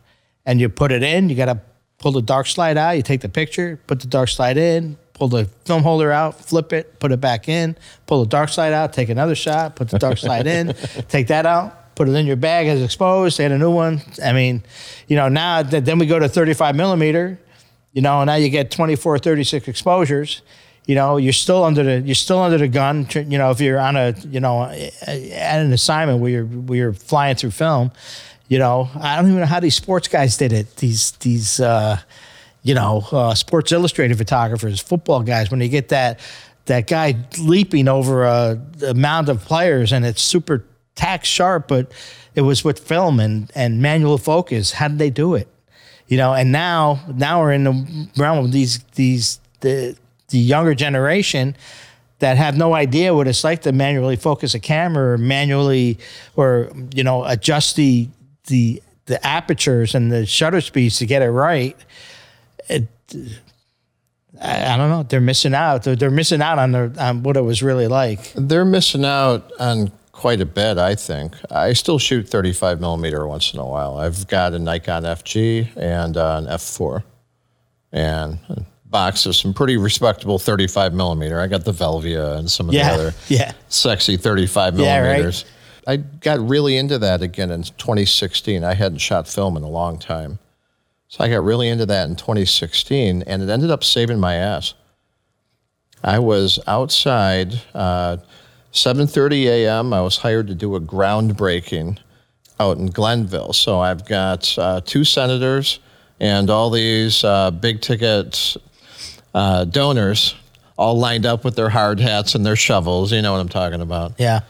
[0.46, 1.28] and you put it in.
[1.28, 1.60] You got to
[1.98, 2.92] pull the dark slide out.
[2.92, 6.72] You take the picture, put the dark slide in, pull the film holder out, flip
[6.72, 7.76] it, put it back in,
[8.06, 10.68] pull the dark slide out, take another shot, put the dark slide in,
[11.08, 14.00] take that out, put it in your bag as exposed, add a new one.
[14.24, 14.62] I mean,
[15.08, 17.38] you know, now th- then we go to 35 millimeter,
[17.92, 20.42] you know, now you get 24, 36 exposures.
[20.86, 23.06] You know, you're still under the you're still under the gun.
[23.12, 26.92] You know, if you're on a you know at an assignment where you're where you're
[26.94, 27.92] flying through film,
[28.48, 30.76] you know, I don't even know how these sports guys did it.
[30.76, 31.98] These these uh,
[32.68, 36.20] you know uh, Sports Illustrated photographers, football guys, when they get that
[36.66, 40.64] that guy leaping over a, a mound of players and it's super
[40.94, 41.90] tack sharp, but
[42.34, 44.72] it was with film and and manual focus.
[44.72, 45.48] How did they do it?
[46.08, 49.96] you know and now now we're in the realm of these these the
[50.30, 51.54] the younger generation
[52.18, 55.98] that have no idea what it's like to manually focus a camera or manually
[56.34, 58.08] or you know adjust the
[58.46, 61.76] the the apertures and the shutter speeds to get it right
[62.68, 62.86] it,
[64.40, 67.36] I, I don't know they're missing out they're, they're missing out on, the, on what
[67.36, 71.34] it was really like They're missing out on quite a bit, I think.
[71.48, 73.98] I still shoot 35 millimeter once in a while.
[73.98, 77.04] I've got a Nikon FG and uh, an F4,
[77.92, 81.40] and a box of some pretty respectable 35 millimeter.
[81.40, 85.04] I got the Velvia and some of yeah the other yeah sexy 35 Yeah, right.
[85.04, 85.44] millimeters.
[85.86, 88.64] I got really into that again in 2016.
[88.64, 90.38] I hadn't shot film in a long time.
[91.08, 94.74] So I got really into that in 2016, and it ended up saving my ass.
[96.04, 98.18] I was outside, uh,
[98.72, 99.92] 7:30 a.m.
[99.92, 101.98] I was hired to do a groundbreaking
[102.60, 103.52] out in Glenville.
[103.52, 105.80] So I've got uh, two senators
[106.20, 108.56] and all these uh, big ticket
[109.34, 110.34] uh, donors
[110.76, 113.12] all lined up with their hard hats and their shovels.
[113.12, 114.40] You know what I'm talking about yeah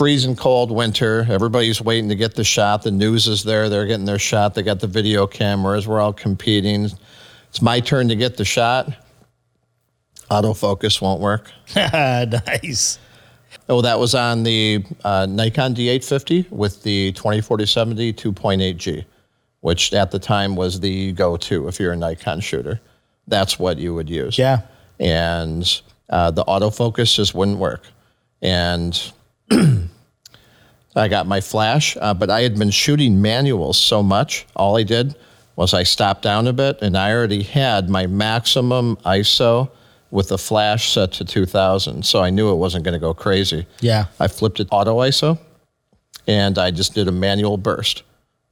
[0.00, 1.26] freezing cold winter.
[1.28, 2.84] Everybody's waiting to get the shot.
[2.84, 3.68] The news is there.
[3.68, 4.54] They're getting their shot.
[4.54, 5.86] They got the video cameras.
[5.86, 6.88] We're all competing.
[7.50, 8.94] It's my turn to get the shot.
[10.30, 11.52] Autofocus won't work.
[11.76, 12.98] nice
[13.68, 19.04] Oh, that was on the uh, Nikon D850 with the 204070 2.8G,
[19.60, 22.80] which at the time was the go-to if you're a Nikon shooter.
[23.26, 24.62] That's what you would use yeah
[24.98, 27.84] and uh, the autofocus just wouldn't work.
[28.40, 29.12] and
[30.96, 34.46] I got my flash, uh, but I had been shooting manuals so much.
[34.56, 35.14] All I did
[35.54, 39.70] was I stopped down a bit, and I already had my maximum ISO
[40.10, 43.66] with the flash set to 2000, so I knew it wasn't going to go crazy.
[43.80, 44.06] Yeah.
[44.18, 45.38] I flipped it auto ISO,
[46.26, 48.02] and I just did a manual burst,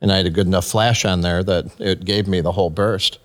[0.00, 2.70] and I had a good enough flash on there that it gave me the whole
[2.70, 3.18] burst,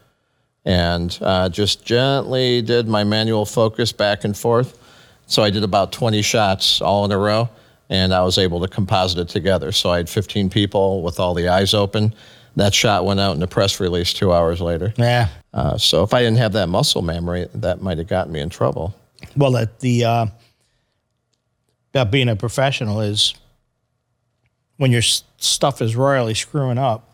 [0.65, 4.79] and uh, just gently did my manual focus back and forth.
[5.27, 7.49] So I did about 20 shots all in a row
[7.89, 9.71] and I was able to composite it together.
[9.71, 12.13] So I had 15 people with all the eyes open.
[12.55, 14.93] That shot went out in a press release two hours later.
[14.97, 15.29] Yeah.
[15.53, 18.49] Uh, so if I didn't have that muscle memory, that might have gotten me in
[18.49, 18.95] trouble.
[19.35, 20.25] Well, the, the uh,
[21.93, 23.33] about being a professional is
[24.77, 27.12] when your s- stuff is royally screwing up,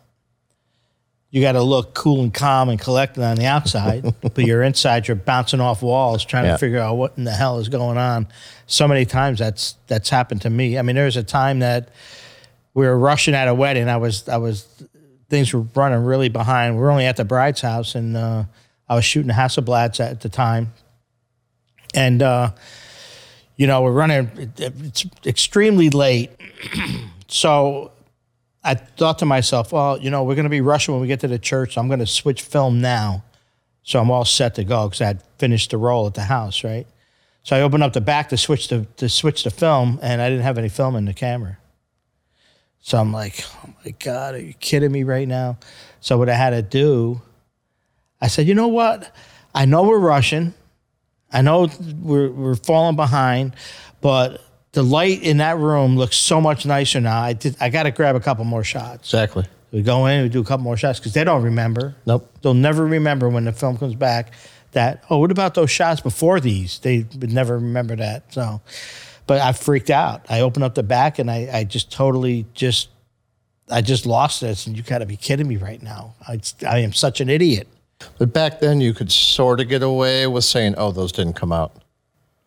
[1.30, 5.06] you got to look cool and calm and collected on the outside, but you're inside,
[5.06, 6.52] you're bouncing off walls trying Yeah.
[6.52, 8.26] to figure out what in the hell is going on.
[8.66, 10.78] So many times that's that's happened to me.
[10.78, 11.88] I mean, there was a time that
[12.74, 13.88] we were rushing at a wedding.
[13.88, 14.66] I was I was
[15.28, 16.74] things were running really behind.
[16.74, 18.44] We were only at the bride's house, and uh,
[18.88, 20.72] I was shooting Hasselblads at the time,
[21.94, 22.50] and uh,
[23.56, 24.52] you know we're running.
[24.58, 26.30] It's extremely late,
[27.28, 27.92] so
[28.62, 31.20] I thought to myself, well, you know, we're going to be rushing when we get
[31.20, 31.74] to the church.
[31.74, 33.24] So I'm going to switch film now,
[33.82, 36.62] so I'm all set to go because I had finished the roll at the house,
[36.62, 36.86] right?
[37.42, 40.28] So I opened up the back to switch the to switch the film, and I
[40.28, 41.58] didn't have any film in the camera.
[42.82, 45.58] So I'm like, oh my God, are you kidding me right now?
[46.00, 47.20] So what I had to do,
[48.20, 49.14] I said, you know what?
[49.54, 50.54] I know we're rushing.
[51.32, 51.68] I know
[52.00, 53.54] we're, we're falling behind,
[54.00, 57.20] but the light in that room looks so much nicer now.
[57.20, 59.08] I did, I got to grab a couple more shots.
[59.08, 59.44] Exactly.
[59.72, 61.94] We go in, we do a couple more shots because they don't remember.
[62.06, 62.32] Nope.
[62.42, 64.32] They'll never remember when the film comes back
[64.72, 66.78] that, oh, what about those shots before these?
[66.80, 68.32] They would never remember that.
[68.32, 68.60] So,
[69.26, 70.26] but I freaked out.
[70.28, 72.88] I opened up the back and I, I just totally just,
[73.68, 74.66] I just lost this.
[74.66, 76.14] And you got to be kidding me right now.
[76.26, 77.68] I, I am such an idiot.
[78.18, 81.52] But back then, you could sort of get away with saying, "Oh, those didn't come
[81.52, 81.82] out."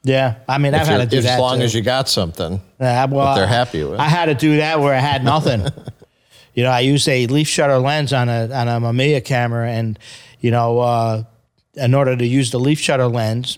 [0.03, 0.35] Yeah.
[0.47, 1.39] I mean, I've had to do as that.
[1.39, 1.63] long too.
[1.63, 2.61] as you got something.
[2.79, 3.99] Yeah, well, they're happy with.
[3.99, 5.65] I had to do that where I had nothing.
[6.53, 9.97] you know, I used a leaf shutter lens on a on a Mamiya camera, and
[10.39, 11.23] you know, uh,
[11.75, 13.57] in order to use the leaf shutter lens,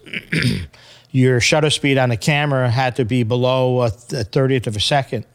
[1.12, 5.26] your shutter speed on the camera had to be below a thirtieth of a second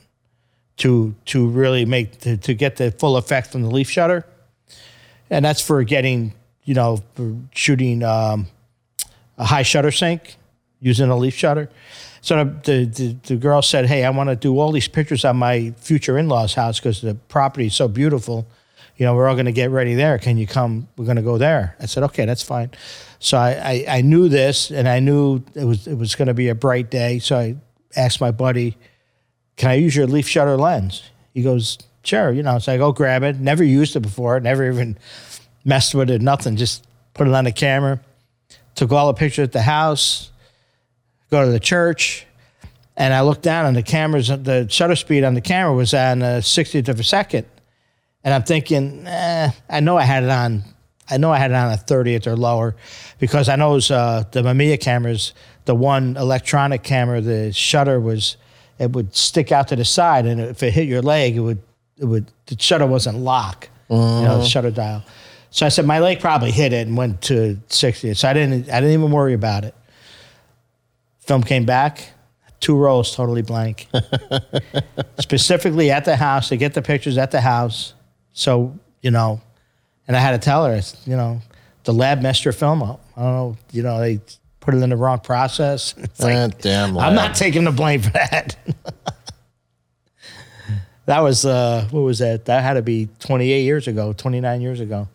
[0.77, 4.25] to to really make to, to get the full effect from the leaf shutter,
[5.29, 6.35] and that's for getting
[6.65, 8.47] you know for shooting um,
[9.37, 10.37] a high shutter sync
[10.81, 11.69] using a leaf shutter.
[12.23, 15.37] So the, the, the girl said, Hey, I want to do all these pictures on
[15.37, 18.47] my future in law's house because the property is so beautiful.
[18.97, 20.19] You know, we're all going to get ready there.
[20.19, 20.89] Can you come?
[20.97, 21.77] We're going to go there.
[21.81, 22.71] I said, Okay, that's fine.
[23.19, 26.35] So I, I, I knew this and I knew it was, it was going to
[26.35, 27.19] be a bright day.
[27.19, 27.57] So I
[27.97, 28.77] asked my buddy,
[29.57, 31.03] Can I use your leaf shutter lens?
[31.33, 32.31] He goes, Sure.
[32.31, 33.39] You know, so I go grab it.
[33.41, 34.99] Never used it before, never even
[35.65, 36.57] messed with it, nothing.
[36.57, 38.01] Just put it on the camera.
[38.75, 40.31] Took all the pictures at the house
[41.31, 42.27] go to the church,
[42.97, 46.23] and I looked down and the cameras, the shutter speed on the camera was on
[46.23, 47.47] a 60th of a second,
[48.25, 50.65] and I'm thinking, eh, I know I had it on,
[51.09, 52.77] I know I had it on a 30th or lower,
[53.19, 55.33] because I know uh, the Mamiya cameras,
[55.65, 58.37] the one electronic camera, the shutter was,
[58.79, 61.63] it would stick out to the side, and if it hit your leg, it would,
[61.99, 65.03] it would, the shutter wasn't lock, you know, the shutter dial.
[65.51, 68.15] So I said my leg probably hit it and went to 60.
[68.15, 69.75] So I didn't, I didn't even worry about it.
[71.21, 72.13] Film came back,
[72.61, 73.89] two rows totally blank.
[75.19, 77.95] Specifically at the house to get the pictures at the house.
[78.33, 79.41] So, you know,
[80.07, 81.41] and I had to tell her, you know,
[81.85, 83.05] the lab messed your film up.
[83.17, 84.21] I don't know, you know, they
[84.61, 85.95] put it in the wrong process.
[85.99, 88.57] It's like, damn I'm not taking the blame for that.
[91.07, 92.47] that was, uh, what was that?
[92.47, 95.09] That had to be 28 years ago, 29 years ago.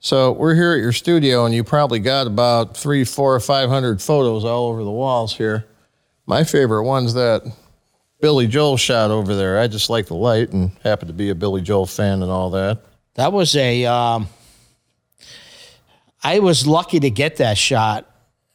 [0.00, 3.68] So we're here at your studio, and you probably got about three, four, or five
[3.68, 5.66] hundred photos all over the walls here.
[6.26, 7.42] My favorite one's that
[8.20, 9.58] Billy Joel shot over there.
[9.58, 12.50] I just like the light and happen to be a Billy Joel fan and all
[12.50, 12.80] that.
[13.14, 13.86] That was a.
[13.86, 14.28] Um,
[16.22, 18.08] I was lucky to get that shot.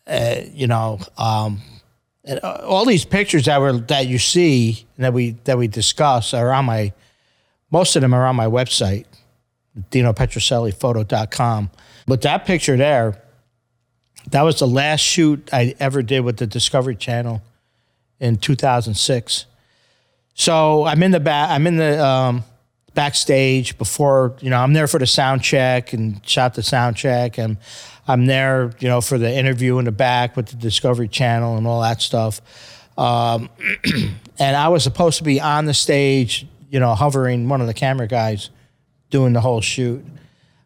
[0.08, 1.62] Uh, you know, um,
[2.24, 6.34] and uh, all these pictures that were that you see that we that we discuss
[6.34, 6.94] are on my.
[7.70, 9.06] Most of them are on my website,
[9.92, 11.72] DinoPetroselliPhoto.com.
[12.06, 13.22] But that picture there,
[14.30, 17.42] that was the last shoot I ever did with the Discovery Channel
[18.20, 19.46] in 2006.
[20.36, 21.50] So I'm in the back.
[21.50, 22.44] I'm in the um,
[22.94, 24.58] backstage before you know.
[24.58, 27.58] I'm there for the sound check and shot the sound check, and
[28.08, 31.68] I'm there, you know, for the interview in the back with the Discovery Channel and
[31.68, 32.42] all that stuff.
[32.98, 33.50] Um,
[34.40, 37.74] and I was supposed to be on the stage, you know, hovering one of the
[37.74, 38.50] camera guys
[39.14, 40.04] doing the whole shoot.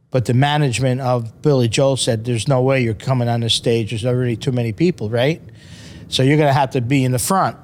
[0.09, 3.89] But the management of Billy Joel said, There's no way you're coming on the stage.
[3.89, 5.41] There's already too many people, right?
[6.07, 7.57] So you're going to have to be in the front.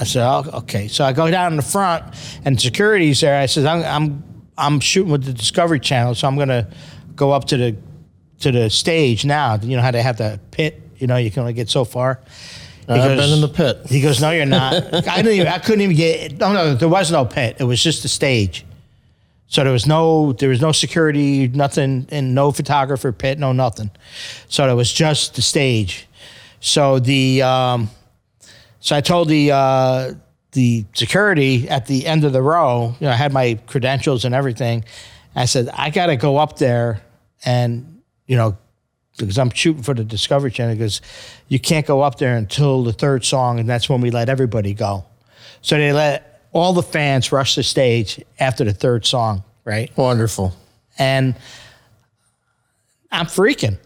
[0.00, 0.88] I said, oh, okay.
[0.88, 2.02] So I go down in the front,
[2.46, 3.38] and security's there.
[3.38, 4.24] I said, I'm, I'm,
[4.56, 6.66] I'm shooting with the Discovery Channel, so I'm going to
[7.14, 7.76] go up to the
[8.40, 9.56] to the stage now.
[9.56, 10.80] You know how they have the pit.
[10.96, 12.20] You know, you can only get so far.
[12.86, 13.86] He I've goes- been in the pit.
[13.86, 14.72] He goes, no, you're not.
[15.08, 15.32] I didn't.
[15.32, 16.38] Even, I couldn't even get.
[16.38, 17.56] No, no, there was no pit.
[17.60, 18.64] It was just the stage.
[19.46, 23.90] So there was no there was no security, nothing, and no photographer pit, no nothing.
[24.48, 26.08] So it was just the stage.
[26.60, 27.90] So the um,
[28.80, 30.14] so I told the uh,
[30.52, 34.34] the security at the end of the row, you know, I had my credentials and
[34.34, 34.84] everything.
[35.36, 37.02] I said I got to go up there
[37.44, 38.56] and you know
[39.16, 41.00] because I'm shooting for the Discovery Channel because
[41.48, 44.74] you can't go up there until the third song, and that's when we let everybody
[44.74, 45.04] go.
[45.60, 49.94] So they let all the fans rush the stage after the third song, right?
[49.96, 50.54] Wonderful.
[50.96, 51.34] And
[53.10, 53.76] I'm freaking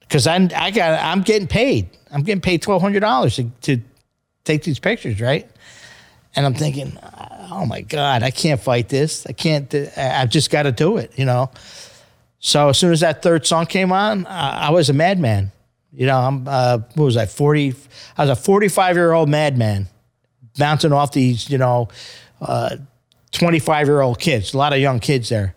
[0.00, 1.90] because I'm I got I'm getting paid.
[2.10, 3.80] I'm getting paid twelve hundred dollars to to
[4.44, 5.48] take these pictures, right?
[6.34, 6.96] And I'm thinking,
[7.50, 9.26] oh my god, I can't fight this.
[9.26, 9.72] I can't.
[9.96, 11.50] I've just got to do it, you know.
[12.38, 15.52] So as soon as that third song came on, I, I was a madman.
[15.92, 17.74] You know, I'm uh, what was I forty?
[18.16, 19.88] I was a forty-five year old madman,
[20.60, 21.88] bouncing off these, you know,
[23.32, 24.54] twenty-five year old kids.
[24.54, 25.56] A lot of young kids there,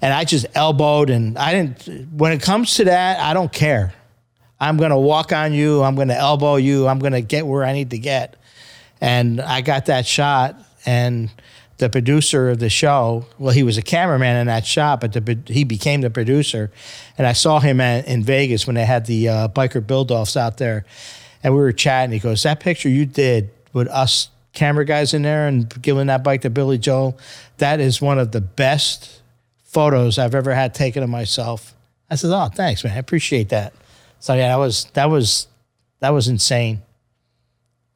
[0.00, 1.10] and I just elbowed.
[1.10, 2.10] And I didn't.
[2.12, 3.92] When it comes to that, I don't care.
[4.58, 5.82] I'm gonna walk on you.
[5.82, 6.88] I'm gonna elbow you.
[6.88, 8.36] I'm gonna get where I need to get.
[9.02, 10.56] And I got that shot,
[10.86, 11.30] and
[11.78, 15.38] the producer of the show, well, he was a cameraman in that shot, but the,
[15.46, 16.70] he became the producer.
[17.18, 20.56] And I saw him at, in Vegas when they had the uh, biker build-offs out
[20.56, 20.86] there,
[21.42, 22.12] and we were chatting.
[22.12, 26.24] He goes, "That picture you did with us camera guys in there and giving that
[26.24, 27.16] bike to Billy Joel,
[27.58, 29.22] that is one of the best
[29.62, 31.74] photos I've ever had taken of myself."
[32.10, 32.94] I said, "Oh, thanks, man.
[32.94, 33.72] I appreciate that."
[34.18, 35.46] So yeah, that was that was
[36.00, 36.82] that was insane,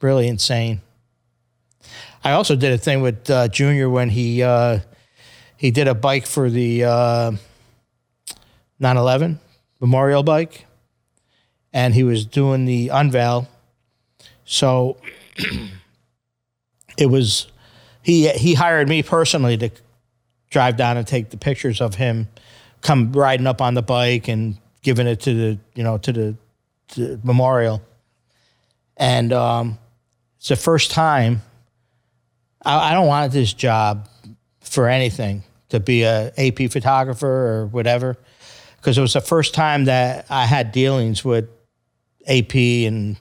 [0.00, 0.80] really insane.
[2.22, 4.80] I also did a thing with uh, Junior when he uh,
[5.56, 7.32] he did a bike for the uh,
[8.80, 9.38] 9/11
[9.80, 10.66] memorial bike,
[11.72, 13.48] and he was doing the unveil.
[14.44, 14.98] So
[17.00, 17.46] it was
[18.02, 19.70] he he hired me personally to
[20.50, 22.28] drive down and take the pictures of him
[22.82, 26.36] come riding up on the bike and giving it to the you know to the,
[26.88, 27.82] to the memorial.
[28.96, 29.78] And um,
[30.38, 31.42] it's the first time
[32.62, 34.08] I, I don't want this job
[34.60, 38.16] for anything to be a AP photographer or whatever,
[38.76, 41.48] because it was the first time that I had dealings with
[42.26, 43.16] AP and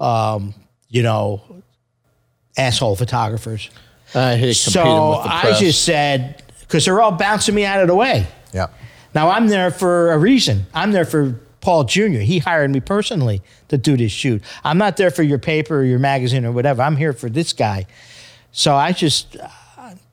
[0.00, 0.54] um,
[0.88, 1.42] you know
[2.56, 3.70] asshole photographers.
[4.14, 7.80] Uh, I hate So with the I just said because they're all bouncing me out
[7.80, 8.26] of the way.
[8.52, 8.66] yeah.
[9.14, 10.66] Now I'm there for a reason.
[10.72, 12.20] I'm there for Paul Jr.
[12.20, 14.42] He hired me personally to do this shoot.
[14.64, 16.82] I'm not there for your paper or your magazine or whatever.
[16.82, 17.86] I'm here for this guy.
[18.52, 19.36] So I just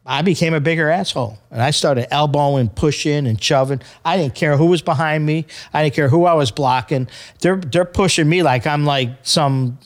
[0.06, 3.82] I became a bigger asshole and I started elbowing, pushing, and shoving.
[4.04, 5.46] I didn't care who was behind me.
[5.74, 7.08] I didn't care who I was blocking.
[7.42, 9.78] They're they're pushing me like I'm like some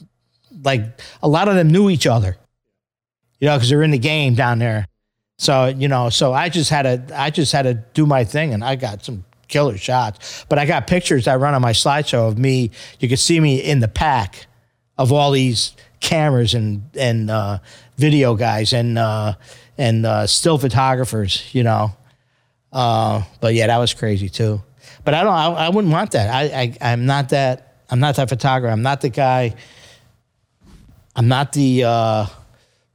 [0.63, 2.37] like a lot of them knew each other.
[3.43, 4.87] You know, because they're in the game down there.
[5.37, 8.53] So you know, so I just had to, I just had to do my thing,
[8.53, 10.45] and I got some killer shots.
[10.47, 12.71] But I got pictures I run on my slideshow of me.
[13.01, 14.45] You can see me in the pack
[14.97, 17.59] of all these cameras and and uh,
[17.97, 19.33] video guys and uh,
[19.77, 21.53] and uh, still photographers.
[21.53, 21.91] You know,
[22.71, 24.63] uh, but yeah, that was crazy too.
[25.03, 26.33] But I don't, I, I wouldn't want that.
[26.33, 27.75] I, I I'm not that.
[27.89, 28.71] I'm not that photographer.
[28.71, 29.53] I'm not the guy.
[31.13, 32.25] I'm not the uh,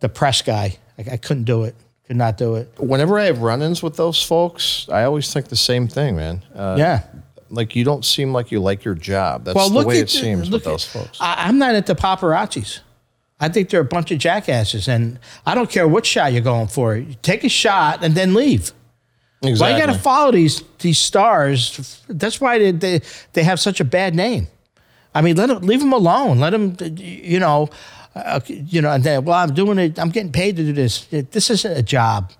[0.00, 0.76] the press guy.
[0.98, 1.74] I, I couldn't do it.
[2.06, 2.72] Could not do it.
[2.78, 6.42] Whenever I have run-ins with those folks, I always think the same thing, man.
[6.54, 7.02] Uh, Yeah.
[7.50, 9.44] Like you don't seem like you like your job.
[9.44, 11.16] That's Well, the way at it seems look with those folks.
[11.18, 12.80] I, I'm not into paparazzis.
[13.40, 16.66] I think they're a bunch of jackasses, and I don't care what shot you're going
[16.68, 16.96] for.
[16.96, 18.72] You take a shot and then leave.
[19.42, 19.60] exactly.
[19.60, 22.02] Why you got to follow these these stars?
[22.08, 23.00] That's why they, they
[23.32, 24.48] they have such a bad name.
[25.14, 26.38] I mean, let them leave them alone.
[26.40, 27.70] Let them, you know,
[28.24, 28.90] uh, you know.
[28.90, 29.98] And then, well, I'm doing it.
[29.98, 31.06] I'm getting paid to do this.
[31.06, 32.32] This isn't a job.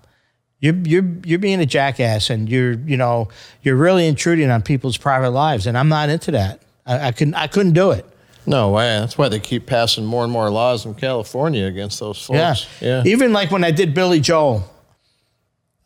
[0.59, 3.29] You're you're you're being a jackass, and you're you know
[3.63, 6.61] you're really intruding on people's private lives, and I'm not into that.
[6.85, 8.05] I, I couldn't I couldn't do it.
[8.45, 8.87] No way.
[8.99, 12.67] That's why they keep passing more and more laws in California against those folks.
[12.81, 13.03] Yeah.
[13.03, 13.03] Yeah.
[13.05, 14.63] Even like when I did Billy Joel,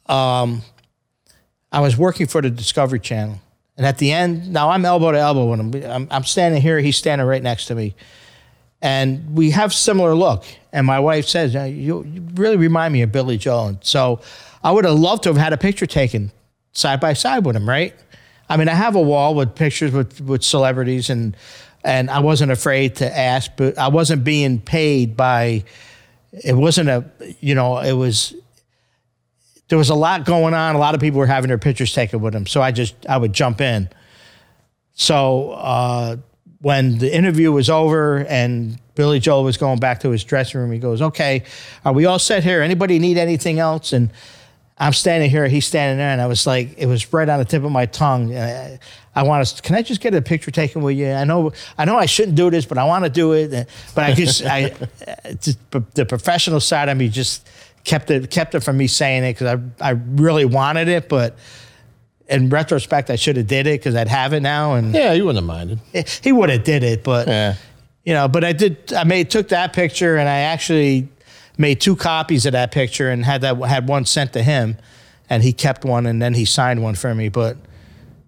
[0.06, 0.62] um,
[1.72, 3.42] I was working for the Discovery Channel.
[3.76, 5.92] And at the end, now I'm elbow to elbow with him.
[5.92, 7.96] I'm, I'm standing here, he's standing right next to me.
[8.84, 10.44] And we have similar look.
[10.74, 14.20] And my wife says, "Uh, "You, you really remind me of Billy Joel." And so,
[14.64, 16.32] I would have loved to have had a picture taken
[16.74, 17.96] side by side with him, right?
[18.50, 21.36] I mean, I have a wall with pictures with with celebrities, and
[21.84, 25.64] and I wasn't afraid to ask, but I wasn't being paid by.
[26.44, 27.06] It wasn't a,
[27.40, 28.36] you know, it was.
[29.70, 30.76] There was a lot going on.
[30.76, 33.16] A lot of people were having their pictures taken with him, so I just I
[33.18, 33.90] would jump in.
[34.94, 36.18] So uh,
[36.64, 40.72] when the interview was over and Billy Joel was going back to his dressing room,
[40.72, 41.44] he goes, "Okay,
[41.84, 42.62] are we all set here?
[42.62, 44.10] Anybody need anything else?" And
[44.78, 47.46] I'm standing here, he's standing there, and I was like, it was right on the
[47.46, 48.36] tip of my tongue.
[48.36, 48.80] I,
[49.16, 51.12] I want to, can I just get a picture taken with you?
[51.12, 53.70] I know, I know I shouldn't do this, but I want to do it.
[53.94, 54.70] But I just, I,
[55.40, 57.48] just, the professional side of me just
[57.84, 61.38] kept it, kept it from me saying it because I, I really wanted it, but
[62.30, 64.74] in retrospect, I should have did it because I'd have it now.
[64.76, 65.80] And Yeah, you wouldn't have minded.
[66.22, 67.56] he would have did it, but Yeah.
[68.06, 68.94] you know, but I did.
[68.94, 71.08] I made took that picture and I actually
[71.58, 74.78] made two copies of that picture and had that had one sent to him,
[75.30, 77.30] and he kept one and then he signed one for me.
[77.30, 77.58] But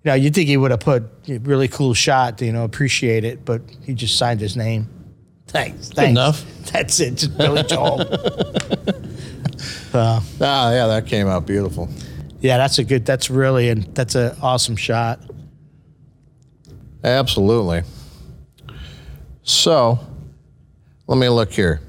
[0.03, 3.23] you know, you think he would have put a really cool shot, you know, appreciate
[3.23, 4.87] it, but he just signed his name.
[5.47, 6.11] Thanks, thanks.
[6.11, 6.43] enough.
[6.71, 7.15] That's it.
[7.15, 8.05] Just Billy Joel.
[9.93, 11.89] Ah, yeah, that came out beautiful.
[12.39, 13.05] Yeah, that's a good.
[13.05, 15.19] That's really and that's an awesome shot.
[17.03, 17.83] Absolutely.
[19.43, 19.99] So,
[21.07, 21.81] let me look here.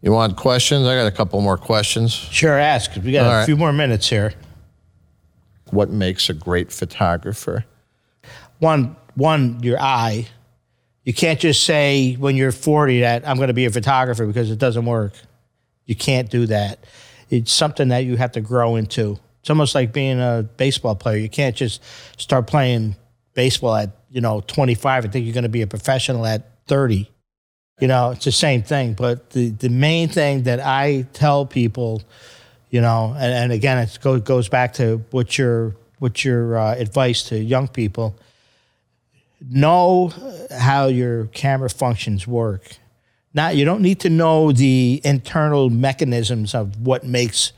[0.00, 0.86] You want questions?
[0.86, 2.12] I got a couple more questions.
[2.12, 2.94] Sure, ask.
[2.96, 3.46] We got All a right.
[3.46, 4.34] few more minutes here.
[5.70, 7.64] What makes a great photographer?
[8.58, 10.26] one one your eye
[11.04, 14.50] you can't just say when you're 40 that i'm going to be a photographer because
[14.50, 15.12] it doesn't work
[15.84, 16.78] you can't do that
[17.28, 21.16] it's something that you have to grow into it's almost like being a baseball player.
[21.16, 21.82] You can't just
[22.16, 22.96] start playing
[23.34, 27.10] baseball at you know 25 and think you're going to be a professional at 30
[27.80, 32.00] you know it's the same thing but the, the main thing that i tell people
[32.70, 36.74] you know and, and again it goes, goes back to what your what your uh,
[36.74, 38.16] advice to young people.
[39.40, 40.12] Know
[40.50, 42.76] how your camera functions work.
[43.34, 47.52] Not you don't need to know the internal mechanisms of what makes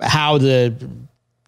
[0.00, 0.74] how the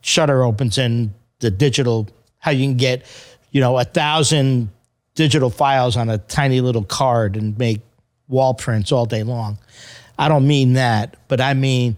[0.03, 2.09] shutter opens and the digital
[2.39, 3.05] how you can get
[3.51, 4.69] you know a thousand
[5.15, 7.81] digital files on a tiny little card and make
[8.29, 9.59] wall prints all day long.
[10.19, 11.97] I don't mean that but i mean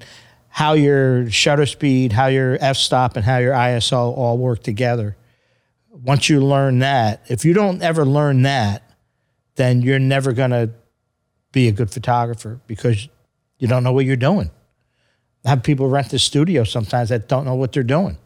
[0.49, 5.17] how your shutter speed how your f-stop and how your iso all work together.
[5.91, 8.83] Once you learn that if you don't ever learn that
[9.57, 10.71] then you're never going to
[11.53, 13.09] be a good photographer because
[13.59, 14.51] you don't know what you're doing
[15.47, 18.19] have people rent the studio sometimes that don't know what they're doing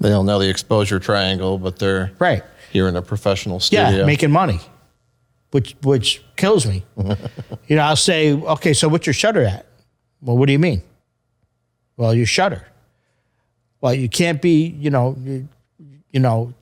[0.00, 2.42] They don't know the exposure triangle, but they're right
[2.72, 3.98] You're in a professional studio.
[3.98, 4.60] Yeah, making money,
[5.50, 6.84] which which kills me.
[7.66, 9.66] you know, I'll say, okay, so what's your shutter at?
[10.22, 10.82] Well, what do you mean?
[11.96, 12.62] Well, your shutter.
[13.80, 15.48] Well, you can't be, you know, you,
[16.12, 16.52] you know,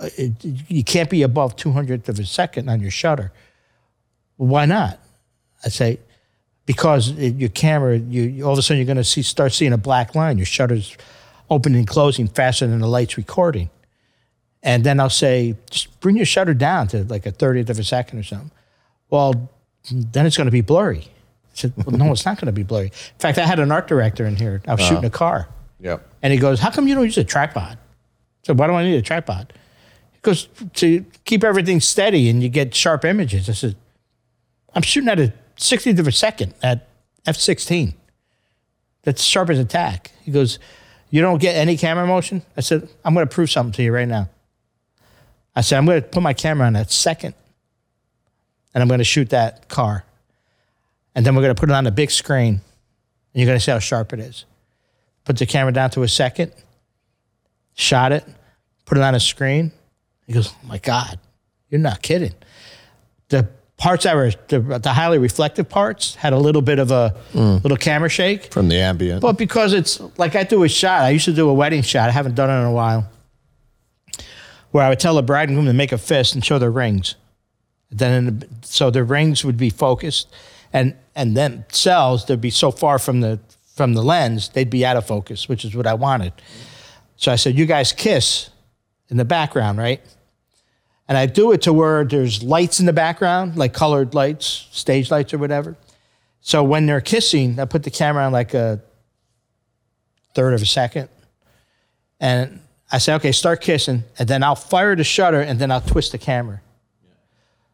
[0.00, 0.32] uh, it,
[0.68, 3.30] you can't be above two hundredth of a second on your shutter.
[4.38, 4.98] Well, why not?
[5.64, 5.98] I say,
[6.72, 9.74] because it, your camera, you all of a sudden you're going to see start seeing
[9.74, 10.38] a black line.
[10.38, 10.96] Your shutter's
[11.50, 13.68] opening and closing faster than the light's recording.
[14.62, 17.84] And then I'll say, just bring your shutter down to like a 30th of a
[17.84, 18.50] second or something.
[19.10, 19.50] Well,
[19.90, 21.04] then it's going to be blurry.
[21.04, 22.86] I said, well, no, it's not going to be blurry.
[22.86, 24.62] In fact, I had an art director in here.
[24.66, 25.06] I was shooting uh-huh.
[25.08, 25.48] a car.
[25.80, 26.08] Yep.
[26.22, 27.76] And he goes, How come you don't use a tripod?
[27.76, 29.52] I said, Why do I need a tripod?
[30.12, 33.50] He goes, To keep everything steady and you get sharp images.
[33.50, 33.76] I said,
[34.74, 36.88] I'm shooting at a 60th of a second at
[37.26, 37.94] F 16.
[39.02, 40.12] That's sharp as a tack.
[40.22, 40.58] He goes,
[41.10, 42.42] You don't get any camera motion?
[42.56, 44.28] I said, I'm going to prove something to you right now.
[45.54, 47.34] I said, I'm going to put my camera on that second
[48.74, 50.04] and I'm going to shoot that car.
[51.14, 52.60] And then we're going to put it on the big screen and
[53.34, 54.46] you're going to see how sharp it is
[55.24, 56.52] put the camera down to a second,
[57.74, 58.24] shot it,
[58.84, 59.72] put it on a screen.
[60.26, 61.18] He goes, "Oh my God,
[61.68, 62.34] you're not kidding."
[63.28, 63.48] The
[63.82, 67.76] parts that were the, the highly reflective parts had a little bit of a little
[67.76, 69.20] camera shake, From the ambient.
[69.20, 72.08] but because it's like I do a shot, I used to do a wedding shot.
[72.08, 73.10] I haven't done it in a while,
[74.70, 76.70] where I would tell the bride and groom to make a fist and show their
[76.70, 77.16] rings.
[77.90, 80.28] Then, in the, so the rings would be focused,
[80.72, 83.40] and and themselves they'd be so far from the
[83.74, 86.32] from the lens they'd be out of focus, which is what I wanted.
[87.16, 88.48] So I said, "You guys kiss
[89.10, 90.00] in the background, right?"
[91.08, 95.10] And I do it to where there's lights in the background, like colored lights, stage
[95.10, 95.76] lights or whatever.
[96.40, 98.80] So when they're kissing, I put the camera on like a
[100.34, 101.08] third of a second.
[102.20, 102.60] And
[102.90, 104.04] I say, okay, start kissing.
[104.18, 106.60] And then I'll fire the shutter and then I'll twist the camera.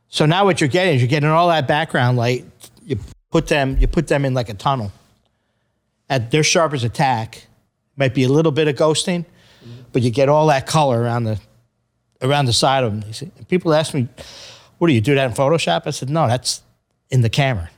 [0.09, 2.47] So now what you're getting is you're getting all that background light.
[2.85, 2.99] You
[3.31, 4.91] put them you put them in like a tunnel.
[6.09, 7.47] At their sharpest attack,
[7.97, 9.83] might be a little bit of ghosting, mm-hmm.
[9.93, 11.39] but you get all that color around the
[12.21, 13.13] around the side of them.
[13.49, 14.09] People ask me,
[14.79, 16.63] "What do you do that in Photoshop?" I said, "No, that's
[17.11, 17.71] in the camera.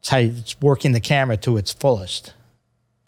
[0.00, 2.34] It's how you, it's working the camera to its fullest.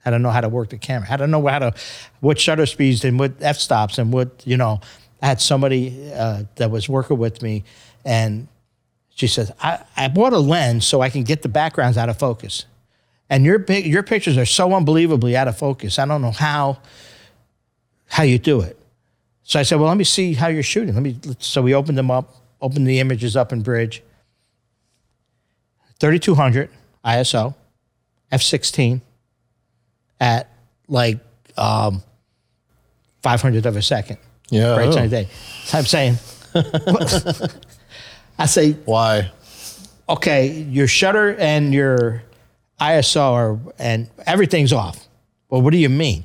[0.04, 1.08] I don't know how to work the camera.
[1.10, 1.74] I don't know how to
[2.20, 4.80] what shutter speeds and what f stops and what you know."
[5.22, 7.64] I had somebody uh, that was working with me,
[8.06, 8.48] and
[9.14, 12.18] she says, I, I bought a lens so I can get the backgrounds out of
[12.18, 12.64] focus.
[13.28, 15.98] And your your pictures are so unbelievably out of focus.
[15.98, 16.78] I don't know how
[18.06, 18.79] how you do it.
[19.50, 20.94] So I said, well, let me see how you're shooting.
[20.94, 21.18] Let me.
[21.40, 24.00] So we opened them up, opened the images up in Bridge.
[25.98, 26.70] 3200
[27.04, 27.56] ISO,
[28.30, 29.00] f16
[30.20, 30.48] at
[30.86, 31.18] like
[31.56, 32.00] um,
[33.24, 34.18] 500 of a second.
[34.50, 34.76] Yeah.
[34.76, 34.92] Right oh.
[34.92, 35.26] side day.
[35.64, 36.16] So I'm saying,
[38.38, 39.32] I say, Why?
[40.08, 42.22] okay, your shutter and your
[42.80, 45.08] ISO are, and everything's off.
[45.48, 46.22] Well, what do you mean?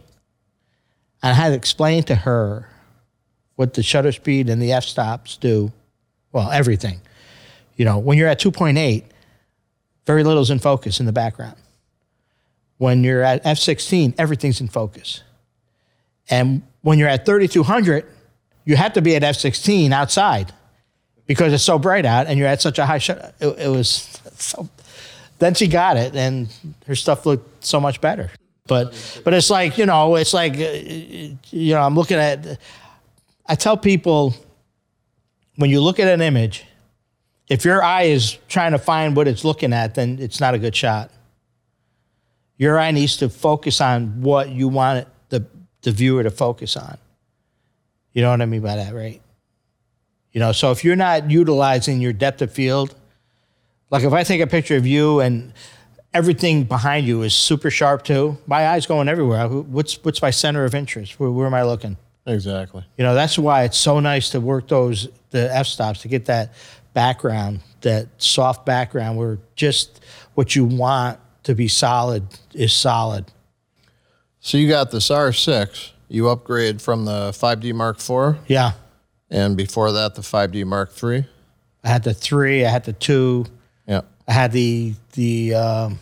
[1.24, 2.70] And I had to explain to her
[3.56, 5.72] what the shutter speed and the f stops do.
[6.32, 7.02] Well, everything.
[7.76, 9.04] You know, when you're at 2.8,
[10.06, 11.56] very little's in focus in the background.
[12.78, 15.22] When you're at f16, everything's in focus.
[16.30, 18.06] And when you're at 3200,
[18.66, 20.52] you have to be at f16 outside
[21.28, 23.34] because it's so bright out and you're at such a high shutter.
[23.40, 24.70] It, it was so.
[25.38, 26.48] Then she got it, and
[26.88, 28.32] her stuff looked so much better.
[28.68, 30.72] But but it's like you know, it's like uh,
[31.52, 32.58] you know, I'm looking at.
[33.48, 34.34] I tell people
[35.56, 36.66] when you look at an image,
[37.48, 40.60] if your eye is trying to find what it's looking at, then it's not a
[40.60, 41.12] good shot.
[42.58, 45.46] Your eye needs to focus on what you want the
[45.82, 46.98] the viewer to focus on.
[48.14, 49.22] You know what I mean by that, right?
[50.32, 52.96] You know, so if you're not utilizing your depth of field,
[53.90, 55.54] like if I take a picture of you and
[56.14, 59.48] everything behind you is super sharp too, my eyes going everywhere.
[59.48, 61.20] What's what's my center of interest?
[61.20, 61.98] Where, where am I looking?
[62.26, 62.84] Exactly.
[62.98, 66.26] You know, that's why it's so nice to work those the f stops to get
[66.26, 66.54] that
[66.94, 70.04] background, that soft background where just
[70.34, 72.24] what you want to be solid
[72.54, 73.26] is solid.
[74.40, 75.92] So you got this R6.
[76.08, 78.74] You upgrade from the 5D Mark IV, Yeah.
[79.32, 81.26] and before that, the 5D Mark III.
[81.84, 83.46] I had the three, I had the two,
[83.88, 84.02] Yeah.
[84.28, 86.00] I had the the um,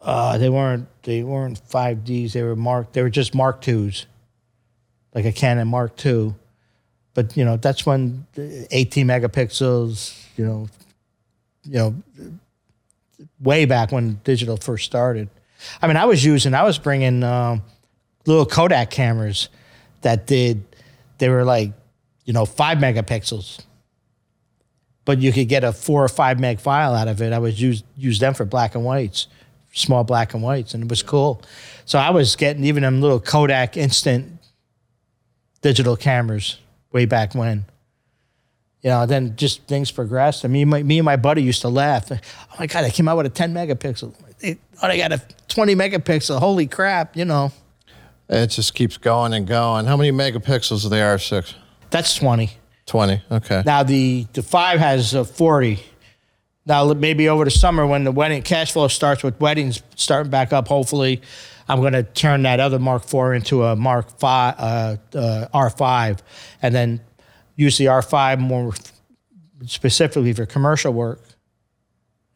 [0.00, 2.32] uh, they weren't they weren't five Ds.
[2.32, 2.92] They were mark.
[2.92, 4.06] They were just Mark twos,
[5.14, 6.34] like a Canon Mark two.
[7.14, 10.20] But you know that's when 18 megapixels.
[10.36, 10.68] You know,
[11.62, 11.94] you know,
[13.40, 15.28] way back when digital first started.
[15.80, 16.54] I mean, I was using.
[16.54, 17.62] I was bringing um,
[18.26, 19.48] little Kodak cameras
[20.00, 20.64] that did.
[21.18, 21.72] They were like,
[22.24, 23.60] you know, five megapixels
[25.04, 27.32] but you could get a four or five meg file out of it.
[27.32, 29.26] I would use use them for black and whites,
[29.74, 31.42] small black and whites, and it was cool.
[31.84, 34.38] So I was getting even them little Kodak instant
[35.62, 36.58] digital cameras
[36.92, 37.64] way back when.
[38.82, 40.44] You know, then just things progressed.
[40.44, 42.10] I mean, my, me and my buddy used to laugh.
[42.12, 42.16] Oh
[42.58, 44.14] my god, I came out with a 10 megapixel.
[44.82, 46.38] Oh, they got a 20 megapixel.
[46.38, 47.16] Holy crap!
[47.16, 47.50] You know,
[48.28, 49.86] It just keeps going and going.
[49.86, 51.54] How many megapixels are the R6?
[51.90, 52.50] that's 20.
[52.86, 53.22] 20.
[53.30, 53.62] Okay.
[53.64, 55.82] Now the the five has a forty.
[56.66, 60.52] Now maybe over the summer when the wedding cash flow starts with weddings starting back
[60.52, 61.20] up, hopefully,
[61.68, 66.20] I'm going to turn that other Mark IV into a Mark Five uh, uh, R5,
[66.62, 67.00] and then
[67.56, 68.74] use the R5 more
[69.66, 71.22] specifically for commercial work.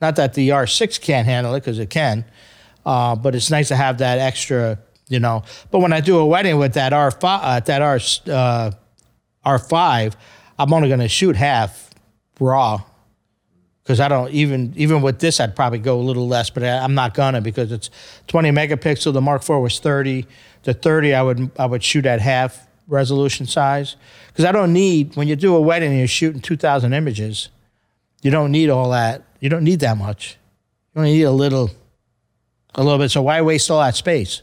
[0.01, 2.25] Not that the R6 can't handle it because it can,
[2.87, 4.79] uh, but it's nice to have that extra,
[5.09, 5.43] you know.
[5.71, 7.97] But when I do a wedding with that R5, uh, that R
[8.33, 8.71] uh,
[9.45, 10.15] R5,
[10.59, 11.91] I'm only going to shoot half
[12.41, 12.83] raw
[13.89, 16.77] because I don't even even with this I'd probably go a little less, but I,
[16.77, 17.89] I'm not gonna because it's
[18.27, 19.15] 20 megapixel.
[19.15, 20.27] The Mark IV was 30.
[20.65, 23.97] The 30 I would I would shoot at half resolution size
[24.27, 27.49] because I don't need when you do a wedding and you're shooting 2,000 images,
[28.21, 29.25] you don't need all that.
[29.41, 30.37] You don't need that much.
[30.95, 31.71] You only need a little,
[32.75, 33.11] a little bit.
[33.11, 34.43] So why waste all that space?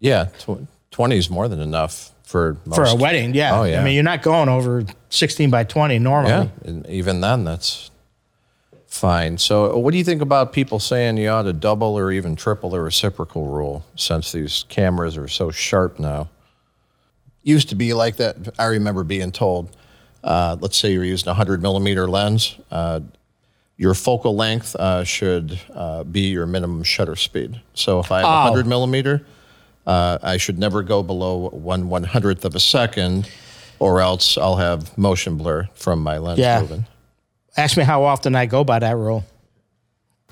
[0.00, 0.30] Yeah.
[0.40, 2.74] Tw- 20 is more than enough for most.
[2.74, 3.60] For a wedding, yeah.
[3.60, 3.80] Oh, yeah.
[3.80, 6.32] I mean, you're not going over 16 by 20 normally.
[6.32, 6.48] Yeah.
[6.64, 7.90] And even then, that's
[8.98, 9.38] fine.
[9.38, 12.70] So, what do you think about people saying you ought to double or even triple
[12.70, 16.28] the reciprocal rule since these cameras are so sharp now?
[17.42, 18.36] Used to be like that.
[18.58, 19.74] I remember being told,
[20.24, 23.00] uh, let's say you're using a 100 millimeter lens, uh,
[23.76, 27.60] your focal length uh, should uh, be your minimum shutter speed.
[27.74, 28.42] So, if I have a Oh.
[28.50, 29.24] 100 millimeter,
[29.86, 33.30] uh, I should never go below one one hundredth of a second
[33.78, 36.60] or else I'll have motion blur from my lens Yeah.
[36.60, 36.86] moving.
[37.58, 39.24] Ask me how often I go by that rule.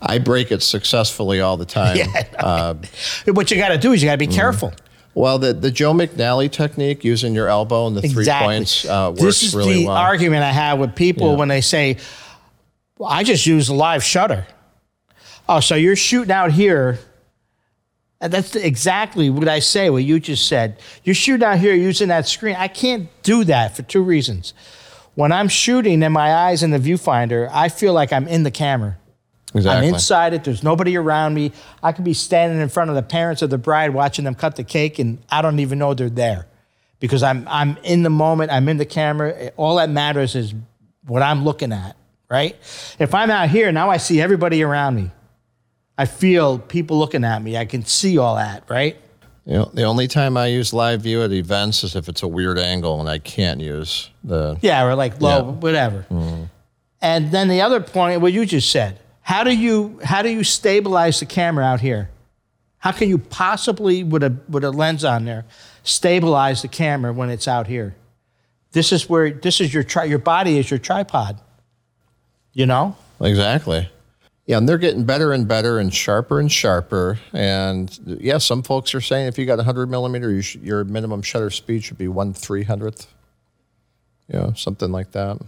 [0.01, 1.97] I break it successfully all the time.
[2.07, 2.75] Yeah.
[3.27, 4.73] what you got to do is you got to be careful.
[5.15, 9.21] Well, the, the Joe McNally technique, using your elbow and the three points, uh, works
[9.23, 9.97] this is really the well.
[9.97, 11.37] argument I have with people Yeah.
[11.39, 11.97] when they say,
[12.99, 14.47] well, "I just use a live shutter."
[15.49, 16.99] Oh, so you're shooting out here?
[18.21, 19.89] And that's exactly what I say.
[19.91, 20.79] What you just said.
[21.03, 22.55] You're shooting out here using that screen.
[22.57, 24.53] I can't do that for two reasons.
[25.17, 28.51] When I'm shooting and my eyes in the viewfinder, I feel like I'm in the
[28.51, 28.99] camera.
[29.55, 29.89] exactly.
[29.89, 30.45] I'm inside it.
[30.45, 31.53] There's nobody around me.
[31.83, 34.57] I could be standing in front of the parents of the bride watching them cut
[34.57, 36.47] the cake, and I don't even know they're there
[37.01, 38.53] because I'm I'm in the moment.
[38.53, 39.53] I'm in the camera.
[39.57, 40.55] All that matters is
[41.07, 41.97] what I'm looking at.
[42.29, 42.57] Right?
[42.99, 45.11] If I'm out here now, I see everybody around me.
[45.97, 47.57] I feel people looking at me.
[47.57, 48.65] I can see all that.
[48.69, 48.99] Right?
[49.47, 52.29] You know, the only time I use live view at events is if it's a
[52.29, 54.59] weird angle and I can't use the.
[54.61, 55.43] Yeah, or like low, Yeah.
[55.53, 56.07] whatever.
[56.11, 56.45] Mm-hmm.
[57.01, 60.43] And then the other point, what you just said, how do you how do you
[60.43, 62.11] stabilize the camera out here?
[62.79, 65.45] How can you possibly, with a with a lens on there,
[65.85, 67.95] stabilize the camera when it's out here?
[68.73, 71.41] This is where this is your tri- your body is your tripod.
[72.53, 73.89] You know, Exactly.
[74.47, 77.19] Yeah, and they're getting better and better and sharper and sharper.
[77.33, 81.23] And yeah, some folks are saying if you got 100 millimeter, you sh- your minimum
[81.23, 83.13] shutter speed should be one three hundredth.
[84.29, 85.39] Know, something like that.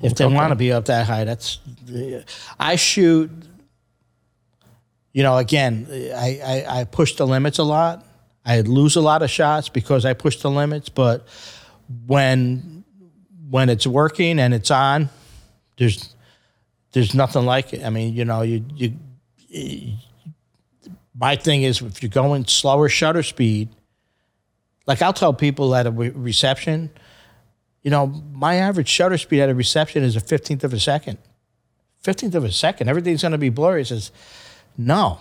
[0.00, 1.58] if they want to be up that high, that's.
[1.92, 2.22] Uh,
[2.58, 3.30] I shoot.
[5.12, 8.04] You know, again, I, I I push the limits a lot.
[8.44, 11.26] I lose a lot of shots because I push the limits, but
[12.06, 12.84] when
[13.50, 15.10] when it's working and it's on,
[15.78, 16.14] there's
[16.92, 17.84] there's nothing like it.
[17.84, 19.96] I mean, you know, you you.
[21.14, 23.68] My thing is, if you're going slower shutter speed,
[24.86, 26.90] like I'll tell people at a re- reception,
[27.82, 31.18] you know, my average shutter speed at a reception is a fifteenth of a second.
[32.00, 33.82] Fifteenth of a second, everything's going to be blurry.
[33.82, 34.10] It says,
[34.76, 35.20] no,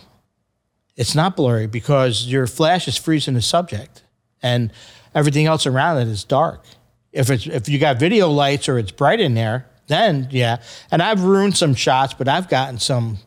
[0.96, 4.04] it's not blurry because your flash is freezing the subject,
[4.42, 4.72] and
[5.14, 6.64] everything else around it is dark.
[7.12, 10.58] If it's if you got video lights or it's bright in there, then yeah.
[10.92, 13.18] And I've ruined some shots, but I've gotten some.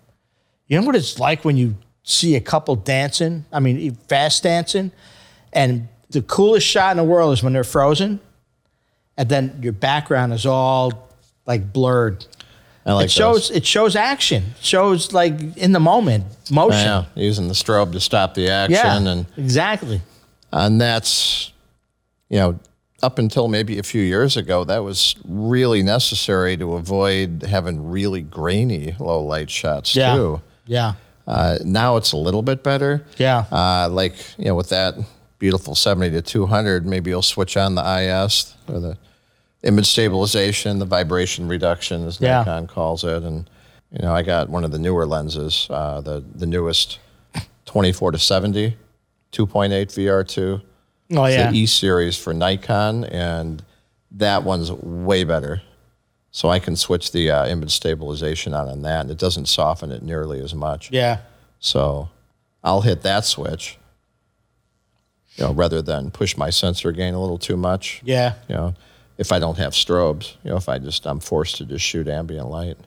[0.67, 3.45] You know what it's like when you see a couple dancing?
[3.53, 4.93] I mean, fast dancing,
[5.53, 8.21] and the coolest shot in the world is when they're frozen
[9.17, 11.09] and then your background is all
[11.47, 12.27] like blurred.
[12.87, 14.43] I like it shows it shows action.
[14.59, 16.81] It shows like in the moment, motion.
[16.81, 20.03] Yeah, using the strobe to stop the action, Yeah, and exactly.
[20.53, 21.53] and that's
[22.29, 22.59] you know
[23.05, 28.23] up until maybe a few years ago that was really necessary to avoid having really
[28.23, 30.41] grainy low light shots Yeah, too.
[30.67, 30.95] yeah,
[31.27, 33.05] Uh, now it's a little bit better.
[33.19, 34.95] yeah, Uh, like you know, with that
[35.39, 38.97] beautiful seventy to two hundred, maybe you'll switch on the IS or the
[39.63, 42.39] image stabilization, the vibration reduction, as Yeah.
[42.39, 43.49] Nikon calls it, and
[43.93, 46.99] you know, I got one of the newer lenses, uh, the the newest
[47.67, 48.77] twenty four to 70,
[49.33, 50.61] 2.8 VR two,
[51.19, 53.63] oh yeah, the E series for Nikon, and
[54.13, 55.63] that one's way better.
[56.31, 59.93] So I can switch the uh, image stabilization on on that, and it doesn't soften
[59.93, 60.91] it nearly as much.
[60.91, 61.19] yeah,
[61.61, 62.09] So
[62.65, 63.79] I'll hit that switch,
[65.37, 68.01] you know, rather than push my sensor gain a little too much.
[68.05, 68.35] yeah.
[68.49, 68.75] You know,
[69.17, 72.09] if I don't have strobes, you know, if I just I'm forced to just shoot
[72.09, 72.79] ambient light.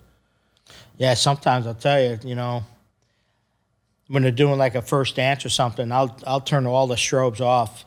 [0.97, 2.63] Yeah, sometimes I'll tell you, you know,
[4.07, 7.39] when they're doing like a first dance or something, I'll I'll turn all the strobes
[7.39, 7.85] off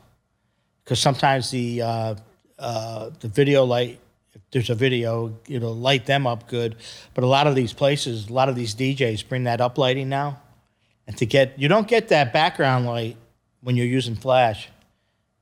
[0.85, 2.15] because sometimes the uh,
[2.59, 3.99] uh, the video light,
[4.33, 6.77] if there's a video, it'll light them up good.
[7.15, 10.09] But a lot of these places, a lot of these DJs bring that up lighting
[10.09, 10.41] now,
[11.07, 13.17] and to get you don't get that background light
[13.61, 14.69] when you're using flash,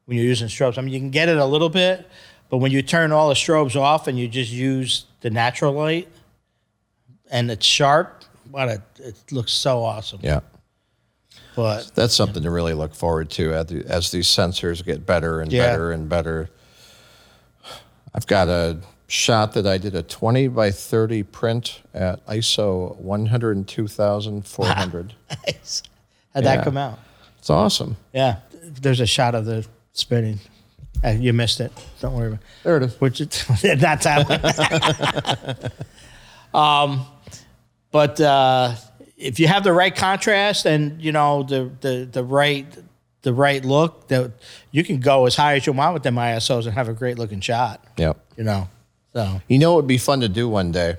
[0.07, 0.79] when you're using strobes.
[0.79, 2.09] I mean, you can get it a little bit,
[2.51, 6.09] but when you turn all the strobes off and you just use the natural light
[7.31, 8.25] and it's sharp.
[8.51, 10.21] What a, it looks so awesome.
[10.23, 10.41] Yeah.
[11.59, 15.41] But That's something to really look forward to as, the, as these sensors get better
[15.41, 15.67] and Yeah.
[15.67, 16.51] better and better.
[18.15, 18.79] I've got a
[19.09, 25.15] shot that I did a 20 by 30 print at ISO 102,400.
[25.49, 25.83] nice.
[26.33, 27.01] How'd that come out?
[27.41, 27.97] It's awesome.
[28.13, 28.37] Yeah.
[28.63, 30.39] There's a shot of the spinning.
[31.05, 31.73] Uh, you missed it.
[32.01, 32.45] Don't worry about it.
[32.63, 33.01] There it is.
[33.01, 33.45] Which it,
[33.81, 34.21] that's how.
[36.55, 37.05] um,
[37.91, 38.77] but uh,
[39.19, 42.67] if you have the right contrast and you know the the the right
[43.23, 44.33] the right look, that
[44.71, 47.19] you can go as high as you want with them ISOs and have a great
[47.19, 47.85] looking shot.
[47.97, 48.17] Yep.
[48.37, 48.69] You know.
[49.13, 50.97] So You know, it would be fun to do one day.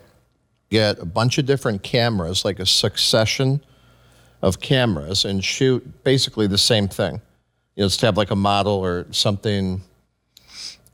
[0.70, 3.62] Get a bunch of different cameras, like a succession
[4.42, 7.22] of cameras, and shoot basically the same thing.
[7.76, 9.82] You know, just have like a model or something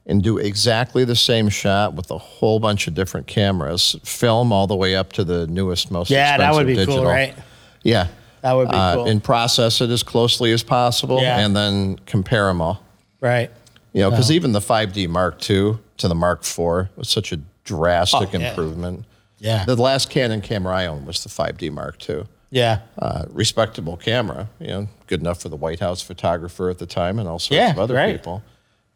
[0.07, 4.68] and do exactly the same shot with a whole bunch of different cameras, film all
[4.68, 7.11] the way up to the newest, most Yeah, that would be expensive cool, digital.
[7.11, 7.36] right?
[7.84, 8.07] Yeah.
[8.41, 9.06] That would be Uh, cool.
[9.07, 11.40] And process it as closely as possible, Yeah.
[11.40, 12.82] and then compare them all.
[13.22, 13.49] right.
[13.94, 14.36] You know, because Wow.
[14.36, 18.49] even the 5D Mark II to the Mark IV was such a drastic Oh, yeah.
[18.49, 19.06] improvement.
[19.40, 19.64] Yeah.
[19.65, 22.26] The last Canon camera I owned was the 5D Mark II.
[22.52, 22.80] Yeah.
[22.99, 27.18] Uh, respectable camera, you know, good enough for the White House photographer at the time
[27.19, 28.18] and all sorts Yeah, of other right.
[28.18, 28.44] people.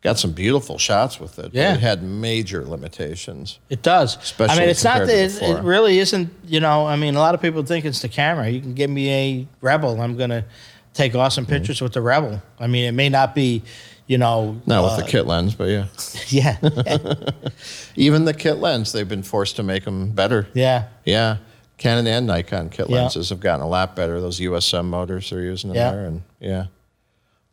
[0.01, 1.43] Got some beautiful shots with it.
[1.51, 1.73] but Yeah.
[1.73, 3.59] it had major limitations.
[3.69, 4.15] It does.
[4.17, 6.29] Especially I mean, it's not that it, it really isn't.
[6.45, 8.47] You know, I mean, a lot of people think it's the camera.
[8.49, 10.45] You can give me a Rebel, I'm gonna
[10.93, 11.53] take awesome Mm-hmm.
[11.53, 12.41] pictures with the Rebel.
[12.59, 13.61] I mean, it may not be,
[14.07, 15.85] you know, Not uh, with the kit lens, but yeah.
[16.29, 16.55] yeah,
[17.95, 20.47] Even the kit lens, they've been forced to make them better.
[20.53, 21.37] yeah, Yeah.
[21.77, 22.95] Canon and Nikon kit Yeah.
[23.03, 24.19] lenses have gotten a lot better.
[24.19, 25.91] Those USM motors they're using in Yeah.
[25.91, 26.65] there, and yeah,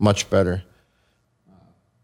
[0.00, 0.62] much better.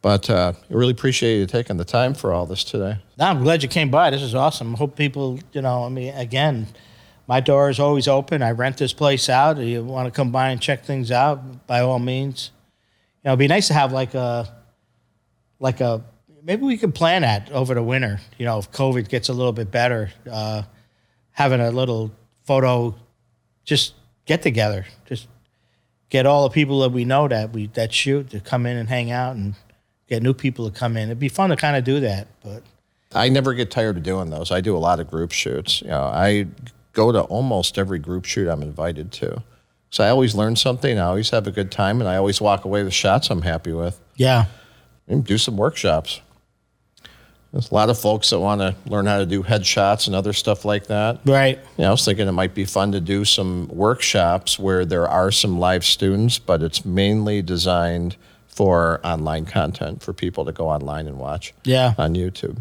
[0.02, 2.98] But uh, I really appreciate you taking the time for all this today.
[3.18, 4.10] No, I'm glad you came by.
[4.10, 4.74] This is awesome.
[4.74, 6.66] Hope people, you know, I mean, again,
[7.28, 8.42] my door is always open.
[8.42, 9.60] I rent this place out.
[9.60, 12.50] If you want to come by and check things out, by all means.
[13.22, 14.52] You know, it'd be nice to have like a,
[15.60, 16.02] like a,
[16.42, 18.18] maybe we could plan that over the winter.
[18.38, 20.62] You know, if COVID gets a little bit better, uh,
[21.30, 22.10] having a little
[22.42, 22.96] photo,
[23.64, 23.94] just
[24.26, 25.28] get together, just
[26.08, 28.88] get all the people that we know that we that shoot to come in and
[28.88, 29.54] hang out and
[30.12, 31.08] get new people to come in.
[31.08, 32.62] It'd be fun to kind of do that, but.
[33.14, 34.50] I never get tired of doing those.
[34.50, 35.80] I do a lot of group shoots.
[35.80, 36.46] You know, I
[36.92, 39.42] go to almost every group shoot I'm invited to.
[39.90, 40.98] So I always learn something.
[40.98, 43.72] I always have a good time, and I always walk away with shots I'm happy
[43.72, 44.00] with.
[44.16, 44.46] Yeah.
[45.08, 46.20] And do some workshops.
[47.52, 50.32] There's a lot of folks that want to learn how to do headshots and other
[50.32, 51.20] stuff like that.
[51.26, 51.58] Right.
[51.76, 55.06] You know, I was thinking it might be fun to do some workshops where there
[55.06, 58.16] are some live students, but it's mainly designed
[58.52, 61.94] for online content for people to go online and watch Yeah.
[61.98, 62.58] on YouTube.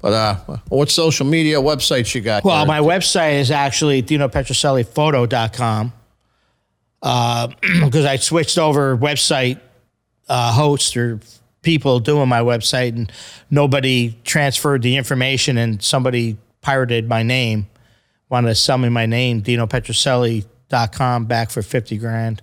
[0.00, 0.36] But uh,
[0.68, 2.44] what social media websites you got?
[2.44, 2.66] Well, there?
[2.66, 5.92] my website is actually dinopetroseliphoto.com
[7.00, 9.58] because I switched over website
[10.28, 11.20] uh, hosts or
[11.62, 13.10] people doing my website and
[13.50, 17.66] nobody transferred the information and somebody pirated my name,
[18.28, 22.42] wanted to sell me my name, dinopetroselli.com back for 50 grand.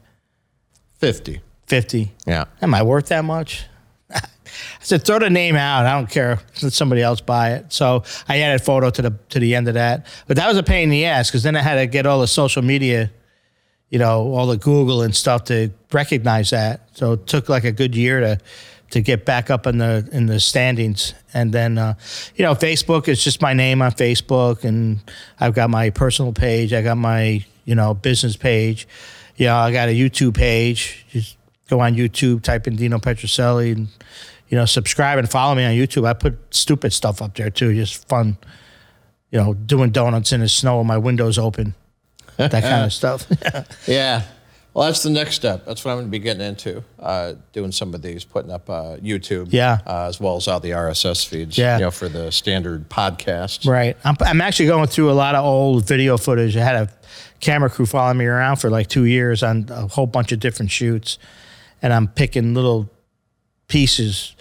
[0.97, 1.41] 50.
[1.71, 2.11] 50.
[2.27, 2.43] Yeah.
[2.61, 3.63] Am I worth that much?
[4.13, 4.19] I
[4.81, 5.85] said, throw the name out.
[5.85, 6.37] I don't care.
[6.61, 7.71] Let somebody else buy it.
[7.71, 10.05] So I added photo to the to the end of that.
[10.27, 12.19] But that was a pain in the ass because then I had to get all
[12.19, 13.09] the social media,
[13.89, 16.89] you know, all the Google and stuff to recognize that.
[16.91, 18.37] So it took like a good year to
[18.89, 21.13] to get back up in the in the standings.
[21.33, 21.93] And then, uh,
[22.35, 24.99] you know, Facebook is just my name on Facebook, and
[25.39, 26.73] I've got my personal page.
[26.73, 28.89] I got my you know business page.
[29.37, 31.05] You know, I got a YouTube page.
[31.11, 31.37] Just
[31.71, 33.87] go on YouTube, type in Dino Petroselli, and
[34.49, 36.05] you know, subscribe and follow me on YouTube.
[36.05, 38.37] I put stupid stuff up there too, just fun.
[39.31, 41.73] You know, doing donuts in the snow with my windows open,
[42.35, 43.25] that kind of stuff.
[43.87, 44.23] Yeah.
[44.73, 45.65] Well, that's the next step.
[45.65, 46.81] That's what I'm going to be getting into.
[46.97, 49.79] Uh, doing some of these, putting up uh, YouTube, Yeah.
[49.85, 51.77] uh, as well as all the RSS feeds, Yeah.
[51.77, 53.67] you know, for the standard podcasts.
[53.67, 53.97] Right.
[54.05, 56.55] I'm, I'm actually going through a lot of old video footage.
[56.55, 56.89] I had a
[57.41, 60.71] camera crew following me around for like two years on a whole bunch of different
[60.71, 61.17] shoots,
[61.81, 62.89] and I'm picking little
[63.67, 64.35] pieces.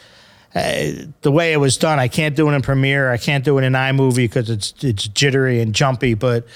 [0.54, 0.90] Uh,
[1.22, 3.10] the way it was done, I can't do it in Premiere.
[3.12, 6.14] I can't do it in iMovie because it's it's jittery and jumpy.
[6.14, 6.46] But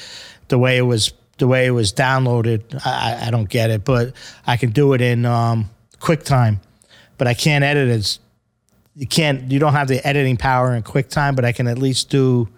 [0.48, 3.84] the way it was the way it was downloaded, I, I- don't get it.
[3.84, 4.14] But
[4.46, 5.70] I can do it in um,
[6.00, 6.58] QuickTime,
[7.18, 8.18] but I can't edit it.
[8.96, 9.50] you can't.
[9.50, 12.48] You don't have the editing power in QuickTime, but I can at least do.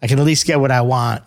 [0.00, 1.22] I can at least get what I want.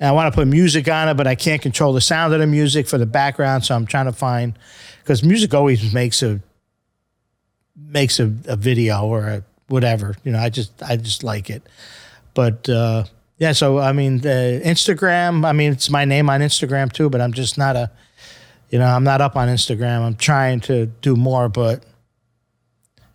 [0.00, 2.40] And I want to put music on it, but I can't control the sound of
[2.40, 3.64] the music for the background.
[3.64, 4.58] So I'm trying to find
[5.04, 6.40] because music always makes a
[7.76, 10.16] makes a, a video or a whatever.
[10.24, 11.62] You know, I just I just like it.
[12.32, 13.04] But uh,
[13.38, 15.46] yeah, so I mean, the Instagram.
[15.46, 17.90] I mean, it's my name on Instagram too, but I'm just not a.
[18.70, 20.00] You know, I'm not up on Instagram.
[20.00, 21.84] I'm trying to do more, but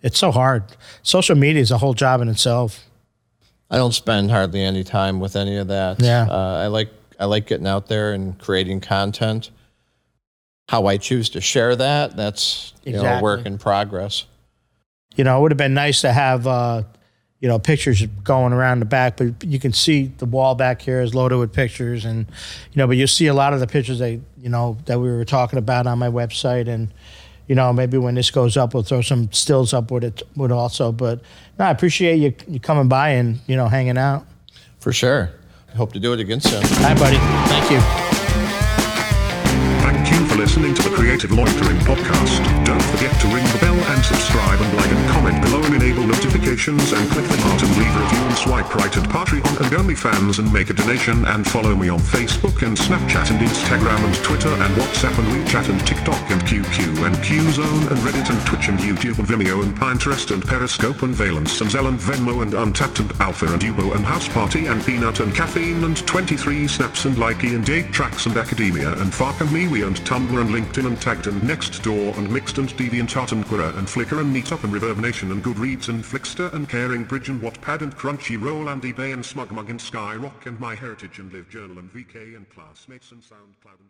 [0.02, 0.64] it's so hard.
[1.03, 2.86] Social media is a whole job in itself.
[3.70, 5.99] I don't spend hardly any time with any of that.
[5.99, 6.28] Yeah.
[6.30, 9.52] Uh, I like I like getting out there and creating content.
[10.70, 14.26] How I choose to share that, that's you know, a work in progress.
[15.16, 16.84] you know, it would have been nice to have, uh,
[17.40, 21.02] you know, pictures going around the back, but you can see the wall back here
[21.02, 22.28] is loaded with pictures, and
[22.72, 25.10] you know, but you'll see a lot of the pictures that you know that we
[25.10, 26.94] were talking about on my website, and
[27.48, 30.52] you know, maybe when this goes up, we'll throw some stills up with it, with
[30.52, 30.91] also.
[30.91, 31.22] But
[31.58, 34.28] no, I appreciate you you coming by and you know hanging out.
[34.82, 35.32] For sure.
[35.74, 36.62] I hope to do it again soon.
[36.64, 37.18] Hi, buddy.
[37.50, 38.09] Thank you.
[40.40, 42.40] Listening to the Creative Loitering Podcast.
[42.64, 46.07] Don't forget to ring the bell and subscribe and like and comment below and enable
[46.07, 49.68] notifications and click the heart and leave a review and swipe right at Patreon and
[49.76, 54.16] OnlyFans and make a donation and follow me on Facebook and Snapchat and Instagram and
[54.24, 58.70] Twitter and WhatsApp and WeChat and TikTok and QQ and QZone and Reddit and Twitch
[58.70, 62.53] and YouTube and Vimeo and Pinterest and Periscope and Valence and Zelle and Venmo and
[62.53, 67.03] Untappd and Alpha and Ubo and House Party and Peanut and Caffeine and 23 Snaps
[67.03, 70.86] and Likey and 8 Tracks and Academia and Fark and MeWe and Tumblr and LinkedIn
[70.86, 74.72] and Tagged and Nextdoor and Mixed and DeviantArt and Quora and Flickr and Meetup and
[74.72, 79.12] Reverb Nation and Goodreads and Flixster and Caring Bridge and Wattpad and Crunchyroll and eBay
[79.12, 83.22] and Smugmug and Skyrock and My Heritage and Live Journal and VK and Classmates and
[83.22, 83.89] SoundCloud and